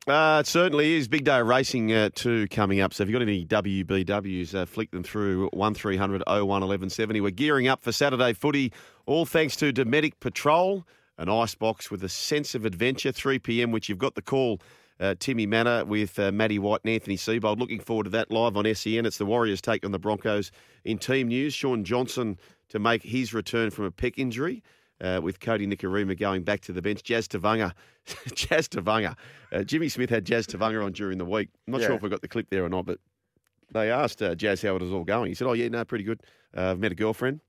[0.07, 1.09] Uh, it certainly is.
[1.09, 2.93] Big day of racing uh, too coming up.
[2.93, 7.19] So if you've got any WBWs, uh, flick them through 1300 01 1170.
[7.19, 8.71] We're gearing up for Saturday footy,
[9.05, 13.11] all thanks to Dometic Patrol, an icebox with a sense of adventure.
[13.11, 14.61] 3 p.m., which you've got the call.
[14.97, 17.59] Uh, Timmy Mannah with uh, Matty White and Anthony Seibold.
[17.59, 19.05] Looking forward to that live on SEN.
[19.05, 20.51] It's the Warriors take on the Broncos.
[20.85, 22.39] In team news, Shaun Johnson
[22.69, 24.63] to make his return from a pec injury.
[24.99, 27.03] Uh, with Kodi Nikorima going back to the bench.
[27.03, 27.73] Jazz Tevaga.
[28.33, 29.15] Jazz Tevaga.
[29.51, 31.49] Uh, Jimmy Smith had Jazz Tevaga on during the week.
[31.67, 31.87] I'm not Yeah.
[31.87, 32.97] sure if we got the clip there or not, but
[33.71, 35.27] they asked uh, Jazz how it was all going.
[35.27, 36.21] He said, Oh, yeah, no, pretty good.
[36.55, 37.41] Uh, I've met a girlfriend.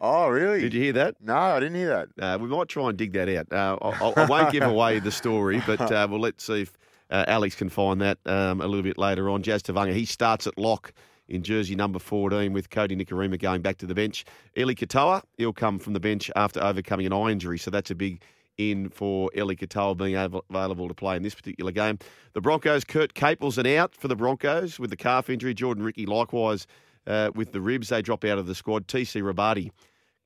[0.00, 0.60] Oh, really?
[0.60, 1.16] Did you hear that?
[1.20, 2.24] No, I didn't hear that.
[2.24, 3.52] Uh, we might try and dig that out.
[3.52, 6.72] Uh, I, I won't give away the story, but uh, well, let's see if
[7.10, 9.42] uh, Alex can find that um, a little bit later on.
[9.42, 10.92] Jazz Tevaga, he starts at lock
[11.32, 14.24] in jersey number 14 with Kodi Nikorima going back to the bench.
[14.56, 17.94] Eli Katoa, he'll come from the bench after overcoming an eye injury, so that's a
[17.94, 18.22] big
[18.58, 21.98] in for Eli Katoa being available to play in this particular game.
[22.34, 25.54] The Broncos, Kurt Capel's an out for the Broncos with the calf injury.
[25.54, 26.66] Jordan Riki likewise
[27.06, 27.88] uh, with the ribs.
[27.88, 28.86] They drop out of the squad.
[28.86, 29.70] TC Robati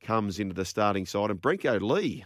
[0.03, 1.31] comes into the starting side.
[1.31, 2.24] And Brenko Lee,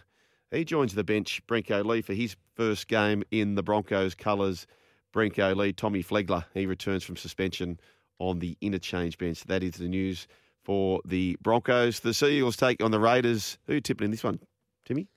[0.51, 1.43] he joins the bench.
[1.47, 4.67] Brenko Lee for his first game in the Broncos colours.
[5.13, 7.79] Brenko Lee, Tommy Flegler, he returns from suspension
[8.21, 9.43] on the interchange bench.
[9.45, 10.29] That is the news
[10.63, 12.01] for the Broncos.
[12.01, 13.59] The Seagulls take on the Raiders.
[13.67, 14.39] Who you tipping in this one,
[14.85, 15.09] Timmy?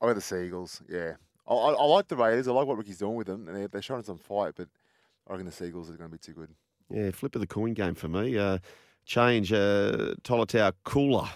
[0.00, 0.80] I got the Seagulls.
[0.88, 1.14] Yeah,
[1.46, 2.48] I, I, I like the Raiders.
[2.48, 4.54] I like what Ricky's doing with them, and they're, they're showing some fight.
[4.56, 4.68] But
[5.28, 6.50] I reckon the Seagulls are going to be too good.
[6.88, 8.38] Yeah, flip of the coin game for me.
[8.38, 8.58] Uh,
[9.04, 11.30] change uh, Tolutau Koula.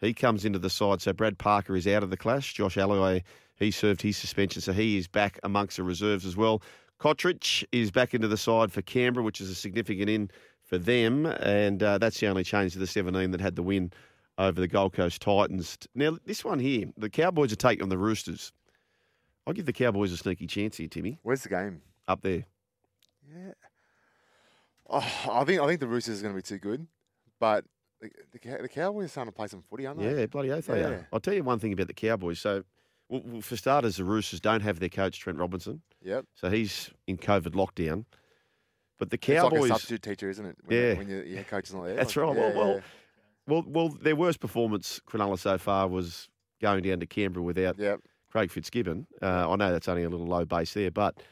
[0.00, 1.00] He comes into the side.
[1.00, 2.54] So Brad Parker is out of the clash.
[2.54, 3.22] Josh Aloiai,
[3.54, 6.60] he served his suspension, so he is back amongst the reserves as well.
[7.02, 10.30] Cotric is back into the side for Canberra, which is a significant in
[10.62, 11.26] for them.
[11.26, 13.92] And uh, that's the only change to the 17 that had the win
[14.38, 15.76] over the Gold Coast Titans.
[15.96, 18.52] Now, this one here, the Cowboys are taking on the Roosters.
[19.46, 21.18] I'll give the Cowboys a sneaky chance here, Timmy.
[21.22, 21.82] Where's the game?
[22.06, 22.44] Up there.
[23.28, 23.52] Yeah.
[24.88, 24.98] Oh,
[25.32, 26.86] I think I think the Roosters are going to be too good,
[27.40, 27.64] but
[28.00, 30.20] the, the, the Cowboys are starting to play some footy, aren't they?
[30.20, 30.86] Yeah, bloody oath they Yeah.
[30.88, 31.08] are.
[31.12, 32.38] I'll tell you one thing about the Cowboys.
[32.38, 32.62] So
[33.20, 36.24] Well, for starters, the Roosters don't have their coach Trent Robinson, Yep.
[36.34, 38.06] so he's in COVID lockdown.
[38.98, 40.56] But the It's like Cowboys, a substitute teacher, isn't it?
[40.64, 40.94] When, Yeah.
[40.94, 41.96] When your, your coach is not there.
[41.96, 42.36] That's Like, right.
[42.36, 42.80] yeah, well,
[43.46, 46.28] well, well, their worst performance, Cronulla, so far was
[46.60, 48.00] going down to Canberra without Yep.
[48.30, 49.06] Craig Fitzgibbon.
[49.20, 51.22] Uh, I know that's only a little low base there, but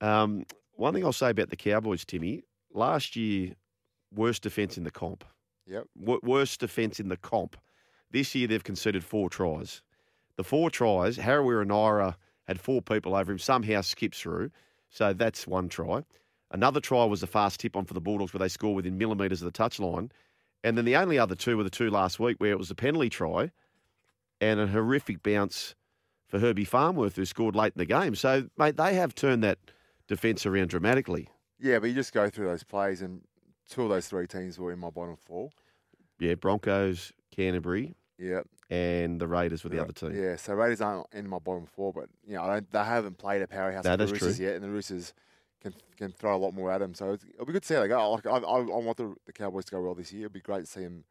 [0.00, 0.44] um,
[0.76, 3.52] one thing I'll say about the Cowboys, Timmy, last year,
[4.14, 5.24] worst defence in the comp.
[5.66, 5.84] Yep.
[6.00, 7.56] W- worst defence in the comp.
[8.10, 9.82] This year, they've conceded four tries.
[10.36, 14.50] The four tries, Harawira-Naera had four people over him, somehow skips through.
[14.88, 16.04] So that's one try.
[16.50, 19.40] Another try was a fast tip on for the Bulldogs where they score within millimetres
[19.42, 20.10] of the touchline.
[20.64, 22.74] And then the only other two were the two last week where it was a
[22.74, 23.50] penalty try
[24.40, 25.74] and a horrific bounce
[26.26, 28.14] for Herbie Farnworth who scored late in the game.
[28.14, 29.58] So, mate, they have turned that
[30.08, 31.28] defence around dramatically.
[31.58, 33.22] Yeah, but you just go through those plays, and
[33.68, 35.50] two of those three teams were in my bottom four.
[36.18, 38.46] Yeah, Broncos, Canterbury, Yep.
[38.70, 40.12] and the Raiders were the other two.
[40.12, 43.18] Yeah, so Raiders aren't in my bottom four, but you know I don't, they haven't
[43.18, 44.28] played a powerhouse No, like the that's true.
[44.28, 45.12] Roosters yet, and the Roosters
[45.60, 46.94] can can throw a lot more at them.
[46.94, 48.12] So it'll be good to see how they go.
[48.12, 50.26] Like I, I, I want the, the Cowboys to go well this year.
[50.26, 51.04] It'll be great to see them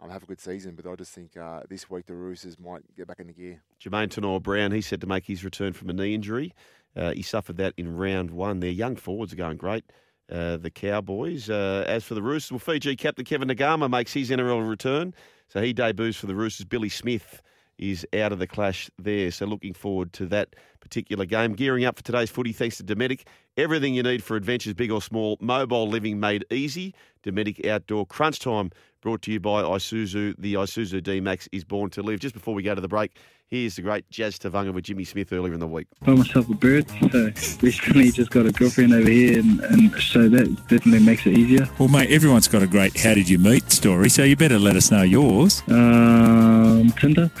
[0.00, 2.82] um, have a good season, but I just think uh, this week the Roosters might
[2.96, 3.62] get back in the gear.
[3.82, 6.54] Jermaine Tenor Brown, he's set to make his return from a knee injury.
[6.96, 8.60] Uh, he suffered that in round one.
[8.60, 9.84] Their young forwards are going great.
[10.30, 11.48] Uh, the Cowboys.
[11.48, 15.14] Uh, as for the Roosters, well, Fiji captain Kevin Naiqama makes his NRL return.
[15.48, 16.66] So he debuts for the Roosters.
[16.66, 17.42] Billy Smith
[17.78, 19.30] is out of the clash there.
[19.30, 21.54] So looking forward to that particular game.
[21.54, 23.22] Gearing up for today's footy thanks to Dometic.
[23.56, 25.36] Everything you need for adventures, big or small.
[25.40, 26.94] Mobile living made easy.
[27.24, 28.70] Dometic Outdoor Crunch Time
[29.00, 30.34] brought to you by Isuzu.
[30.38, 32.20] The Isuzu D-Max is born to live.
[32.20, 33.16] Just before we go to the break,
[33.48, 35.86] here's the great Jazz Tevaga with Jimmy Smith earlier in the week.
[36.04, 36.88] Buy myself a bird.
[36.90, 37.24] So
[37.62, 41.68] recently just got a girlfriend over here, and, and so that definitely makes it easier.
[41.78, 44.76] Well, mate, everyone's got a great how did you meet story, so you better let
[44.76, 45.62] us know yours.
[45.68, 47.30] Um, Tinder.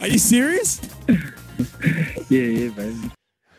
[0.00, 0.80] Are you serious?
[1.08, 3.10] yeah, yeah, baby.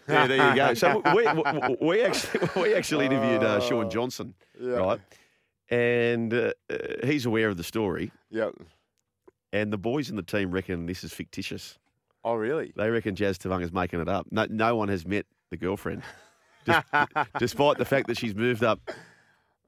[0.07, 0.73] Yeah, there you go.
[0.73, 4.77] So we, we, we actually we actually interviewed uh, Shaun Johnson, Yeah.
[4.77, 4.99] right?
[5.71, 8.11] And uh, uh, he's aware of the story.
[8.31, 8.55] Yep.
[9.53, 11.77] And the boys in the team reckon this is fictitious.
[12.23, 12.73] Oh, really?
[12.75, 14.27] They reckon Jazz Tevaga's making it up.
[14.31, 16.03] No, no one has met the girlfriend,
[16.65, 16.83] Des-
[17.39, 18.79] despite the fact that she's moved up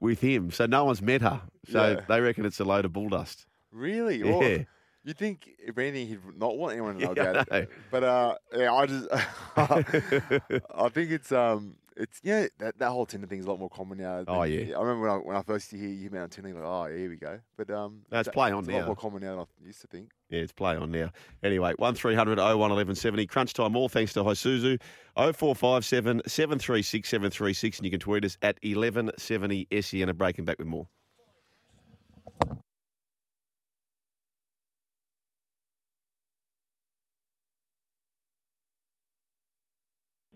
[0.00, 0.50] with him.
[0.50, 1.40] So no one's met her.
[1.68, 2.00] So Yeah.
[2.08, 3.46] they reckon it's a load of bull dust.
[3.72, 4.18] Really?
[4.18, 4.36] Yeah.
[4.38, 4.58] Well,
[5.04, 7.56] you'd think if anything he'd not want anyone to know Yeah, about know.
[7.58, 7.70] it.
[7.90, 9.08] But uh, yeah, I just
[9.56, 13.98] I think it's um it's yeah that, that whole Tinder thing's a lot more common
[13.98, 14.24] now.
[14.26, 14.76] Oh, than- yeah.
[14.76, 16.96] I remember when I when I first hear you met on Tinder, like oh yeah,
[16.96, 17.38] here we go.
[17.56, 19.80] But um, it's that- play on it's a lot more common now than I used
[19.82, 20.10] to think.
[20.30, 21.10] Yeah, it's play on now.
[21.42, 23.26] Anyway, 1300 01 1170.
[23.26, 24.80] Crunch time, all thanks to Isuzu.
[25.16, 27.78] 0457 736 736.
[27.78, 30.68] And you can tweet us at eleven seventy SE and A break and back with
[30.68, 30.88] more.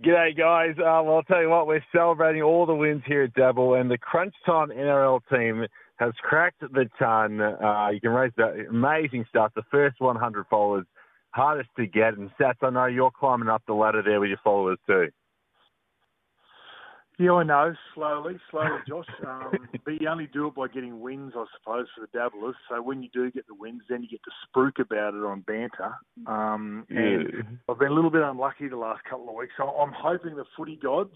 [0.05, 0.74] G'day, guys.
[0.78, 3.90] Uh, well, I'll tell you what, we're celebrating all the wins here at Dabble, and
[3.90, 5.64] the Crunch Time NRL team
[5.97, 7.40] has cracked the ton.
[7.40, 9.52] Uh, you can raise that amazing stuff.
[9.56, 10.85] The first 100 followers,
[11.31, 12.18] hardest to get.
[12.18, 15.09] And Sats, I know you're climbing up the ladder there with your followers too.
[17.18, 17.74] Yeah, I know.
[17.94, 19.06] Slowly, slowly, Josh.
[19.26, 19.52] Um,
[19.84, 22.56] but you only do it by getting wins, I suppose, for the dabblers.
[22.68, 25.40] So when you do get the wins, then you get to spruik about it on
[25.40, 25.94] banter.
[26.26, 29.55] Um, and I've been a little bit unlucky the last couple of weeks.
[29.56, 31.14] So I'm hoping the footy gods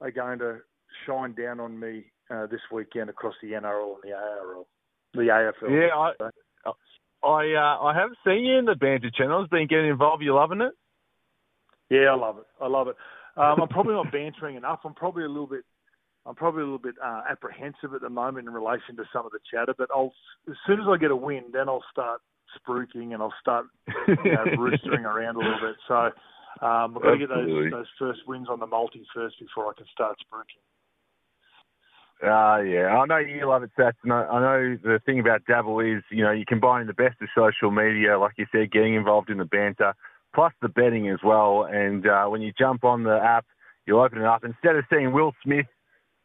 [0.00, 0.58] are going to
[1.06, 4.66] shine down on me uh, this weekend across the NRL and the ARL,
[5.14, 5.70] the AFL.
[5.70, 6.30] Yeah, I,
[7.22, 9.48] I, uh, I have seen you in the banter channels.
[9.50, 10.22] Been getting involved.
[10.22, 10.72] You loving it?
[11.90, 12.44] Yeah, I love it.
[12.60, 12.96] I love it.
[13.38, 14.80] Um, I'm probably not bantering enough.
[14.84, 15.64] I'm probably a little bit,
[16.26, 19.32] I'm probably a little bit uh, apprehensive at the moment in relation to some of
[19.32, 19.74] the chatter.
[19.78, 20.12] But I'll,
[20.50, 22.20] as soon as I get a win, then I'll start
[22.58, 23.66] spruiking and I'll start
[24.08, 25.76] you know, roostering around a little bit.
[25.86, 25.94] So
[26.66, 29.72] um, I've got to get those those first wins on the multi first before I
[29.76, 30.64] can start spruiking.
[32.20, 32.88] Ah, yeah.
[32.88, 33.92] I know you love it, Sats.
[34.02, 37.14] And I, I know the thing about Dabble is, you know, you combine the best
[37.22, 39.94] of social media, like you said, getting involved in the banter,
[40.38, 41.66] plus the betting as well.
[41.68, 43.44] And uh, when you jump on the app,
[43.88, 44.44] you open it up.
[44.44, 45.66] Instead of seeing Will Smith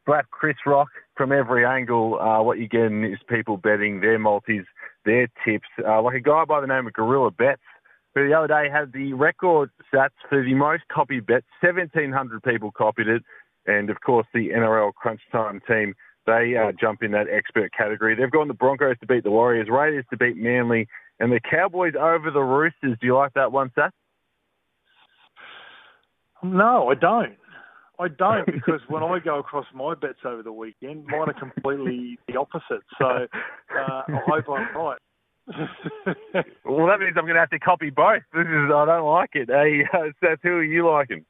[0.06, 4.68] slap Chris Rock from every angle, uh, what you're getting is people betting their multis,
[5.04, 5.66] their tips.
[5.84, 7.64] Uh, like a guy by the name of Gorilla Bets,
[8.14, 11.44] who the other day had the record stats for the most copied bet.
[11.62, 13.24] 1,700 people copied it.
[13.66, 15.96] And of course, the NRL Crunch Time team,
[16.28, 18.14] they uh, jump in that expert category.
[18.14, 20.88] They've gone the Broncos to beat the Warriors, Raiders to beat Manly,
[21.20, 22.96] and the Cowboys over the Roosters.
[23.02, 23.90] Do you like that one, Seth?
[26.44, 27.38] No, I don't.
[28.00, 32.18] I don't because when I go across my bets over the weekend, mine are completely
[32.28, 32.84] the opposite.
[32.98, 34.98] So uh, I hope I'm right.
[36.66, 38.24] well, that means I'm going to have to copy both.
[38.34, 39.50] This is I don't like it.
[39.50, 41.26] Hey, uh, Seth, who are you liking?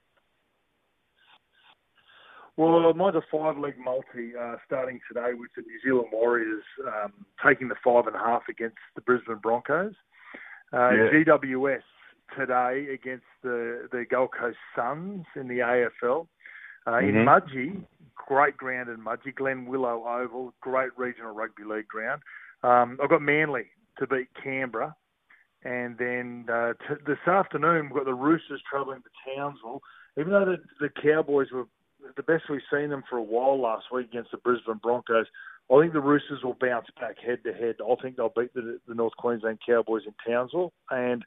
[2.56, 7.14] Well, mine's a five leg multi uh, starting today with the New Zealand Warriors um,
[7.46, 9.94] taking the five and a half against the Brisbane Broncos.
[10.72, 11.24] Uh, Yeah.
[11.26, 11.82] GWS
[12.38, 16.28] today against the, the Gold Coast Suns in the AFL.
[16.86, 17.26] Uh, In Mhm.
[17.26, 17.86] Mudgee,
[18.16, 22.22] great ground in Mudgee, Glen Willow Oval, great regional rugby league ground.
[22.64, 23.68] Um, I've got Manly
[24.00, 24.96] to beat Canberra.
[25.66, 29.82] And then uh, t- this afternoon, we've got the Roosters travelling to Townsville.
[30.18, 31.66] Even though the, the Cowboys were
[32.18, 35.26] the best we've seen them for a while last week against the Brisbane Broncos,
[35.74, 37.76] I think the Roosters will bounce back head to head.
[37.80, 40.74] I think they'll beat the, the North Queensland Cowboys in Townsville.
[40.92, 41.24] And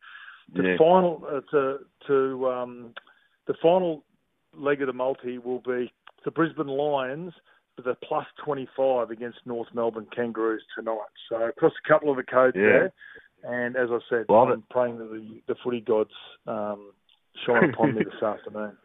[0.52, 0.76] the Yeah.
[0.78, 2.94] final uh, to to um,
[3.46, 4.04] the final
[4.54, 5.92] leg of the multi will be
[6.24, 7.32] the Brisbane Lions
[7.76, 10.98] with a plus 25 against North Melbourne Kangaroos tonight.
[11.28, 12.62] So across a couple of the codes Yeah.
[12.62, 12.92] there.
[13.44, 16.10] And as I said, Love I'm praying that the, the footy gods
[16.46, 16.92] um,
[17.44, 18.76] shine upon me this afternoon.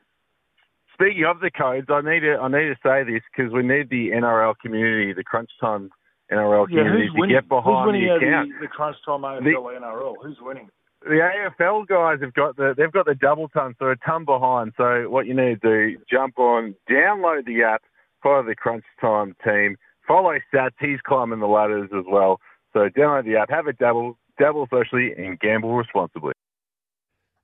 [0.93, 3.89] Speaking of the codes, I need to I need to say this because we need
[3.89, 5.89] the NRL community, the Crunch Time
[6.31, 7.35] NRL community, who's to winning?
[7.37, 8.49] get behind the account.
[8.59, 10.13] the, the crunch time AFL NRL?
[10.21, 10.69] Who's winning?
[11.03, 14.73] The AFL guys have got the they've got the double ton, so a ton behind.
[14.77, 17.81] So what you need to do, jump on, download the app,
[18.21, 20.71] follow the Crunch Time team, follow Stats.
[20.79, 22.39] He's climbing the ladders as well.
[22.73, 26.33] So download the app, have a dabble, dabble socially, and gamble responsibly.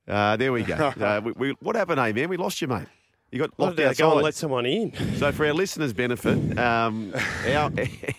[0.08, 0.76] Uh, there we go.
[1.02, 2.30] uh, we, we, what happened, hey, man?
[2.30, 2.88] We lost you, mate.
[3.32, 4.94] You got What locked did I go and let someone in?
[5.18, 7.14] So, for our listeners' benefit, um,
[7.48, 7.72] our,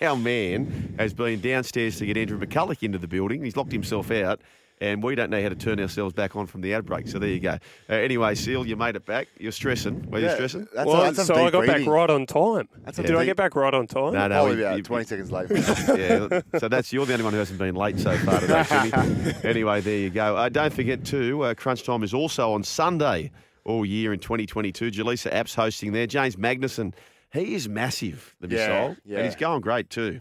[0.03, 3.43] our man has been downstairs to get Andrew McCullough into the building.
[3.43, 4.41] He's locked himself out,
[4.81, 7.09] and we don't know how to turn ourselves back on from the outbreak.
[7.09, 7.59] So, there you go.
[7.89, 9.29] Uh, anyway, Seal, you made it back.
[9.39, 10.11] You're stressing.
[10.11, 10.69] Were you Yeah, stressing?
[10.75, 12.69] that's well, a- that's so I deep got back right on time.
[12.85, 14.13] That's a Did I get back right on time?
[14.15, 14.35] No, no.
[14.35, 15.49] Probably we- about 20 seconds late.
[15.51, 19.35] yeah, so that's you're the only one who hasn't been late so far today, Jimmy.
[19.45, 20.37] anyway, there you go.
[20.37, 23.31] Uh, don't forget too, uh, Crunch Time is also on Sunday
[23.65, 24.91] all year in 2022.
[24.91, 26.07] Jalisa Apps hosting there.
[26.07, 26.95] James Magnussen,
[27.33, 29.17] he is massive, the Yeah, missile, yeah.
[29.19, 30.21] and he's going great too.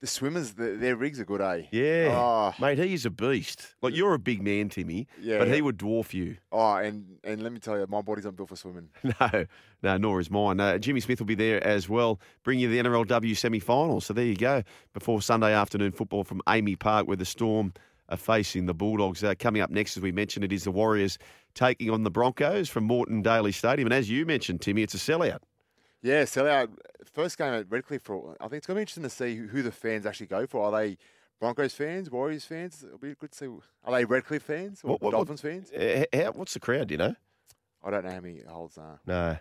[0.00, 1.64] The swimmers, the, their rigs are good, eh?
[1.72, 3.74] Yeah, Oh, mate, he is a beast.
[3.82, 5.60] Like you're a big man, Timmy, Yeah, but he yeah.
[5.60, 6.38] would dwarf you.
[6.52, 8.88] oh, and and let me tell you, my body's not built for swimming.
[9.20, 9.44] No,
[9.82, 10.58] no, nor is mine.
[10.60, 14.06] Uh, Jimmy Smith will be there as well, bring you the NRLW semi-finals.
[14.06, 14.62] So there you go.
[14.94, 17.72] Before Sunday afternoon football from AAMI Park, where the Storm
[18.08, 19.22] are facing the Bulldogs.
[19.22, 21.16] Uh, coming up next, as we mentioned, it is the Warriors
[21.54, 23.86] taking on the Broncos from Moreton Daily Stadium.
[23.86, 25.38] And as you mentioned, Timmy, it's a sellout.
[26.02, 26.70] Yeah, sell out.
[27.12, 28.02] First game at Redcliffe.
[28.02, 30.26] For, I think it's going to be interesting to see who, who the fans actually
[30.28, 30.64] go for.
[30.64, 30.96] Are they
[31.40, 32.82] Broncos fans, Warriors fans?
[32.84, 33.46] It'll be good to see.
[33.84, 35.70] Are they Redcliffe fans or What- what- Dolphins fans?
[35.72, 36.88] Uh, how, what's the crowd?
[36.88, 37.14] Do you know?
[37.84, 39.00] I don't know how many holds are.
[39.06, 39.36] No.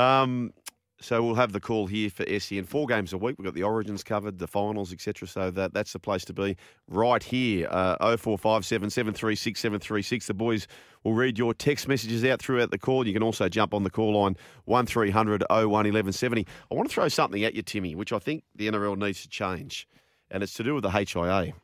[0.00, 0.52] Um,
[1.00, 2.64] so we'll have the call here for SEN.
[2.64, 3.36] Four games a week.
[3.38, 5.26] We've got the Origins covered, the finals, etc.
[5.28, 6.56] So that that's the place to be
[6.88, 7.68] right here.
[7.70, 10.26] Uh, 0457 736 736.
[10.26, 10.68] The boys
[11.02, 13.06] will read your text messages out throughout the call.
[13.06, 16.46] You can also jump on the call line 1300 01 1170.
[16.70, 19.28] I want to throw something at you, Timmy, which I think the NRL needs to
[19.28, 19.88] change,
[20.30, 21.54] and it's to do with the HIA.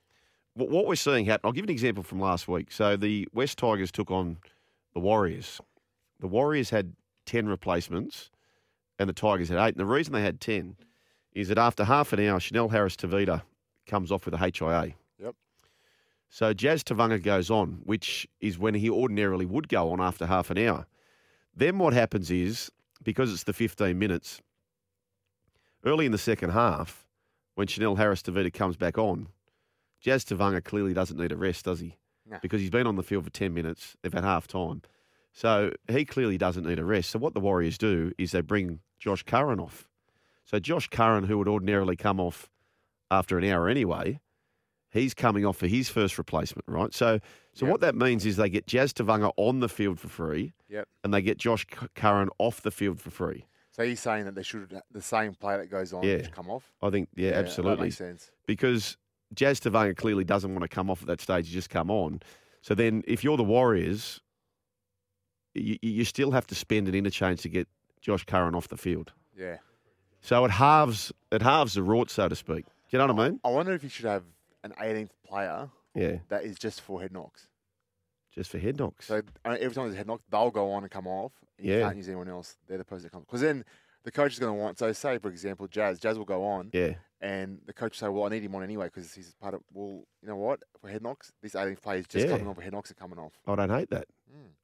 [0.54, 2.72] What we're seeing happen, I'll give an example from last week.
[2.72, 4.38] So the West Tigers took on
[4.92, 5.60] the Warriors.
[6.18, 6.94] The Warriors had
[7.26, 8.30] 10 replacements
[9.00, 9.74] and the Tigers had eight.
[9.74, 10.76] And the reason they had 10
[11.32, 13.42] is that after half an hour, Chanel Harris Tavita
[13.86, 14.94] comes off with a HIA.
[15.18, 15.34] Yep.
[16.28, 20.50] So Jazz Tevaga goes on, which is when he ordinarily would go on after half
[20.50, 20.86] an hour.
[21.56, 22.70] Then what happens is,
[23.02, 24.42] because it's the 15 minutes,
[25.82, 27.06] early in the second half,
[27.54, 29.28] when Chanel Harris Tavita comes back on,
[29.98, 31.96] Jazz Tevaga clearly doesn't need a rest, does he?
[32.26, 32.36] No.
[32.42, 33.96] Because he's been on the field for 10 minutes.
[34.02, 34.82] They've had half time.
[35.32, 37.10] So he clearly doesn't need a rest.
[37.10, 39.88] So what the Warriors do is they bring Josh Curran off.
[40.44, 42.50] So Josh Curran, who would ordinarily come off
[43.10, 44.20] after an hour anyway,
[44.90, 46.92] he's coming off for his first replacement, right?
[46.92, 47.20] So
[47.52, 50.88] so what that means is they get Jazz Tevaga on the field for free, Yep.
[51.04, 53.46] and they get Josh Curran off the field for free.
[53.72, 56.22] So you're saying that they should the same player that goes on Yeah.
[56.28, 56.72] come off?
[56.82, 57.84] I think, yeah, Yeah, that absolutely.
[57.86, 58.30] makes sense.
[58.46, 58.96] Because
[59.34, 62.20] Jazz Tevaga clearly doesn't want to come off at that stage, you just come on.
[62.62, 64.20] So then if you're the Warriors,
[65.60, 67.68] you, you still have to spend an interchange to get
[68.00, 69.12] Josh Curran off the field.
[69.36, 69.58] Yeah.
[70.22, 72.64] So it halves it halves the rort, so to speak.
[72.66, 73.40] Do you know what I mean?
[73.44, 74.24] I wonder if you should have
[74.64, 77.46] an 18th player Yeah, that is just for head knocks.
[78.34, 79.06] just for head knocks.
[79.06, 81.32] So every time there's a head knock, they'll go on and come off.
[81.58, 82.56] And you can't use anyone else.
[82.66, 83.24] They're the person that comes.
[83.26, 83.64] Because then
[84.04, 84.78] the coach is going to want.
[84.78, 85.98] So say for example, Jazz.
[85.98, 86.70] Jazz will go on.
[86.72, 86.94] Yeah.
[87.22, 89.60] And the coach will say, "Well, I need him on anyway because he's part of."
[89.74, 90.62] Well, you know what?
[90.80, 92.32] For head knocks, this 18th player is just Yeah.
[92.32, 92.56] coming off.
[92.56, 93.32] for head knocks are coming off.
[93.46, 94.06] I don't hate that.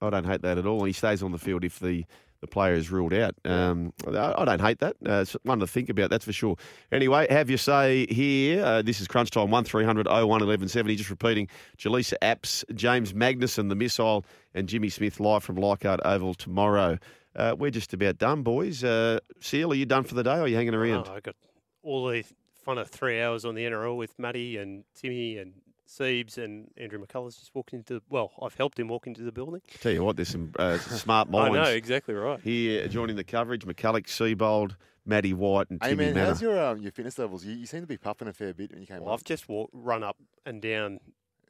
[0.00, 0.78] I don't hate that at all.
[0.78, 2.04] And he stays on the field if the,
[2.40, 3.34] the player is ruled out.
[3.44, 4.96] Um, I don't hate that.
[5.06, 6.56] Uh, it's one to think about, that's for sure.
[6.92, 8.64] Anyway, have your say here.
[8.64, 10.96] Uh, this is Crunch Time, 1300 01 1170.
[10.96, 11.48] Just repeating,
[11.78, 14.24] Jaleesa Apps, James Magnussen, the missile,
[14.54, 16.98] and Jimmy Smith live from Leichhardt Oval tomorrow.
[17.34, 18.82] Uh, we're just about done, boys.
[18.84, 21.06] Uh, Seal, are you done for the day or are you hanging around?
[21.08, 21.36] Oh, I got
[21.82, 22.24] all the
[22.64, 25.52] fun of three hours on the NRL with Matty and Timmy and
[25.86, 28.02] Siebes and Andrew McCullers just walked into.
[28.08, 29.60] Well, I've helped him walk into the building.
[29.80, 31.54] Tell you what, there's some uh, some smart I minds.
[31.54, 32.40] know exactly right.
[32.40, 36.26] Here joining the coverage, McCullough, Seibold, Matty White, and Hey Timmy man, Mannah.
[36.28, 37.44] how's your um, your fitness levels?
[37.44, 39.20] You, you seem to be puffing a fair bit when you came Well, up.
[39.20, 40.98] I've just walked, run up and down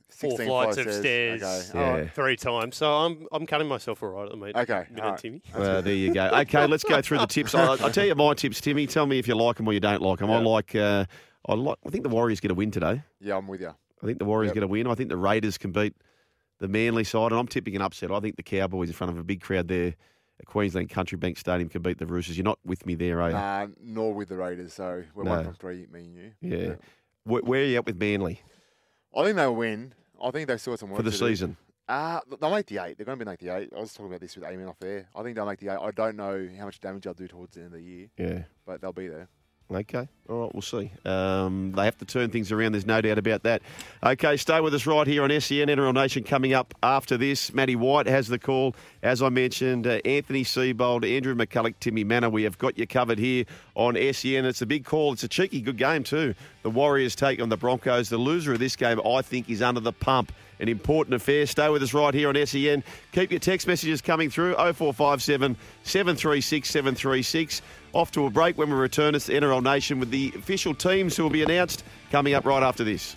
[0.08, 1.70] four flights flights of of stairs stairs.
[1.70, 1.78] Okay.
[1.78, 2.08] uh, Yeah.
[2.10, 4.56] three times, so I'm I'm cutting myself all right at the moment.
[4.58, 5.18] Okay, Me all and right.
[5.18, 5.42] Timmy.
[5.56, 6.26] Well, there you go.
[6.34, 7.54] Okay, let's go through the tips.
[7.54, 8.86] I'll, I'll tell you my tips, Timmy.
[8.86, 10.30] Tell me if you like them or you don't like them.
[10.30, 10.74] I like.
[10.74, 11.06] Uh,
[11.48, 11.78] I like.
[11.86, 13.02] I think the Warriors get a win today.
[13.20, 13.74] Yeah, I'm with you.
[14.02, 14.54] I think the Warriors Yep.
[14.54, 14.86] get a win.
[14.86, 15.94] I think the Raiders can beat
[16.58, 18.10] the Manly side, and I'm tipping an upset.
[18.10, 19.94] I think the Cowboys in front of a big crowd there
[20.38, 22.36] at Queensland Country Bank Stadium can beat the Roosters.
[22.36, 23.34] You're not with me there, are you?
[23.34, 24.74] Nah, nor with the Raiders.
[24.74, 25.30] So we're No.
[25.30, 26.32] one from three, me and you.
[26.40, 26.74] Yeah.
[27.24, 28.40] Where, where are you at with Manly
[29.16, 29.94] I think they'll win.
[30.22, 31.26] I think they've still got some work for the to do.
[31.28, 31.56] season?
[31.88, 32.96] Uh, they'll make the eight.
[32.98, 33.70] They're going to be make the eight.
[33.74, 35.08] I was talking about this with Eamon off air.
[35.14, 35.78] I think they'll make the eight.
[35.80, 38.42] I don't know how much damage they'll do towards the end of the year, Yeah.
[38.66, 39.28] but they'll be there.
[39.72, 40.08] Okay.
[40.28, 40.92] All right, we'll see.
[41.04, 42.72] Um, they have to turn things around.
[42.72, 43.62] There's no doubt about that.
[44.02, 47.52] Okay, stay with us right here on SEN NRL Nation coming up after this.
[47.52, 48.76] Matty White has the call.
[49.02, 52.30] As I mentioned, uh, Anthony Seibold, Andrew McCullough, Timmy Mannah.
[52.30, 53.44] We have got you covered here
[53.74, 54.44] on SEN.
[54.44, 55.12] It's a big call.
[55.12, 56.34] It's a cheeky good game, too.
[56.62, 58.08] The Warriors take on the Broncos.
[58.08, 60.32] The loser of this game, I think, is under the pump.
[60.58, 61.46] An important affair.
[61.46, 62.82] Stay with us right here on SEN.
[63.12, 67.62] Keep your text messages coming through 0457 736 736.
[67.92, 69.14] Off to a break when we return.
[69.14, 72.62] It's the NRL Nation with the official teams who will be announced coming up right
[72.62, 73.16] after this.